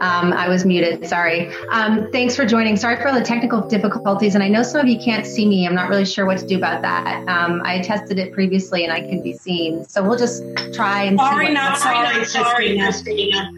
Um, 0.00 0.32
I 0.32 0.48
was 0.48 0.64
muted. 0.64 1.06
Sorry. 1.06 1.54
Um, 1.70 2.08
thanks 2.10 2.34
for 2.34 2.46
joining. 2.46 2.76
Sorry 2.76 2.96
for 2.96 3.08
all 3.08 3.14
the 3.14 3.24
technical 3.24 3.60
difficulties. 3.68 4.34
And 4.34 4.42
I 4.42 4.48
know 4.48 4.62
some 4.62 4.80
of 4.80 4.88
you 4.88 4.98
can't 4.98 5.26
see 5.26 5.46
me. 5.46 5.66
I'm 5.66 5.74
not 5.74 5.90
really 5.90 6.06
sure 6.06 6.24
what 6.24 6.38
to 6.38 6.46
do 6.46 6.56
about 6.56 6.80
that. 6.82 7.28
Um, 7.28 7.60
I 7.66 7.80
tested 7.80 8.18
it 8.18 8.32
previously 8.32 8.84
and 8.84 8.92
I 8.92 9.00
can 9.00 9.22
be 9.22 9.34
seen. 9.34 9.84
So 9.84 10.02
we'll 10.02 10.16
just 10.16 10.42
try 10.72 11.02
and 11.02 11.18
sorry, 11.18 11.48
see. 11.48 11.52
Not 11.52 11.76
sorry, 11.76 12.16
not 12.16 12.26
sorry, 12.26 12.78
Kristina. 12.78 13.50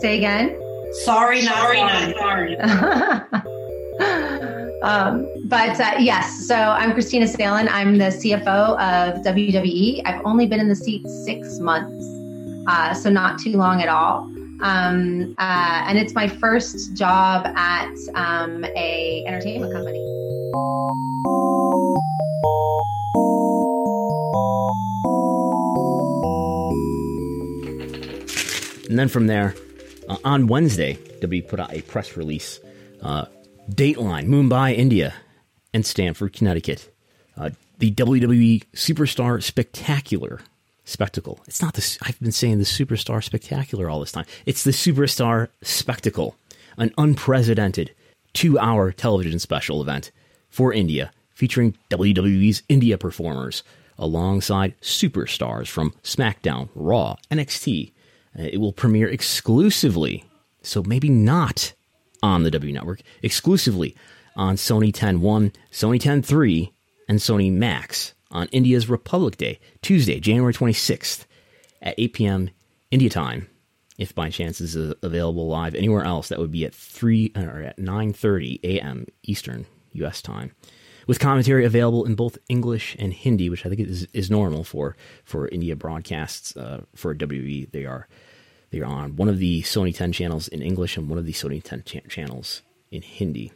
Say 0.00 0.16
again. 0.16 0.58
Sorry, 1.04 1.42
not 1.42 1.54
sorry, 1.56 1.80
not 1.80 2.16
sorry. 2.16 3.46
um, 4.82 5.28
but 5.44 5.78
uh, 5.80 5.94
yes, 5.98 6.46
so 6.46 6.54
I'm 6.54 6.92
Kristina 6.92 7.28
Salen. 7.28 7.68
I'm 7.68 7.98
the 7.98 8.06
CFO 8.06 8.78
of 8.78 9.22
WWE. 9.24 10.02
I've 10.04 10.24
only 10.24 10.46
been 10.46 10.60
in 10.60 10.68
the 10.68 10.76
seat 10.76 11.06
six 11.06 11.58
months 11.58 12.10
uh, 12.66 12.94
so 12.94 13.10
not 13.10 13.38
too 13.38 13.56
long 13.56 13.82
at 13.82 13.88
all. 13.88 14.30
Um, 14.60 15.34
uh, 15.38 15.84
and 15.86 15.98
it's 15.98 16.14
my 16.14 16.28
first 16.28 16.94
job 16.94 17.46
at 17.56 17.94
um, 18.14 18.64
a 18.64 19.24
entertainment 19.26 19.72
company. 19.72 19.98
And 28.88 28.98
then 28.98 29.08
from 29.08 29.26
there, 29.28 29.54
uh, 30.08 30.16
on 30.24 30.46
Wednesday, 30.46 30.94
WWE 31.20 31.48
put 31.48 31.60
out 31.60 31.72
a 31.72 31.80
press 31.82 32.16
release. 32.16 32.60
Dateline, 33.70 34.26
Mumbai, 34.26 34.76
India, 34.76 35.14
and 35.72 35.86
Stamford, 35.86 36.32
Connecticut. 36.32 36.92
Uh, 37.36 37.50
the 37.78 37.92
WWE 37.92 38.64
Superstar 38.74 39.42
Spectacular 39.42 40.40
spectacle. 40.84 41.40
It's 41.46 41.62
not 41.62 41.74
this. 41.74 41.98
I've 42.02 42.18
been 42.20 42.32
saying 42.32 42.58
the 42.58 42.64
Superstar 42.64 43.22
Spectacular 43.22 43.88
all 43.88 44.00
this 44.00 44.12
time. 44.12 44.26
It's 44.44 44.64
the 44.64 44.72
Superstar 44.72 45.48
Spectacle, 45.62 46.36
an 46.76 46.92
unprecedented 46.98 47.94
two-hour 48.32 48.92
television 48.92 49.38
special 49.38 49.80
event 49.80 50.10
for 50.48 50.72
India 50.72 51.12
featuring 51.32 51.76
WWE's 51.90 52.62
India 52.68 52.98
performers 52.98 53.62
alongside 53.98 54.78
superstars 54.80 55.68
from 55.68 55.92
SmackDown, 56.02 56.68
Raw, 56.74 57.16
NXT. 57.30 57.92
Uh, 58.38 58.42
it 58.42 58.58
will 58.58 58.72
premiere 58.72 59.08
exclusively, 59.08 60.24
so 60.62 60.82
maybe 60.82 61.08
not 61.08 61.72
on 62.22 62.42
the 62.42 62.50
W 62.50 62.72
Network, 62.72 63.00
exclusively 63.22 63.96
on 64.36 64.56
Sony 64.56 64.92
10.1, 64.92 65.52
Sony 65.72 66.00
10.3, 66.00 66.72
and 67.08 67.18
Sony 67.18 67.52
Max 67.52 68.14
on 68.30 68.46
India's 68.48 68.88
Republic 68.88 69.36
Day, 69.36 69.58
Tuesday, 69.82 70.20
January 70.20 70.54
26th 70.54 71.24
at 71.82 71.94
8 71.98 72.12
p.m. 72.12 72.50
India 72.90 73.10
time. 73.10 73.48
If 73.98 74.14
by 74.14 74.30
chance 74.30 74.60
is 74.62 74.76
available 75.02 75.46
live 75.48 75.74
anywhere 75.74 76.04
else, 76.04 76.28
that 76.28 76.38
would 76.38 76.50
be 76.50 76.64
at 76.64 76.74
3 76.74 77.32
or 77.36 77.62
at 77.62 77.76
9:30 77.76 78.60
a.m. 78.64 79.06
Eastern 79.24 79.66
U.S. 79.92 80.22
time 80.22 80.52
with 81.10 81.18
commentary 81.18 81.64
available 81.64 82.04
in 82.04 82.14
both 82.14 82.38
English 82.48 82.96
and 82.98 83.12
Hindi, 83.12 83.50
which 83.50 83.66
I 83.66 83.68
think 83.68 83.80
is, 83.80 84.06
is 84.12 84.30
normal 84.30 84.62
for 84.62 84.96
for 85.24 85.48
India 85.48 85.74
broadcasts 85.74 86.56
uh, 86.56 86.82
for 86.94 87.14
WWE. 87.14 87.70
They 87.72 87.84
are 87.84 88.06
they 88.70 88.80
are 88.80 88.86
on 88.86 89.16
one 89.16 89.28
of 89.28 89.38
the 89.38 89.62
Sony 89.62 89.94
10 89.94 90.12
channels 90.12 90.48
in 90.48 90.62
English 90.62 90.96
and 90.96 91.08
one 91.08 91.18
of 91.18 91.26
the 91.26 91.32
Sony 91.32 91.62
10 91.62 91.82
ch- 91.84 92.08
channels 92.08 92.62
in 92.90 93.02
Hindi. 93.02 93.52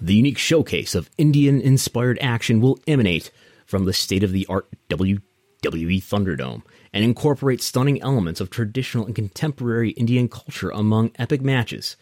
The 0.00 0.14
unique 0.14 0.38
showcase 0.38 0.94
of 0.94 1.10
Indian 1.18 1.60
inspired 1.60 2.18
action 2.20 2.60
will 2.60 2.78
emanate 2.86 3.30
from 3.66 3.84
the 3.84 3.92
state 3.92 4.22
of 4.22 4.32
the 4.32 4.46
art 4.48 4.68
WWE 4.88 5.22
Thunderdome 5.64 6.62
and 6.92 7.04
incorporate 7.04 7.60
stunning 7.60 8.00
elements 8.00 8.40
of 8.40 8.50
traditional 8.50 9.06
and 9.06 9.14
contemporary 9.14 9.90
Indian 9.90 10.28
culture 10.28 10.70
among 10.70 11.10
epic 11.18 11.42
matches, 11.42 11.96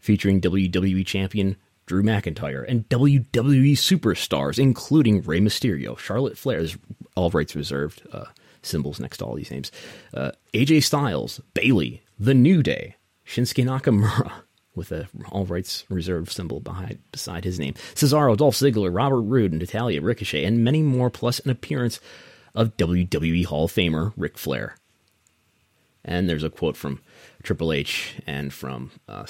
featuring 0.00 0.40
WWE 0.40 1.04
Champion 1.04 1.56
Drew 1.86 2.02
McIntyre 2.02 2.64
and 2.68 2.88
WWE 2.88 3.72
superstars, 3.72 4.58
including 4.58 5.22
Rey 5.22 5.40
Mysterio, 5.40 5.98
Charlotte 5.98 6.38
Flair's 6.38 6.78
all 7.16 7.30
rights 7.30 7.56
reserved 7.56 8.06
uh, 8.12 8.26
symbols 8.62 9.00
next 9.00 9.18
to 9.18 9.24
all 9.24 9.34
these 9.34 9.50
names, 9.50 9.70
uh, 10.14 10.32
AJ 10.54 10.84
Styles, 10.84 11.40
Bayley, 11.54 12.02
The 12.18 12.34
New 12.34 12.62
Day, 12.62 12.96
Shinsuke 13.26 13.64
Nakamura, 13.64 14.32
with 14.74 14.92
a 14.92 15.08
all 15.30 15.46
rights 15.46 15.84
reserved 15.88 16.30
symbol 16.30 16.60
behind 16.60 16.98
beside 17.10 17.44
his 17.44 17.58
name. 17.58 17.74
Cesaro, 17.94 18.36
Dolph 18.36 18.54
Ziggler, 18.54 18.94
Robert 18.94 19.22
Roode, 19.22 19.52
and 19.52 19.60
Natalya 19.60 20.00
Ricochet, 20.00 20.44
and 20.44 20.64
many 20.64 20.82
more, 20.82 21.10
plus 21.10 21.40
an 21.40 21.50
appearance 21.50 22.00
of 22.54 22.76
WWE 22.76 23.44
Hall 23.46 23.64
of 23.64 23.72
Famer 23.72 24.12
Ric 24.16 24.38
Flair. 24.38 24.76
And 26.04 26.28
there's 26.28 26.44
a 26.44 26.50
quote 26.50 26.76
from 26.76 27.00
Triple 27.42 27.72
H 27.72 28.16
and 28.26 28.52
from 28.52 28.90
uh, 29.08 29.26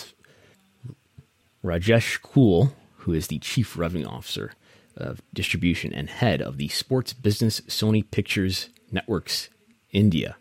Rajesh 1.65 2.21
Kaul, 2.23 2.73
who 2.99 3.13
is 3.13 3.27
the 3.27 3.39
Chief 3.39 3.77
Revenue 3.77 4.07
Officer 4.07 4.53
of 4.97 5.21
Distribution 5.33 5.93
and 5.93 6.11
head 6.11 6.43
of 6.43 6.57
the 6.57 6.69
sports 6.69 7.13
business 7.13 7.61
Sony 7.63 8.09
Pictures 8.11 8.69
Networks 8.91 9.49
India. 9.91 10.37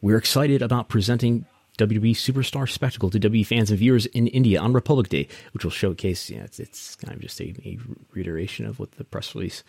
We're 0.00 0.16
excited 0.16 0.62
about 0.62 0.88
presenting 0.88 1.46
WWE 1.78 2.12
Superstar 2.12 2.68
Spectacle 2.68 3.08
to 3.10 3.20
WWE 3.20 3.46
fans 3.46 3.70
and 3.70 3.78
viewers 3.78 4.06
in 4.06 4.26
India 4.26 4.60
on 4.60 4.72
Republic 4.72 5.08
Day, 5.08 5.28
which 5.52 5.64
will 5.64 5.70
showcase, 5.70 6.28
yeah, 6.28 6.42
it's, 6.42 6.58
it's 6.58 6.96
kind 6.96 7.14
of 7.14 7.20
just 7.20 7.40
a, 7.40 7.54
a, 7.64 7.78
reiteration 8.12 8.66
of 8.66 8.78
what 8.78 8.92
the 8.92 9.04
press 9.04 9.34
release 9.34 9.62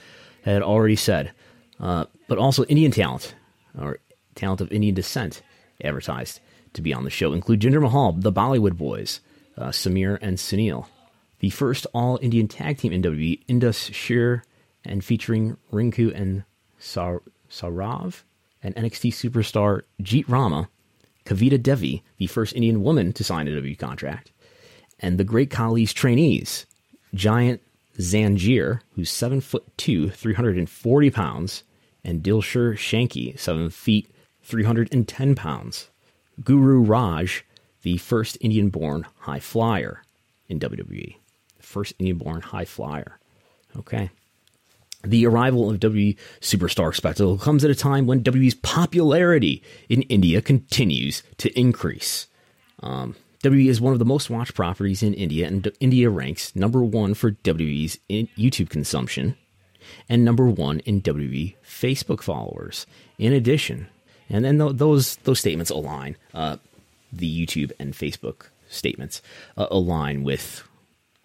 had 0.43 0.61
already 0.61 0.95
said. 0.95 1.31
Uh, 1.79 2.05
but 2.27 2.37
also 2.37 2.65
Indian 2.65 2.91
talent, 2.91 3.35
or 3.79 3.99
talent 4.35 4.59
of 4.59 4.71
Indian 4.71 4.95
descent, 4.95 5.41
advertised 5.81 6.39
to 6.73 6.81
be 6.81 6.93
on 6.93 7.03
the 7.03 7.09
show 7.09 7.33
include 7.33 7.61
Jinder 7.61 7.81
Mahal, 7.81 8.11
the 8.13 8.33
Bollywood 8.33 8.77
Boys, 8.77 9.21
uh, 9.57 9.69
Samir 9.69 10.17
and 10.21 10.37
Sunil. 10.37 10.87
The 11.39 11.49
first 11.49 11.87
all 11.93 12.19
Indian 12.21 12.47
tag 12.47 12.77
team 12.77 12.91
in 12.91 13.01
WWE, 13.01 13.41
Indus 13.47 13.85
Sher, 13.91 14.43
and 14.83 15.03
featuring 15.03 15.57
Rinku 15.71 16.13
and 16.13 16.43
Sar- 16.77 17.23
Saurav, 17.49 18.23
and 18.61 18.75
NXT 18.75 19.11
superstar 19.13 19.83
Jeet 20.01 20.25
Rama 20.27 20.69
Kavita 21.29 21.61
Devi, 21.61 22.03
the 22.17 22.25
first 22.27 22.55
Indian 22.55 22.81
woman 22.81 23.13
to 23.13 23.23
sign 23.23 23.47
a 23.47 23.53
W 23.53 23.75
contract, 23.75 24.31
and 24.99 25.17
the 25.17 25.23
Great 25.23 25.51
Khali's 25.51 25.93
trainees, 25.93 26.65
Giant 27.13 27.61
Zanjeer, 27.99 28.81
who's 28.95 29.11
seven 29.11 29.39
foot 29.39 29.65
two, 29.77 30.09
340 30.09 31.11
pounds, 31.11 31.63
and 32.03 32.23
Dilsher 32.23 32.73
Shanky, 32.73 33.37
seven 33.39 33.69
feet, 33.69 34.09
310 34.41 35.35
pounds. 35.35 35.89
Guru 36.43 36.81
Raj, 36.81 37.45
the 37.83 37.97
first 37.97 38.37
Indian 38.41 38.69
born 38.69 39.05
high 39.19 39.39
flyer 39.39 40.01
in 40.47 40.59
WWE. 40.59 41.18
First 41.69 41.93
Indian 41.99 42.17
born 42.17 42.41
high 42.41 42.65
flyer. 42.65 43.19
Okay. 43.77 44.09
The 45.03 45.25
arrival 45.27 45.69
of 45.69 45.79
WWE 45.79 46.17
Superstar 46.41 46.93
Spectacle 46.93 47.37
comes 47.37 47.63
at 47.63 47.71
a 47.71 47.75
time 47.75 48.05
when 48.05 48.23
WWE's 48.23 48.55
popularity 48.55 49.63
in 49.87 50.01
India 50.03 50.41
continues 50.41 51.23
to 51.37 51.57
increase. 51.57 52.27
Um, 52.81 53.15
WWE 53.43 53.67
is 53.67 53.79
one 53.79 53.93
of 53.93 53.99
the 53.99 54.05
most 54.05 54.29
watched 54.29 54.55
properties 54.55 55.01
in 55.01 55.13
India, 55.13 55.47
and 55.47 55.71
India 55.79 56.09
ranks 56.09 56.55
number 56.55 56.83
one 56.83 57.13
for 57.13 57.31
WWE's 57.31 57.99
YouTube 58.09 58.69
consumption 58.69 59.37
and 60.09 60.25
number 60.25 60.47
one 60.49 60.79
in 60.79 61.01
WWE 61.01 61.55
Facebook 61.63 62.21
followers. 62.21 62.85
In 63.17 63.31
addition, 63.31 63.87
and 64.29 64.43
then 64.43 64.57
th- 64.57 64.73
those 64.75 65.17
those 65.17 65.39
statements 65.39 65.71
align. 65.71 66.17
Uh, 66.33 66.57
the 67.13 67.45
YouTube 67.45 67.71
and 67.79 67.93
Facebook 67.93 68.47
statements 68.67 69.21
uh, 69.57 69.67
align 69.71 70.23
with 70.23 70.63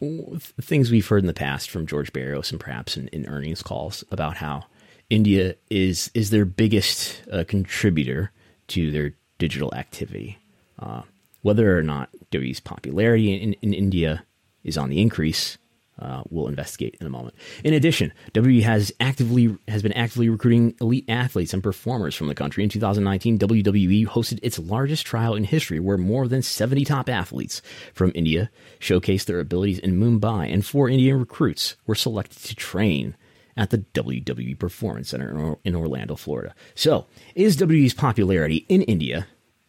things 0.01 0.91
we've 0.91 1.07
heard 1.07 1.23
in 1.23 1.27
the 1.27 1.35
past 1.35 1.71
from 1.71 1.87
George 1.87 2.13
Barrios 2.13 2.51
and 2.51 2.61
perhaps 2.61 2.97
in, 2.97 3.09
in 3.09 3.27
earnings 3.27 3.63
calls 3.63 4.05
about 4.11 4.37
how 4.37 4.65
India 5.11 5.55
is 5.71 6.11
is 6.15 6.31
their 6.31 6.45
biggest 6.45 7.23
uh, 7.33 7.45
contributor 7.47 8.33
to 8.69 8.91
their 8.91 9.15
digital 9.39 9.75
activity. 9.75 10.39
Uh, 10.79 11.03
whether 11.43 11.79
or 11.79 11.83
not 11.83 12.09
WWE's 12.31 12.61
popularity 12.61 13.35
in, 13.35 13.53
in 13.55 13.75
India 13.75 14.25
is 14.63 14.79
on 14.79 14.89
the 14.89 15.01
increase, 15.01 15.59
uh, 15.99 16.23
we'll 16.29 16.49
investigate 16.49 16.97
in 17.01 17.07
a 17.07 17.11
moment. 17.11 17.35
In 17.63 17.73
addition, 17.73 18.13
WWE 18.33 18.63
has 18.63 18.93
actively 18.99 19.57
has 19.69 19.83
been 19.83 19.93
actively 19.93 20.29
recruiting 20.29 20.75
elite 20.81 21.05
athletes 21.09 21.55
and 21.55 21.63
performers 21.63 22.15
from 22.15 22.27
the 22.27 22.35
country. 22.35 22.65
In 22.65 22.71
2019, 22.71 23.39
WWE 23.39 24.07
hosted 24.07 24.41
its 24.43 24.59
largest 24.59 25.07
trial 25.07 25.35
in 25.35 25.45
history, 25.45 25.79
where 25.79 25.97
more 25.97 26.27
than 26.27 26.43
70 26.43 26.85
top 26.85 27.09
athletes 27.09 27.63
from 27.93 28.11
India 28.15 28.51
showcased 28.81 29.27
their 29.27 29.41
abilities 29.41 29.79
in 29.79 30.01
Mumbai, 30.01 30.53
and 30.53 30.67
four 30.67 30.89
Indian 30.89 31.19
recruits 31.19 31.77
were 31.87 31.95
selected 31.95 32.43
to 32.43 32.57
train 32.57 33.17
at 33.57 33.71
the 33.71 33.79
WWE 33.79 34.59
Performance 34.59 35.11
Center 35.11 35.57
in 35.63 35.77
Orlando, 35.77 36.17
Florida. 36.17 36.57
So, 36.75 37.07
is 37.37 37.57
WWE's 37.57 37.95
popularity 37.95 38.67
in 38.69 38.83
India 38.83 39.29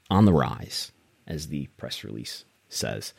on 0.10 0.26
the 0.26 0.34
rise, 0.34 0.92
as 1.28 1.48
the 1.48 1.68
press 1.78 2.04
release 2.04 2.46
says? 2.68 3.14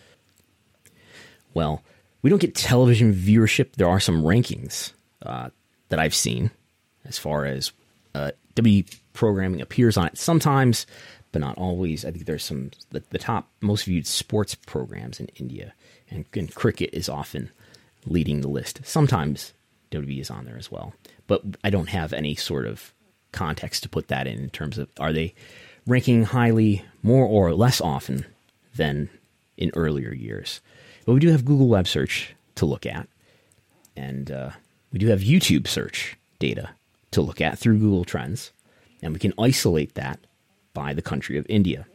Well, 1.55 1.85
we 2.27 2.31
don't 2.31 2.41
get 2.41 2.57
television 2.57 3.15
viewership. 3.15 3.75
There 3.77 3.89
are 3.89 4.01
some 4.01 4.25
rankings 4.25 4.91
uh, 5.23 5.51
that 5.91 6.01
I've 6.01 6.13
seen 6.13 6.51
as 7.05 7.19
far 7.19 7.45
as 7.45 7.71
uh, 8.17 8.33
W 8.57 8.83
programming 9.13 9.61
appears 9.61 9.97
on 9.97 10.09
it 10.09 10.19
sometimes, 10.19 10.89
but 11.31 11.39
not 11.39 11.57
always. 11.57 12.05
I 12.05 12.11
think 12.11 12.25
there's 12.25 12.43
some 12.43 12.73
the, 12.91 13.05
the 13.11 13.21
top 13.21 13.49
most 13.61 13.85
viewed 13.85 14.09
sports 14.09 14.57
programs 14.57 15.21
in 15.21 15.29
India, 15.37 15.73
and, 16.11 16.25
and, 16.35 16.53
cricket 16.53 16.91
is 16.93 17.09
often 17.09 17.53
leading 18.07 18.41
the 18.41 18.49
list. 18.49 18.81
Sometimes 18.83 19.53
WWE 19.93 20.21
is 20.21 20.29
on 20.29 20.47
there 20.47 20.59
as 20.59 20.69
well, 20.69 20.95
but 21.29 21.43
I 21.63 21.71
don't 21.71 21.91
have 21.91 22.13
any 22.13 22.35
sort 22.35 22.67
of 22.67 22.93
context 23.31 23.85
to 23.85 23.89
put 23.89 24.09
that 24.09 24.27
in 24.27 24.41
in 24.41 24.51
terms 24.51 24.79
of 24.79 24.89
are 24.99 25.13
they 25.13 25.33
ranking 25.87 26.25
highly 26.25 26.85
more 27.05 27.25
or 27.25 27.55
less 27.55 27.81
often 27.81 28.27
than 28.75 29.11
in 29.57 29.71
earlier 29.77 30.13
years. 30.13 30.61
But 31.07 31.15
we 31.15 31.21
do 31.21 31.31
have 31.31 31.45
Google 31.45 31.69
Web 31.69 31.87
Search 31.89 32.35
to 32.57 32.67
look 32.67 32.85
at, 32.85 33.09
and 33.97 34.31
uh, 34.31 34.51
we 34.93 34.99
do 34.99 35.07
have 35.07 35.21
YouTube 35.21 35.69
search 35.69 36.19
data 36.39 36.71
to 37.13 37.23
look 37.23 37.41
at 37.41 37.59
through 37.59 37.79
Google 37.79 38.05
Trends, 38.05 38.53
and 39.01 39.15
we 39.15 39.21
can 39.21 39.33
isolate 39.39 39.95
that 39.95 40.19
by 40.75 40.93
the 40.93 41.03
country 41.03 41.39
of 41.39 41.47
India. 41.49 41.87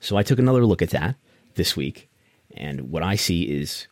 So 0.00 0.16
I 0.16 0.22
took 0.22 0.38
another 0.38 0.64
look 0.64 0.80
at 0.80 0.90
that 0.90 1.16
this 1.56 1.76
week, 1.76 2.08
and 2.56 2.90
what 2.90 3.02
I 3.02 3.16
see 3.16 3.42
is 3.42 3.88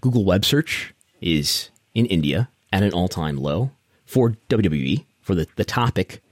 Google 0.00 0.24
Web 0.24 0.44
Search 0.44 0.94
is 1.20 1.70
in 1.94 2.06
India 2.06 2.48
at 2.72 2.82
an 2.82 2.92
all 2.92 3.08
time 3.08 3.36
low 3.36 3.70
for 4.06 4.30
WWE, 4.48 5.04
for 5.20 5.34
the, 5.34 5.46
the 5.56 5.64
topic 5.64 6.22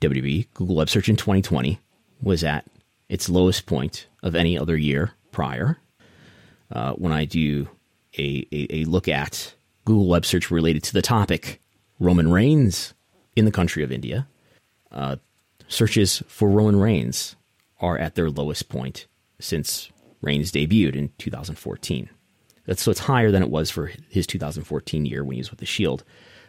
WWE, 0.00 0.46
Google 0.54 0.76
Web 0.76 0.88
Search 0.88 1.08
in 1.08 1.16
2020 1.16 1.80
was 2.22 2.44
at 2.44 2.64
its 3.08 3.28
lowest 3.28 3.66
point 3.66 4.06
of 4.22 4.34
any 4.34 4.56
other 4.56 4.76
year 4.76 5.12
prior. 5.32 5.78
Uh, 6.72 6.92
when 6.94 7.12
I 7.12 7.24
do 7.24 7.68
a, 8.18 8.46
a, 8.52 8.80
a 8.80 8.84
look 8.84 9.08
at 9.08 9.54
Google 9.84 10.08
web 10.08 10.24
search 10.24 10.50
related 10.50 10.82
to 10.84 10.92
the 10.92 11.02
topic 11.02 11.60
Roman 11.98 12.30
Reigns 12.30 12.94
in 13.36 13.44
the 13.44 13.50
country 13.50 13.82
of 13.82 13.92
India, 13.92 14.26
uh, 14.90 15.16
searches 15.68 16.22
for 16.26 16.48
Roman 16.48 16.76
Reigns 16.76 17.36
are 17.80 17.98
at 17.98 18.14
their 18.14 18.30
lowest 18.30 18.68
point 18.68 19.06
since 19.40 19.90
Reigns 20.20 20.52
debuted 20.52 20.96
in 20.96 21.10
2014. 21.18 22.08
That's, 22.66 22.82
so 22.82 22.90
it's 22.90 23.00
higher 23.00 23.30
than 23.30 23.42
it 23.42 23.50
was 23.50 23.70
for 23.70 23.90
his 24.08 24.26
2014 24.26 25.04
year 25.04 25.22
when 25.22 25.34
he 25.34 25.40
was 25.40 25.50
with 25.50 25.60
the 25.60 25.66
Shield, 25.66 26.02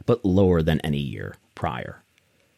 but 0.06 0.24
lower 0.24 0.62
than 0.62 0.80
any 0.80 1.00
year 1.00 1.36
prior. 1.56 2.04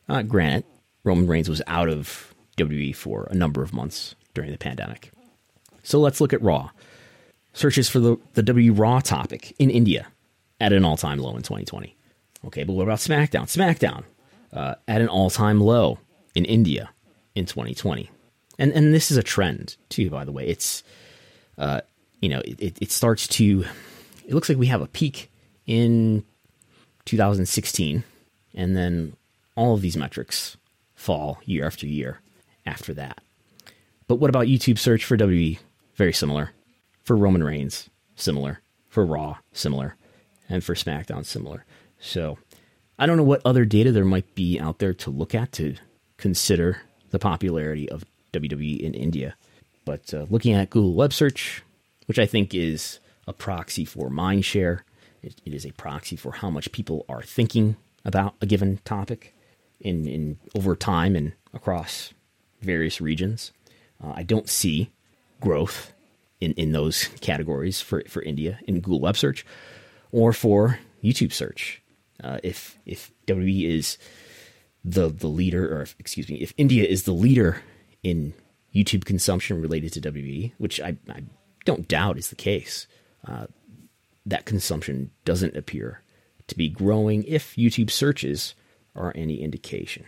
Uh, 0.08 0.22
granted, 0.22 0.66
Roman 1.04 1.28
Reigns 1.28 1.50
was 1.50 1.62
out 1.68 1.90
of 1.90 2.36
WWE 2.58 2.96
for 2.96 3.28
a 3.32 3.36
number 3.36 3.64
of 3.64 3.74
months 3.74 4.16
during 4.34 4.52
the 4.52 4.58
pandemic. 4.58 5.12
So 5.84 6.00
let's 6.00 6.22
look 6.22 6.34
at 6.34 6.42
Raw. 6.42 6.70
Searches 7.58 7.90
for 7.90 8.00
the, 8.00 8.18
the 8.34 8.44
W 8.44 8.72
Raw 8.72 9.00
topic 9.00 9.56
in 9.58 9.72
India 9.72 10.06
at 10.62 10.74
an 10.74 10.86
all 10.86 10.96
time 10.96 11.18
low 11.18 11.36
in 11.36 11.42
2020. 11.42 11.96
Okay, 12.46 12.64
but 12.64 12.74
what 12.74 12.84
about 12.84 13.00
SmackDown? 13.00 13.46
SmackDown 13.46 14.04
uh, 14.54 14.76
at 14.88 15.02
an 15.02 15.08
all 15.08 15.32
time 15.32 15.60
low 15.60 15.98
in 16.36 16.46
India 16.46 16.92
in 17.34 17.48
2020. 17.48 18.12
And, 18.60 18.72
and 18.74 18.94
this 18.94 19.10
is 19.10 19.18
a 19.18 19.24
trend, 19.24 19.76
too, 19.90 20.12
by 20.12 20.24
the 20.24 20.32
way. 20.32 20.46
It's, 20.46 20.84
uh, 21.58 21.82
you 22.22 22.30
know, 22.30 22.42
it, 22.46 22.78
it 22.80 22.92
starts 22.92 23.28
to, 23.30 23.66
it 24.28 24.36
looks 24.36 24.50
like 24.50 24.60
we 24.60 24.68
have 24.68 24.82
a 24.82 24.88
peak 24.88 25.32
in 25.66 26.24
2016, 27.06 28.04
and 28.54 28.78
then 28.78 29.16
all 29.56 29.74
of 29.74 29.82
these 29.82 29.98
metrics 29.98 30.58
fall 30.94 31.40
year 31.44 31.66
after 31.66 31.88
year 31.88 32.22
after 32.68 32.94
that. 32.94 33.20
But 34.08 34.18
what 34.18 34.30
about 34.30 34.46
YouTube 34.46 34.78
search 34.78 35.06
for 35.06 35.18
WWE? 35.18 35.58
Very 35.96 36.14
similar. 36.14 36.52
For 37.08 37.16
Roman 37.16 37.42
Reigns, 37.42 37.90
similar. 38.18 38.60
For 38.90 39.06
Raw, 39.06 39.38
similar. 39.54 39.96
And 40.50 40.62
for 40.62 40.76
SmackDown, 40.76 41.26
similar. 41.26 41.64
So 42.02 42.38
I 43.00 43.06
don't 43.06 43.16
know 43.16 43.24
what 43.24 43.42
other 43.46 43.64
data 43.64 43.94
there 43.94 44.04
might 44.04 44.36
be 44.36 44.60
out 44.60 44.80
there 44.80 44.94
to 44.96 45.10
look 45.10 45.34
at 45.34 45.54
to 45.54 45.76
consider 46.18 46.82
the 47.12 47.18
popularity 47.18 47.88
of 47.88 48.04
WWE 48.34 48.82
in 48.82 48.94
India. 48.94 49.36
But 49.86 50.14
uh, 50.14 50.26
looking 50.30 50.54
at 50.54 50.70
Google 50.70 50.96
Web 50.96 51.14
Search, 51.14 51.64
which 52.08 52.20
I 52.20 52.26
think 52.26 52.54
is 52.54 53.00
a 53.26 53.32
proxy 53.32 53.86
for 53.86 54.10
mindshare, 54.10 54.82
it, 55.24 55.40
it 55.46 55.54
is 55.54 55.66
a 55.66 55.72
proxy 55.72 56.18
for 56.18 56.34
how 56.34 56.50
much 56.50 56.74
people 56.74 57.06
are 57.08 57.24
thinking 57.24 57.78
about 58.04 58.36
a 58.42 58.46
given 58.46 58.82
topic 58.84 59.34
in, 59.80 60.06
in 60.10 60.40
over 60.58 60.76
time 60.76 61.16
and 61.16 61.32
across 61.54 62.14
various 62.62 63.00
regions. 63.00 63.54
Uh, 64.04 64.12
I 64.14 64.24
don't 64.24 64.50
see 64.50 64.92
growth 65.40 65.94
in, 66.40 66.54
in 66.54 66.72
those 66.72 67.06
categories 67.22 67.82
for, 67.82 68.04
for 68.08 68.22
India 68.22 68.60
in 68.68 68.76
Google 68.76 69.02
Web 69.02 69.18
Search 69.18 69.46
or 70.12 70.34
for 70.34 70.80
YouTube 71.04 71.32
search. 71.32 71.82
Uh, 72.24 72.40
if 72.42 72.80
if 72.86 73.12
WWE 73.28 73.70
is 73.70 73.98
the 74.84 75.10
the 75.10 75.28
leader, 75.28 75.78
or 75.78 75.84
if, 75.84 75.96
excuse 76.00 76.28
me, 76.30 76.38
if 76.38 76.54
India 76.58 76.84
is 76.84 77.04
the 77.04 77.12
leader 77.12 77.62
in 78.02 78.34
YouTube 78.74 79.06
consumption 79.06 79.62
related 79.62 79.94
to 79.94 80.02
WWE, 80.02 80.54
which 80.58 80.82
I, 80.82 80.98
I 81.10 81.24
don't 81.66 81.88
doubt 81.88 82.18
is 82.18 82.30
the 82.30 82.36
case, 82.36 82.88
uh, 83.28 83.48
that 84.26 84.46
consumption 84.46 85.12
doesn't 85.26 85.56
appear 85.56 86.02
to 86.48 86.58
be 86.58 86.70
growing 86.70 87.24
if 87.24 87.56
YouTube 87.56 87.92
searches 87.92 88.56
are 88.96 89.12
any 89.16 89.42
indication. 89.42 90.06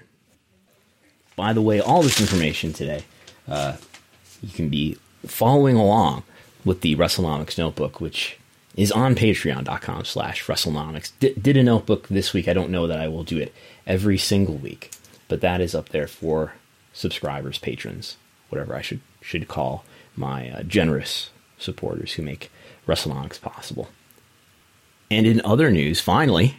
By 1.36 1.54
the 1.54 1.62
way, 1.62 1.80
all 1.80 2.02
this 2.02 2.20
information 2.20 2.74
today, 2.74 3.04
uh, 3.48 3.78
you 4.42 4.50
can 4.50 4.70
be 4.70 4.98
following 5.26 5.76
along 5.76 6.24
with 6.66 6.82
the 6.82 6.96
WrestleNomics 6.96 7.58
notebook, 7.58 8.00
which 8.02 8.38
is 8.76 8.92
on 8.92 9.16
patreon.com 9.16 10.06
slash 10.06 10.46
WrestleNomics. 10.46 11.12
D- 11.20 11.34
did 11.34 11.58
a 11.58 11.64
notebook 11.64 12.08
this 12.08 12.34
week. 12.34 12.48
I 12.48 12.54
don't 12.54 12.70
know 12.70 12.88
that 12.88 13.00
I 13.00 13.08
will 13.08 13.24
do 13.24 13.38
it 13.38 13.54
every 13.88 14.18
single 14.18 14.56
week, 14.56 14.92
but 15.28 15.42
that 15.42 15.62
is 15.62 15.76
up 15.76 15.90
there 15.90 16.08
for 16.08 16.54
subscribers, 16.94 17.58
patrons, 17.58 18.18
whatever 18.50 18.76
I 18.76 18.82
should 18.82 19.02
should 19.22 19.48
call 19.48 19.84
my 20.16 20.50
uh, 20.50 20.64
generous 20.64 21.30
supporters 21.58 22.14
who 22.14 22.24
make 22.24 22.52
WrestleNomics 22.88 23.42
possible. 23.42 23.90
And 25.12 25.26
in 25.26 25.42
other 25.44 25.72
news, 25.72 26.00
finally, 26.00 26.56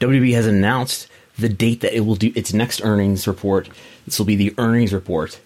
WWE 0.00 0.34
has 0.34 0.46
announced 0.46 1.08
the 1.38 1.48
date 1.48 1.80
that 1.80 1.94
it 1.94 2.00
will 2.00 2.16
do 2.16 2.32
its 2.34 2.52
next 2.52 2.82
earnings 2.84 3.26
report. 3.26 3.68
This 4.04 4.18
will 4.18 4.26
be 4.26 4.36
the 4.36 4.54
earnings 4.58 4.92
report 4.92 5.40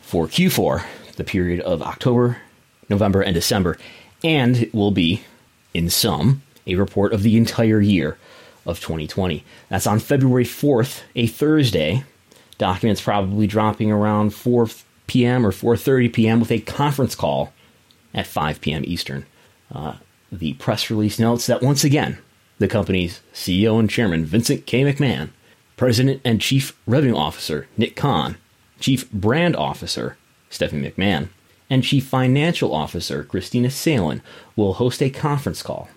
for 0.00 0.26
Q4, 0.26 0.84
the 1.16 1.24
period 1.24 1.60
of 1.60 1.82
October, 1.82 2.38
November, 2.88 3.20
and 3.20 3.34
December, 3.34 3.78
and 4.24 4.56
it 4.56 4.74
will 4.74 4.90
be, 4.90 5.22
in 5.74 5.90
sum, 5.90 6.42
a 6.66 6.74
report 6.76 7.12
of 7.12 7.22
the 7.22 7.36
entire 7.36 7.80
year 7.80 8.16
of 8.66 8.80
2020. 8.80 9.44
That's 9.68 9.86
on 9.86 9.98
February 9.98 10.44
4th, 10.44 11.02
a 11.14 11.26
Thursday. 11.26 12.04
Documents 12.58 13.00
probably 13.00 13.46
dropping 13.46 13.90
around 13.90 14.30
4 14.34 14.68
p.m. 15.06 15.44
or 15.44 15.50
4:30 15.50 16.12
p.m. 16.12 16.40
with 16.40 16.52
a 16.52 16.60
conference 16.60 17.14
call 17.14 17.52
at 18.14 18.26
5 18.26 18.60
p.m. 18.60 18.84
Eastern. 18.86 19.26
Uh, 19.74 19.96
the 20.30 20.54
press 20.54 20.90
release 20.90 21.18
notes 21.18 21.46
that 21.46 21.62
once 21.62 21.84
again, 21.84 22.18
the 22.58 22.68
company's 22.68 23.20
CEO 23.34 23.78
and 23.78 23.90
chairman, 23.90 24.24
Vincent 24.24 24.66
K. 24.66 24.82
McMahon, 24.82 25.30
President 25.76 26.20
and 26.24 26.40
Chief 26.40 26.78
Revenue 26.86 27.16
Officer, 27.16 27.66
Nick 27.76 27.96
Khan, 27.96 28.36
Chief 28.78 29.10
Brand 29.10 29.56
Officer, 29.56 30.16
Stephanie 30.52 30.90
McMahon, 30.90 31.30
and 31.70 31.82
Chief 31.82 32.06
Financial 32.06 32.74
Officer, 32.74 33.24
Kristina 33.24 33.70
Salen, 33.70 34.20
will 34.54 34.74
host 34.74 35.02
a 35.02 35.08
conference 35.08 35.62
call. 35.62 35.88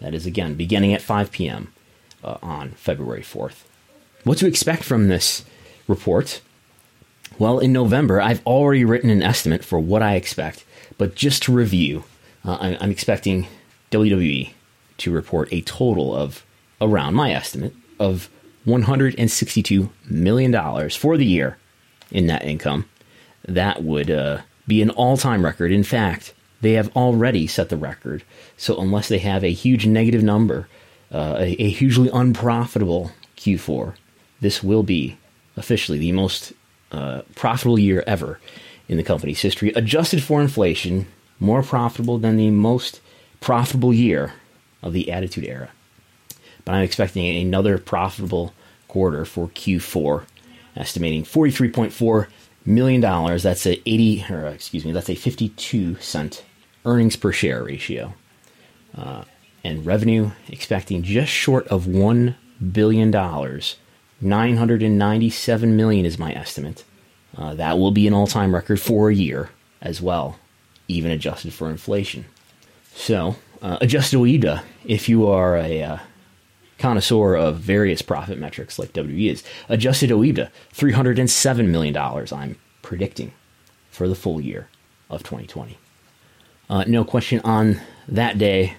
That 0.00 0.14
is 0.14 0.24
again 0.26 0.54
beginning 0.54 0.94
at 0.94 1.02
5 1.02 1.30
p.m. 1.30 1.72
Uh, 2.24 2.38
on 2.42 2.70
February 2.70 3.22
4th. 3.22 3.64
What 4.24 4.38
to 4.38 4.46
expect 4.46 4.82
from 4.82 5.08
this 5.08 5.44
report? 5.86 6.40
Well, 7.38 7.58
in 7.58 7.72
November, 7.72 8.20
I've 8.20 8.44
already 8.46 8.84
written 8.84 9.10
an 9.10 9.22
estimate 9.22 9.64
for 9.64 9.78
what 9.78 10.02
I 10.02 10.14
expect, 10.14 10.64
but 10.96 11.14
just 11.14 11.42
to 11.44 11.52
review, 11.52 12.04
uh, 12.44 12.76
I'm 12.80 12.90
expecting 12.90 13.48
WWE 13.90 14.52
to 14.98 15.12
report 15.12 15.52
a 15.52 15.60
total 15.60 16.14
of 16.14 16.44
around 16.80 17.14
my 17.14 17.32
estimate 17.32 17.74
of 17.98 18.30
$162 18.66 19.90
million 20.08 20.90
for 20.90 21.16
the 21.18 21.26
year 21.26 21.58
in 22.10 22.26
net 22.26 22.44
income. 22.44 22.88
That 23.46 23.82
would 23.82 24.10
uh, 24.10 24.42
be 24.66 24.82
an 24.82 24.90
all 24.90 25.16
time 25.16 25.44
record. 25.44 25.70
In 25.70 25.84
fact, 25.84 26.34
they 26.60 26.72
have 26.72 26.94
already 26.96 27.46
set 27.46 27.68
the 27.68 27.76
record. 27.76 28.22
So, 28.56 28.80
unless 28.80 29.08
they 29.08 29.18
have 29.18 29.44
a 29.44 29.52
huge 29.52 29.86
negative 29.86 30.22
number, 30.22 30.68
uh, 31.12 31.36
a, 31.38 31.62
a 31.62 31.70
hugely 31.70 32.10
unprofitable 32.12 33.12
Q4, 33.36 33.94
this 34.40 34.62
will 34.62 34.82
be 34.82 35.18
officially 35.56 35.98
the 35.98 36.12
most 36.12 36.52
uh, 36.90 37.22
profitable 37.34 37.78
year 37.78 38.02
ever 38.06 38.38
in 38.88 38.96
the 38.96 39.02
company's 39.02 39.40
history, 39.40 39.70
adjusted 39.70 40.22
for 40.22 40.40
inflation, 40.40 41.06
more 41.40 41.62
profitable 41.62 42.18
than 42.18 42.36
the 42.36 42.50
most 42.50 43.00
profitable 43.40 43.92
year 43.92 44.32
of 44.82 44.92
the 44.92 45.10
Attitude 45.10 45.44
Era. 45.44 45.70
But 46.64 46.74
I'm 46.74 46.82
expecting 46.82 47.24
another 47.24 47.78
profitable 47.78 48.54
quarter 48.88 49.24
for 49.24 49.48
Q4, 49.48 50.24
estimating 50.76 51.24
$43.4 51.24 52.26
million. 52.64 53.00
dollars, 53.00 53.42
That's 53.42 53.66
a 53.66 53.80
80, 53.88 54.26
or 54.30 54.46
excuse 54.46 54.84
me, 54.84 54.92
that's 54.92 55.10
a 55.10 55.14
52 55.14 55.96
cent 55.96 56.44
earnings 56.84 57.16
per 57.16 57.32
share 57.32 57.64
ratio. 57.64 58.14
Uh, 58.96 59.24
and 59.64 59.84
revenue 59.86 60.30
expecting 60.48 61.02
just 61.02 61.32
short 61.32 61.66
of 61.68 61.84
$1 61.86 62.34
billion. 62.72 63.10
997 63.10 65.76
million 65.76 66.06
is 66.06 66.18
my 66.18 66.32
estimate. 66.32 66.84
Uh, 67.36 67.54
that 67.54 67.78
will 67.78 67.90
be 67.90 68.06
an 68.06 68.14
all-time 68.14 68.54
record 68.54 68.78
for 68.80 69.10
a 69.10 69.14
year 69.14 69.50
as 69.82 70.00
well, 70.00 70.38
even 70.86 71.10
adjusted 71.10 71.52
for 71.52 71.68
inflation. 71.70 72.24
So, 72.94 73.34
uh, 73.60 73.78
adjusted 73.80 74.16
OIBDA, 74.18 74.62
if 74.84 75.08
you 75.08 75.26
are 75.26 75.56
a 75.56 75.82
uh, 75.82 75.98
connoisseur 76.78 77.36
of 77.36 77.58
various 77.58 78.02
profit 78.02 78.38
metrics 78.38 78.78
like 78.78 78.92
WWE 78.92 79.30
is, 79.30 79.44
adjusted 79.68 80.10
OIBDA, 80.10 80.50
$307 80.74 81.68
million 81.68 81.96
I'm 81.96 82.56
predicting 82.82 83.32
for 83.90 84.08
the 84.08 84.14
full 84.14 84.40
year 84.40 84.68
of 85.08 85.22
2020. 85.22 85.78
Uh, 86.68 86.84
no 86.86 87.04
question 87.04 87.40
on 87.44 87.80
that 88.08 88.38
day 88.38 88.74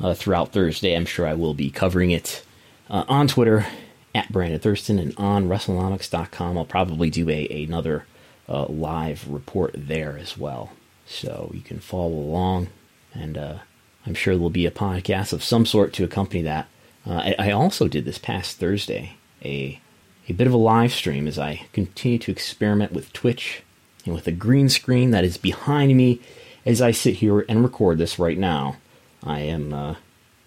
uh, 0.00 0.14
throughout 0.14 0.52
Thursday. 0.52 0.96
I'm 0.96 1.06
sure 1.06 1.26
I 1.26 1.34
will 1.34 1.54
be 1.54 1.70
covering 1.70 2.10
it 2.10 2.44
uh, 2.90 3.04
on 3.08 3.28
Twitter 3.28 3.66
at 4.14 4.32
Brandon 4.32 4.58
Thurston 4.58 4.98
and 4.98 5.14
on 5.16 5.48
WrestleNomics.com. 5.48 6.56
I'll 6.56 6.64
probably 6.64 7.10
do 7.10 7.28
a 7.28 7.64
another 7.64 8.06
uh, 8.48 8.66
live 8.66 9.28
report 9.28 9.74
there 9.76 10.16
as 10.18 10.38
well, 10.38 10.72
so 11.06 11.50
you 11.54 11.60
can 11.60 11.80
follow 11.80 12.14
along. 12.14 12.68
And 13.14 13.36
uh, 13.36 13.58
I'm 14.06 14.14
sure 14.14 14.34
there 14.34 14.42
will 14.42 14.50
be 14.50 14.66
a 14.66 14.70
podcast 14.70 15.32
of 15.32 15.44
some 15.44 15.66
sort 15.66 15.92
to 15.94 16.04
accompany 16.04 16.42
that. 16.42 16.68
Uh, 17.06 17.12
I, 17.12 17.34
I, 17.38 17.50
also 17.52 17.86
did 17.86 18.04
this 18.04 18.18
past 18.18 18.58
Thursday 18.58 19.16
a 19.44 19.80
a 20.28 20.32
bit 20.32 20.46
of 20.46 20.52
a 20.52 20.58
live 20.58 20.92
stream 20.92 21.28
as 21.28 21.38
I 21.38 21.66
continue 21.72 22.18
to 22.18 22.32
experiment 22.32 22.92
with 22.92 23.12
Twitch 23.12 23.62
and 24.04 24.14
with 24.14 24.26
a 24.26 24.32
green 24.32 24.68
screen 24.68 25.10
that 25.12 25.24
is 25.24 25.36
behind 25.36 25.96
me 25.96 26.20
as 26.64 26.82
I 26.82 26.90
sit 26.90 27.16
here 27.16 27.44
and 27.48 27.62
record 27.62 27.98
this 27.98 28.18
right 28.18 28.36
now. 28.36 28.76
I 29.22 29.40
am 29.40 29.72
uh, 29.72 29.94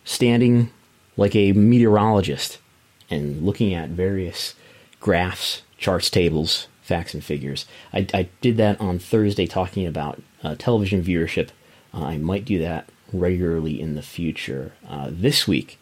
standing 0.03 0.71
like 1.15 1.35
a 1.35 1.53
meteorologist 1.53 2.57
and 3.09 3.41
looking 3.41 3.73
at 3.73 3.89
various 3.89 4.53
graphs, 4.99 5.61
charts, 5.77 6.09
tables, 6.09 6.67
facts, 6.81 7.13
and 7.13 7.23
figures. 7.23 7.65
I, 7.93 8.07
I 8.13 8.29
did 8.41 8.57
that 8.57 8.79
on 8.81 8.99
Thursday 8.99 9.47
talking 9.47 9.87
about 9.87 10.21
uh, 10.43 10.55
television 10.57 11.03
viewership. 11.03 11.49
Uh, 11.93 12.03
I 12.03 12.17
might 12.17 12.45
do 12.45 12.59
that 12.59 12.89
regularly 13.13 13.79
in 13.79 13.95
the 13.95 14.01
future. 14.01 14.73
Uh, 14.87 15.09
this 15.11 15.47
week, 15.47 15.79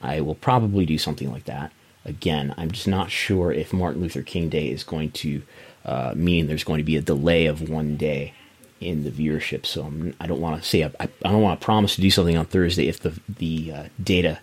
I 0.00 0.20
will 0.20 0.34
probably 0.34 0.86
do 0.86 0.98
something 0.98 1.30
like 1.30 1.44
that. 1.44 1.72
Again, 2.04 2.54
I'm 2.56 2.70
just 2.70 2.88
not 2.88 3.10
sure 3.10 3.52
if 3.52 3.72
Martin 3.72 4.00
Luther 4.00 4.22
King 4.22 4.48
Day 4.48 4.68
is 4.68 4.82
going 4.82 5.10
to 5.12 5.42
uh, 5.84 6.12
mean 6.16 6.46
there's 6.46 6.64
going 6.64 6.78
to 6.78 6.84
be 6.84 6.96
a 6.96 7.02
delay 7.02 7.46
of 7.46 7.68
one 7.68 7.96
day 7.96 8.34
in 8.80 9.04
the 9.04 9.10
viewership. 9.10 9.66
So 9.66 9.84
I'm, 9.84 10.14
I 10.18 10.26
do 10.26 10.34
not 10.34 10.40
want 10.40 10.62
to 10.62 10.68
say 10.68 10.84
I, 10.84 10.90
I, 10.98 11.08
don't 11.22 11.42
want 11.42 11.60
to 11.60 11.64
promise 11.64 11.94
to 11.96 12.00
do 12.00 12.10
something 12.10 12.36
on 12.36 12.46
Thursday 12.46 12.88
if 12.88 13.00
the 13.00 13.18
the 13.28 13.72
uh, 13.72 13.84
data 14.02 14.40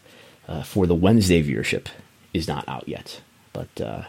uh, 0.48 0.64
for 0.64 0.86
the 0.86 0.96
Wednesday 0.96 1.44
viewership 1.44 1.88
is 2.34 2.48
not 2.48 2.68
out 2.68 2.88
yet. 2.88 3.22
But 3.54 3.82
uh, 3.82 4.04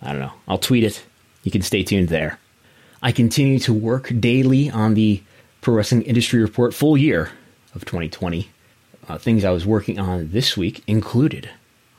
I 0.00 0.12
don't 0.12 0.20
know. 0.20 0.32
I'll 0.48 0.58
tweet 0.58 0.84
it. 0.84 1.04
You 1.42 1.50
can 1.50 1.62
stay 1.62 1.82
tuned 1.82 2.08
there. 2.08 2.38
I 3.02 3.12
continue 3.12 3.58
to 3.60 3.74
work 3.74 4.10
daily 4.18 4.70
on 4.70 4.94
the 4.94 5.22
Pro 5.60 5.74
Wrestling 5.74 6.02
Industry 6.02 6.40
Report 6.40 6.72
full 6.72 6.96
year 6.96 7.30
of 7.74 7.84
2020. 7.84 8.48
Uh, 9.06 9.18
things 9.18 9.44
I 9.44 9.50
was 9.50 9.66
working 9.66 9.98
on 9.98 10.30
this 10.30 10.56
week 10.56 10.82
included 10.86 11.50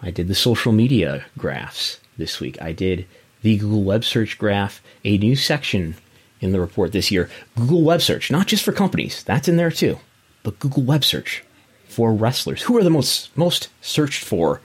I 0.01 0.11
did 0.11 0.27
the 0.27 0.35
social 0.35 0.71
media 0.71 1.25
graphs 1.37 1.99
this 2.17 2.39
week. 2.39 2.61
I 2.61 2.71
did 2.71 3.07
the 3.41 3.57
Google 3.57 3.83
Web 3.83 4.03
Search 4.03 4.37
graph, 4.37 4.81
a 5.03 5.17
new 5.17 5.35
section 5.35 5.95
in 6.41 6.51
the 6.51 6.59
report 6.59 6.91
this 6.91 7.11
year. 7.11 7.29
Google 7.55 7.81
Web 7.81 8.01
Search, 8.01 8.29
not 8.29 8.47
just 8.47 8.63
for 8.63 8.71
companies, 8.71 9.23
that's 9.23 9.47
in 9.47 9.57
there 9.57 9.71
too, 9.71 9.99
but 10.43 10.59
Google 10.59 10.83
Web 10.83 11.03
Search 11.03 11.43
for 11.87 12.13
wrestlers. 12.13 12.63
Who 12.63 12.77
are 12.77 12.83
the 12.83 12.89
most 12.89 13.35
most 13.37 13.69
searched 13.81 14.23
for 14.23 14.61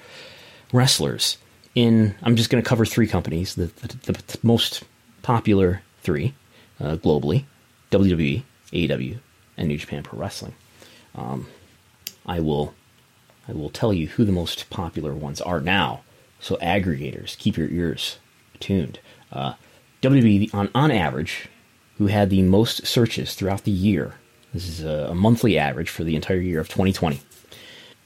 wrestlers? 0.72 1.38
In 1.74 2.14
I'm 2.22 2.36
just 2.36 2.50
going 2.50 2.62
to 2.62 2.68
cover 2.68 2.84
three 2.84 3.06
companies, 3.06 3.54
the, 3.54 3.66
the, 3.66 4.12
the 4.12 4.38
most 4.42 4.82
popular 5.22 5.82
three 6.02 6.34
uh, 6.80 6.96
globally: 6.96 7.44
WWE, 7.92 8.42
AEW, 8.72 9.18
and 9.56 9.68
New 9.68 9.78
Japan 9.78 10.02
Pro 10.02 10.18
Wrestling. 10.18 10.54
Um, 11.14 11.46
I 12.26 12.40
will 12.40 12.74
I 13.48 13.52
will 13.52 13.70
tell 13.70 13.92
you 13.92 14.08
who 14.08 14.24
the 14.24 14.32
most 14.32 14.70
popular 14.70 15.14
ones 15.14 15.40
are 15.40 15.60
now. 15.60 16.02
So 16.38 16.56
aggregators, 16.56 17.36
keep 17.36 17.56
your 17.56 17.68
ears 17.68 18.18
tuned. 18.60 19.00
Uh, 19.32 19.54
WWE 20.02 20.54
on 20.54 20.70
on 20.74 20.90
average, 20.90 21.48
who 21.98 22.06
had 22.06 22.30
the 22.30 22.42
most 22.42 22.86
searches 22.86 23.34
throughout 23.34 23.64
the 23.64 23.70
year. 23.70 24.14
This 24.54 24.68
is 24.68 24.82
a, 24.82 25.08
a 25.10 25.14
monthly 25.14 25.58
average 25.58 25.90
for 25.90 26.02
the 26.02 26.16
entire 26.16 26.40
year 26.40 26.60
of 26.60 26.68
2020. 26.68 27.20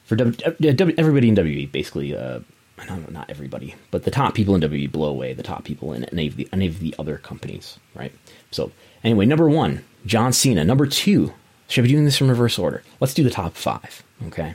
For 0.04 0.16
w, 0.16 0.36
w, 0.36 0.94
everybody 0.98 1.28
in 1.30 1.36
WWE, 1.36 1.72
basically, 1.72 2.14
uh, 2.14 2.40
not, 2.88 3.10
not 3.10 3.30
everybody, 3.30 3.74
but 3.90 4.02
the 4.02 4.10
top 4.10 4.34
people 4.34 4.54
in 4.54 4.60
WWE 4.60 4.90
blow 4.90 5.08
away 5.08 5.32
the 5.32 5.42
top 5.42 5.64
people 5.64 5.92
in 5.92 6.04
any 6.06 6.26
of 6.26 6.36
the 6.36 6.48
any 6.52 6.66
of 6.66 6.80
the 6.80 6.94
other 6.98 7.18
companies, 7.18 7.78
right? 7.94 8.12
So 8.50 8.72
anyway, 9.02 9.26
number 9.26 9.48
one, 9.48 9.84
John 10.04 10.32
Cena. 10.32 10.64
Number 10.64 10.86
two, 10.86 11.32
should 11.74 11.82
I 11.82 11.88
be 11.88 11.92
doing 11.92 12.04
this 12.04 12.20
in 12.20 12.28
reverse 12.28 12.56
order? 12.56 12.84
Let's 13.00 13.14
do 13.14 13.24
the 13.24 13.30
top 13.30 13.56
five, 13.56 14.04
okay? 14.28 14.54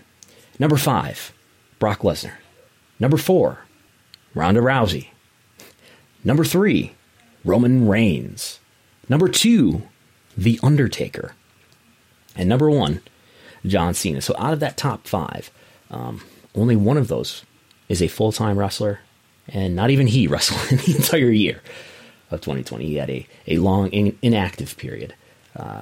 Number 0.58 0.78
five, 0.78 1.34
Brock 1.78 2.00
Lesnar. 2.00 2.36
Number 2.98 3.18
four, 3.18 3.66
Ronda 4.34 4.62
Rousey. 4.62 5.10
Number 6.24 6.46
three, 6.46 6.94
Roman 7.44 7.90
Reigns. 7.90 8.62
Number 9.10 9.28
two, 9.28 9.82
The 10.38 10.62
Undertaker. 10.64 11.34
And 12.38 12.48
number 12.48 12.70
one, 12.70 13.02
John 13.66 13.94
Cena. 13.94 14.22
So 14.22 14.34
out 14.38 14.54
of 14.54 14.62
that 14.62 14.78
top 14.78 15.06
five, 15.06 15.52
um, 15.92 16.22
only 16.56 16.78
one 16.78 16.96
of 16.96 17.10
those 17.10 17.44
is 17.90 18.02
a 18.02 18.08
full 18.08 18.32
time 18.32 18.58
wrestler, 18.58 19.02
and 19.50 19.76
not 19.76 19.90
even 19.90 20.08
he 20.08 20.26
wrestled 20.30 20.72
in 20.72 20.78
the 20.78 20.96
entire 20.96 21.32
year 21.32 21.62
of 22.32 22.40
2020. 22.40 22.86
He 22.86 22.96
had 22.96 23.10
a, 23.10 23.28
a 23.46 23.58
long 23.58 23.90
in, 23.90 24.18
inactive 24.22 24.78
period. 24.78 25.16
Uh, 25.54 25.82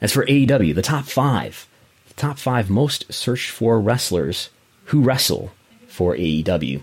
as 0.00 0.12
for 0.12 0.24
AEW, 0.26 0.74
the 0.74 0.82
top 0.82 1.04
five 1.04 1.66
the 2.10 2.14
top 2.14 2.38
five 2.38 2.68
most 2.68 3.12
searched 3.12 3.50
for 3.50 3.80
wrestlers 3.80 4.50
who 4.86 5.00
wrestle 5.00 5.52
for 5.86 6.16
AEW. 6.16 6.82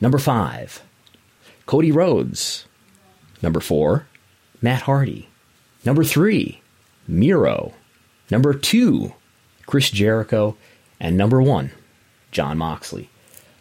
Number 0.00 0.18
five, 0.18 0.82
Cody 1.66 1.92
Rhodes. 1.92 2.66
Number 3.42 3.60
four, 3.60 4.06
Matt 4.62 4.82
Hardy. 4.82 5.28
Number 5.84 6.04
three, 6.04 6.62
Miro. 7.06 7.74
Number 8.30 8.54
two, 8.54 9.12
Chris 9.66 9.90
Jericho. 9.90 10.56
And 10.98 11.16
number 11.16 11.42
one, 11.42 11.70
Jon 12.30 12.56
Moxley. 12.56 13.10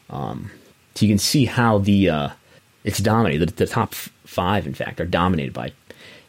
Um, 0.09 0.51
so 0.95 1.05
you 1.05 1.11
can 1.11 1.19
see 1.19 1.45
how 1.45 1.79
the 1.79 2.09
uh, 2.09 2.29
it's 2.83 2.99
dominated. 2.99 3.49
The, 3.49 3.65
the 3.65 3.67
top 3.67 3.93
five, 3.95 4.65
in 4.65 4.73
fact, 4.73 5.01
are 5.01 5.05
dominated 5.05 5.53
by 5.53 5.73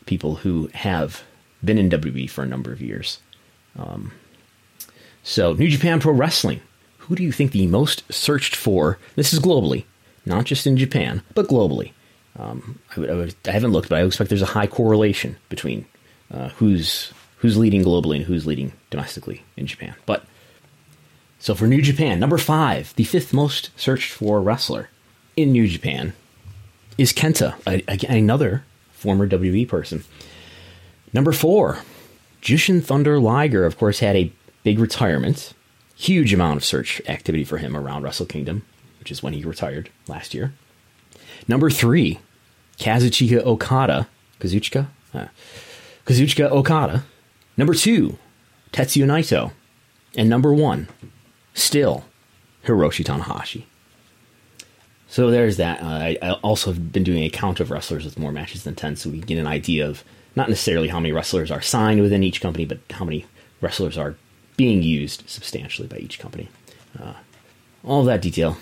people 0.07 0.37
who 0.37 0.71
have 0.75 1.23
been 1.65 1.79
in 1.79 1.91
WWE 1.91 2.29
for 2.29 2.43
a 2.43 2.47
number 2.47 2.73
of 2.73 2.81
years. 2.81 3.21
Um, 3.79 4.13
so, 5.23 5.53
New 5.53 5.69
Japan 5.69 6.01
Pro 6.01 6.13
Wrestling. 6.13 6.61
Who 6.99 7.17
do 7.17 7.23
you 7.23 7.33
think 7.33 7.53
the 7.53 7.67
most 7.67 8.11
searched 8.13 8.55
for? 8.55 8.99
This 9.17 9.33
is 9.33 9.41
globally, 9.41 9.85
not 10.25 10.45
just 10.45 10.67
in 10.67 10.77
Japan, 10.77 11.23
but 11.35 11.49
globally. 11.49 11.93
Um, 12.39 12.79
I, 12.97 13.01
would, 13.01 13.11
I, 13.11 13.15
would, 13.15 13.35
I, 13.47 13.51
haven't 13.51 13.73
looked, 13.73 13.89
but 13.89 13.99
I 13.99 14.05
expect 14.05 14.31
there's 14.31 14.43
a 14.43 14.47
high 14.47 14.67
correlation 14.67 15.37
between 15.49 15.85
uh, 16.33 16.49
who's 16.51 17.13
who's 17.39 17.59
leading 17.59 17.83
globally 17.83 18.17
and 18.17 18.25
who's 18.25 18.47
leading 18.47 18.73
domestically 18.91 19.43
in 19.57 19.67
Japan. 19.67 19.95
But 20.07 20.25
so 21.39 21.55
for 21.57 21.67
New 21.67 21.83
Japan, 21.83 22.21
number 22.21 22.39
five, 22.39 22.95
the 22.95 23.05
fifth 23.05 23.33
most 23.33 23.71
searched 23.77 24.13
for 24.13 24.41
wrestler 24.41 24.89
in 25.37 25.51
New 25.53 25.67
Japan 25.67 26.13
is 26.97 27.13
Kenta, 27.13 27.55
a, 27.67 27.83
another 28.09 28.65
former 28.93 29.27
WWE 29.27 29.69
person. 29.69 30.05
Number 31.13 31.33
four, 31.33 31.79
Jushin 32.41 32.83
Thunder 32.83 33.19
Liger, 33.19 33.65
of 33.65 33.79
course, 33.79 34.01
had 34.01 34.17
a 34.17 34.33
big 34.63 34.79
retirement, 34.79 35.53
huge 35.95 36.33
amount 36.33 36.57
of 36.57 36.65
search 36.65 37.01
activity 37.07 37.45
for 37.45 37.59
him 37.59 37.77
around 37.77 38.03
Wrestle 38.03 38.27
Kingdom, 38.27 38.63
which 38.99 39.11
is 39.11 39.23
when 39.23 39.33
he 39.33 39.45
retired 39.45 39.91
last 40.09 40.35
year. 40.35 40.53
Number 41.47 41.71
three, 41.71 42.21
Kazuchika 42.79 43.45
Okada, 43.45 44.09
Kazuchika, 44.41 44.89
uh, 45.13 45.27
Kazuchika 46.07 46.51
Okada. 46.51 47.05
Number 47.57 47.75
two, 47.75 48.19
Tetsuya 48.73 49.05
Naito, 49.05 49.53
and 50.17 50.29
number 50.29 50.53
one, 50.53 50.89
still 51.55 52.05
Hiroshi 52.65 53.05
Tanahashi. 53.05 53.65
So 55.09 55.31
there's 55.31 55.59
that. 55.59 55.83
Uh, 55.83 55.87
I, 55.87 56.19
I, 56.23 56.31
also 56.43 56.73
have 56.73 56.91
been 56.91 57.05
doing 57.05 57.23
a 57.23 57.29
count 57.29 57.61
of 57.61 57.71
wrestlers 57.71 58.05
with 58.05 58.19
more 58.19 58.33
matches 58.33 58.65
than 58.65 58.75
10, 58.75 58.97
so 58.97 59.11
we 59.11 59.21
get 59.21 59.37
an 59.37 59.47
idea 59.47 59.87
of 59.87 60.03
not 60.35 60.49
necessarily 60.49 60.89
how 60.89 61.01
many 61.01 61.13
wrestlers 61.13 61.51
are 61.51 61.61
signed 61.61 62.01
within 62.01 62.23
each 62.23 62.41
company, 62.41 62.65
but 62.65 62.79
how 62.91 63.05
many 63.05 63.27
wrestlers 63.61 63.99
are 63.99 64.17
being 64.57 64.83
used 64.83 65.29
substantially 65.29 65.89
by 65.89 65.99
each 65.99 66.19
company. 66.19 66.49
Uh, 66.99 67.15
all 67.85 68.01
of 68.01 68.07
that 68.07 68.23
detail. 68.23 68.57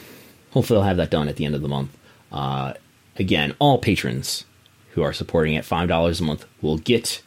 Hopefully, 0.52 0.78
I'll 0.78 0.86
have 0.86 0.96
that 0.96 1.10
done 1.10 1.28
at 1.28 1.36
the 1.36 1.44
end 1.44 1.54
of 1.54 1.62
the 1.62 1.68
month. 1.68 1.96
Uh, 2.32 2.74
again, 3.16 3.54
all 3.58 3.78
patrons 3.78 4.44
who 4.90 5.02
are 5.02 5.12
supporting 5.12 5.56
at 5.56 5.64
$5 5.64 6.20
a 6.20 6.24
month 6.24 6.44
will 6.60 6.78
get 6.78 7.22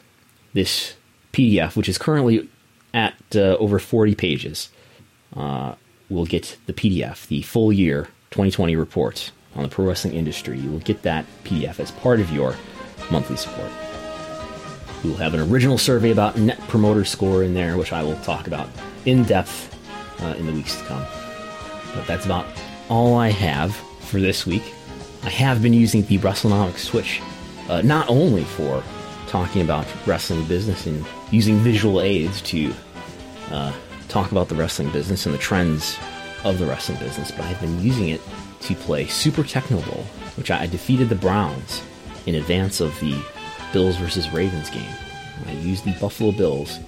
this 0.52 0.94
PDF, 1.32 1.76
which 1.76 1.88
is 1.88 1.98
currently 1.98 2.48
at 2.92 3.14
uh, 3.34 3.56
over 3.58 3.78
40 3.78 4.14
pages. 4.14 4.70
Uh, 5.34 5.74
will 6.10 6.26
get 6.26 6.56
the 6.66 6.72
PDF, 6.72 7.26
the 7.26 7.42
full 7.42 7.72
year 7.72 8.04
2020 8.30 8.76
report 8.76 9.32
on 9.54 9.62
the 9.62 9.68
pro 9.68 9.86
wrestling 9.86 10.14
industry. 10.14 10.58
You 10.58 10.70
will 10.70 10.80
get 10.80 11.02
that 11.02 11.24
PDF 11.44 11.80
as 11.80 11.90
part 11.90 12.20
of 12.20 12.30
your 12.30 12.56
monthly 13.10 13.36
support. 13.36 13.70
We 15.04 15.10
will 15.10 15.18
have 15.18 15.34
an 15.34 15.40
original 15.40 15.76
survey 15.76 16.10
about 16.10 16.38
Net 16.38 16.58
Promoter 16.68 17.04
Score 17.04 17.42
in 17.42 17.52
there, 17.52 17.76
which 17.76 17.92
I 17.92 18.02
will 18.02 18.16
talk 18.22 18.46
about 18.46 18.70
in 19.04 19.22
depth 19.24 19.70
uh, 20.22 20.34
in 20.38 20.46
the 20.46 20.52
weeks 20.52 20.76
to 20.76 20.84
come. 20.86 21.04
But 21.94 22.06
that's 22.06 22.24
about 22.24 22.46
all 22.88 23.14
I 23.14 23.28
have 23.28 23.76
for 24.00 24.18
this 24.18 24.46
week. 24.46 24.62
I 25.22 25.28
have 25.28 25.62
been 25.62 25.74
using 25.74 26.06
the 26.06 26.16
WrestleNomics 26.18 26.78
Switch 26.78 27.20
uh, 27.68 27.82
not 27.82 28.08
only 28.08 28.44
for 28.44 28.82
talking 29.26 29.60
about 29.60 29.86
wrestling 30.06 30.44
business 30.46 30.86
and 30.86 31.04
using 31.30 31.58
visual 31.58 32.00
aids 32.00 32.40
to 32.42 32.72
uh, 33.50 33.74
talk 34.08 34.32
about 34.32 34.48
the 34.48 34.54
wrestling 34.54 34.90
business 34.90 35.26
and 35.26 35.34
the 35.34 35.38
trends 35.38 35.98
of 36.44 36.58
the 36.58 36.64
wrestling 36.64 36.98
business, 36.98 37.30
but 37.30 37.42
I've 37.42 37.60
been 37.60 37.78
using 37.82 38.08
it 38.08 38.22
to 38.62 38.74
play 38.74 39.06
Super 39.06 39.42
Tecmo 39.42 39.84
Bowl, 39.86 40.04
which 40.36 40.50
I 40.50 40.66
defeated 40.66 41.10
the 41.10 41.14
Browns 41.14 41.82
in 42.24 42.36
advance 42.36 42.80
of 42.80 42.98
the 43.00 43.22
Bills 43.72 43.96
versus 43.96 44.30
Ravens 44.30 44.70
game. 44.70 44.94
I 45.46 45.52
used 45.52 45.84
the 45.84 45.92
Buffalo 46.00 46.32
Bills, 46.32 46.78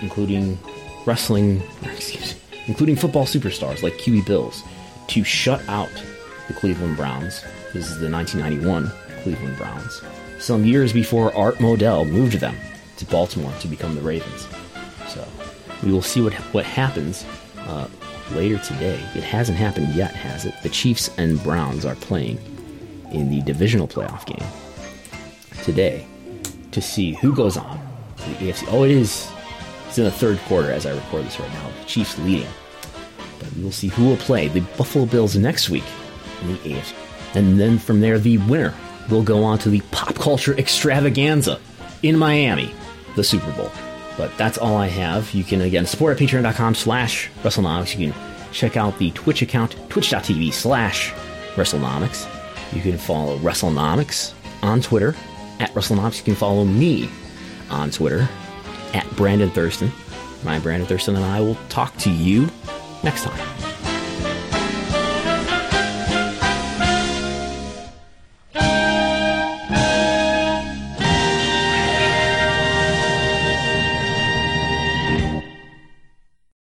including 0.00 0.58
wrestling, 1.06 1.62
excuse 1.82 2.40
including 2.66 2.94
football 2.94 3.24
superstars 3.24 3.82
like 3.82 3.94
QB 3.94 4.26
Bills, 4.26 4.62
to 5.08 5.24
shut 5.24 5.60
out 5.68 5.90
the 6.46 6.54
Cleveland 6.54 6.96
Browns. 6.96 7.42
This 7.72 7.90
is 7.90 7.98
the 7.98 8.08
1991 8.08 8.92
Cleveland 9.22 9.56
Browns. 9.56 10.02
some 10.38 10.64
years 10.64 10.92
before 10.92 11.34
Art 11.36 11.56
Modell 11.56 12.08
moved 12.08 12.38
them 12.38 12.56
to 12.96 13.04
Baltimore 13.06 13.52
to 13.60 13.68
become 13.68 13.94
the 13.94 14.00
Ravens. 14.00 14.46
So 15.08 15.26
we 15.82 15.92
will 15.92 16.02
see 16.02 16.22
what 16.22 16.32
what 16.54 16.64
happens 16.64 17.24
uh, 17.58 17.88
later 18.32 18.58
today. 18.58 19.00
It 19.14 19.24
hasn't 19.24 19.58
happened 19.58 19.94
yet, 19.94 20.14
has 20.14 20.44
it? 20.44 20.54
The 20.62 20.68
Chiefs 20.68 21.10
and 21.18 21.42
Browns 21.42 21.84
are 21.84 21.96
playing 21.96 22.38
in 23.10 23.30
the 23.30 23.42
divisional 23.42 23.88
playoff 23.88 24.24
game 24.26 24.46
today 25.64 26.06
to 26.72 26.80
see 26.80 27.14
who 27.14 27.34
goes 27.34 27.56
on 27.56 27.80
the 28.16 28.34
AFC. 28.34 28.66
Oh, 28.68 28.84
it 28.84 28.90
is. 28.90 29.30
It's 29.88 29.98
in 29.98 30.04
the 30.04 30.10
third 30.10 30.38
quarter 30.40 30.70
as 30.70 30.86
I 30.86 30.94
record 30.94 31.24
this 31.24 31.40
right 31.40 31.52
now. 31.52 31.70
The 31.80 31.84
Chiefs 31.86 32.18
leading. 32.18 32.48
But 33.38 33.52
we 33.54 33.64
will 33.64 33.72
see 33.72 33.88
who 33.88 34.06
will 34.06 34.16
play 34.16 34.48
the 34.48 34.60
Buffalo 34.60 35.06
Bills 35.06 35.36
next 35.36 35.70
week 35.70 35.84
in 36.42 36.48
the 36.48 36.58
AFC. 36.58 36.94
And 37.34 37.58
then 37.58 37.78
from 37.78 38.00
there, 38.00 38.18
the 38.18 38.38
winner 38.38 38.74
will 39.08 39.22
go 39.22 39.42
on 39.42 39.58
to 39.60 39.70
the 39.70 39.80
pop 39.90 40.14
culture 40.14 40.56
extravaganza 40.58 41.58
in 42.02 42.16
Miami, 42.16 42.72
the 43.16 43.24
Super 43.24 43.50
Bowl. 43.52 43.70
But 44.16 44.36
that's 44.36 44.58
all 44.58 44.76
I 44.76 44.88
have. 44.88 45.32
You 45.32 45.44
can 45.44 45.62
again 45.62 45.86
support 45.86 46.20
at 46.20 46.28
patreon.com 46.28 46.74
slash 46.74 47.30
WrestleNomics. 47.42 47.98
You 47.98 48.12
can 48.12 48.52
check 48.52 48.76
out 48.76 48.98
the 48.98 49.10
Twitch 49.12 49.42
account, 49.42 49.76
twitch.tv 49.88 50.52
slash 50.52 51.12
WrestleNomics. 51.54 52.28
You 52.74 52.82
can 52.82 52.98
follow 52.98 53.38
WrestleNomics 53.38 54.34
on 54.62 54.80
Twitter 54.82 55.16
at 55.60 55.72
WrestleNomics. 55.74 56.18
You 56.18 56.24
can 56.24 56.34
follow 56.34 56.64
me 56.64 57.08
on 57.70 57.90
Twitter 57.90 58.28
at 58.92 59.08
Brandon 59.16 59.50
Thurston. 59.50 59.92
My 60.42 60.58
Brandon 60.58 60.88
Thurston 60.88 61.16
and 61.16 61.24
I 61.24 61.40
will 61.40 61.56
talk 61.68 61.96
to 61.98 62.10
you 62.10 62.48
next 63.04 63.24
time. 63.24 63.38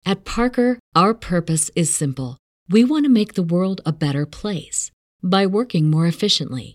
At 0.07 0.23
Parker, 0.23 0.79
our 0.95 1.13
purpose 1.13 1.71
is 1.75 1.93
simple. 1.93 2.37
We 2.69 2.83
want 2.83 3.05
to 3.05 3.09
make 3.09 3.33
the 3.33 3.43
world 3.43 3.81
a 3.85 3.91
better 3.91 4.25
place 4.25 4.91
by 5.21 5.45
working 5.45 5.89
more 5.89 6.05
efficiently, 6.05 6.74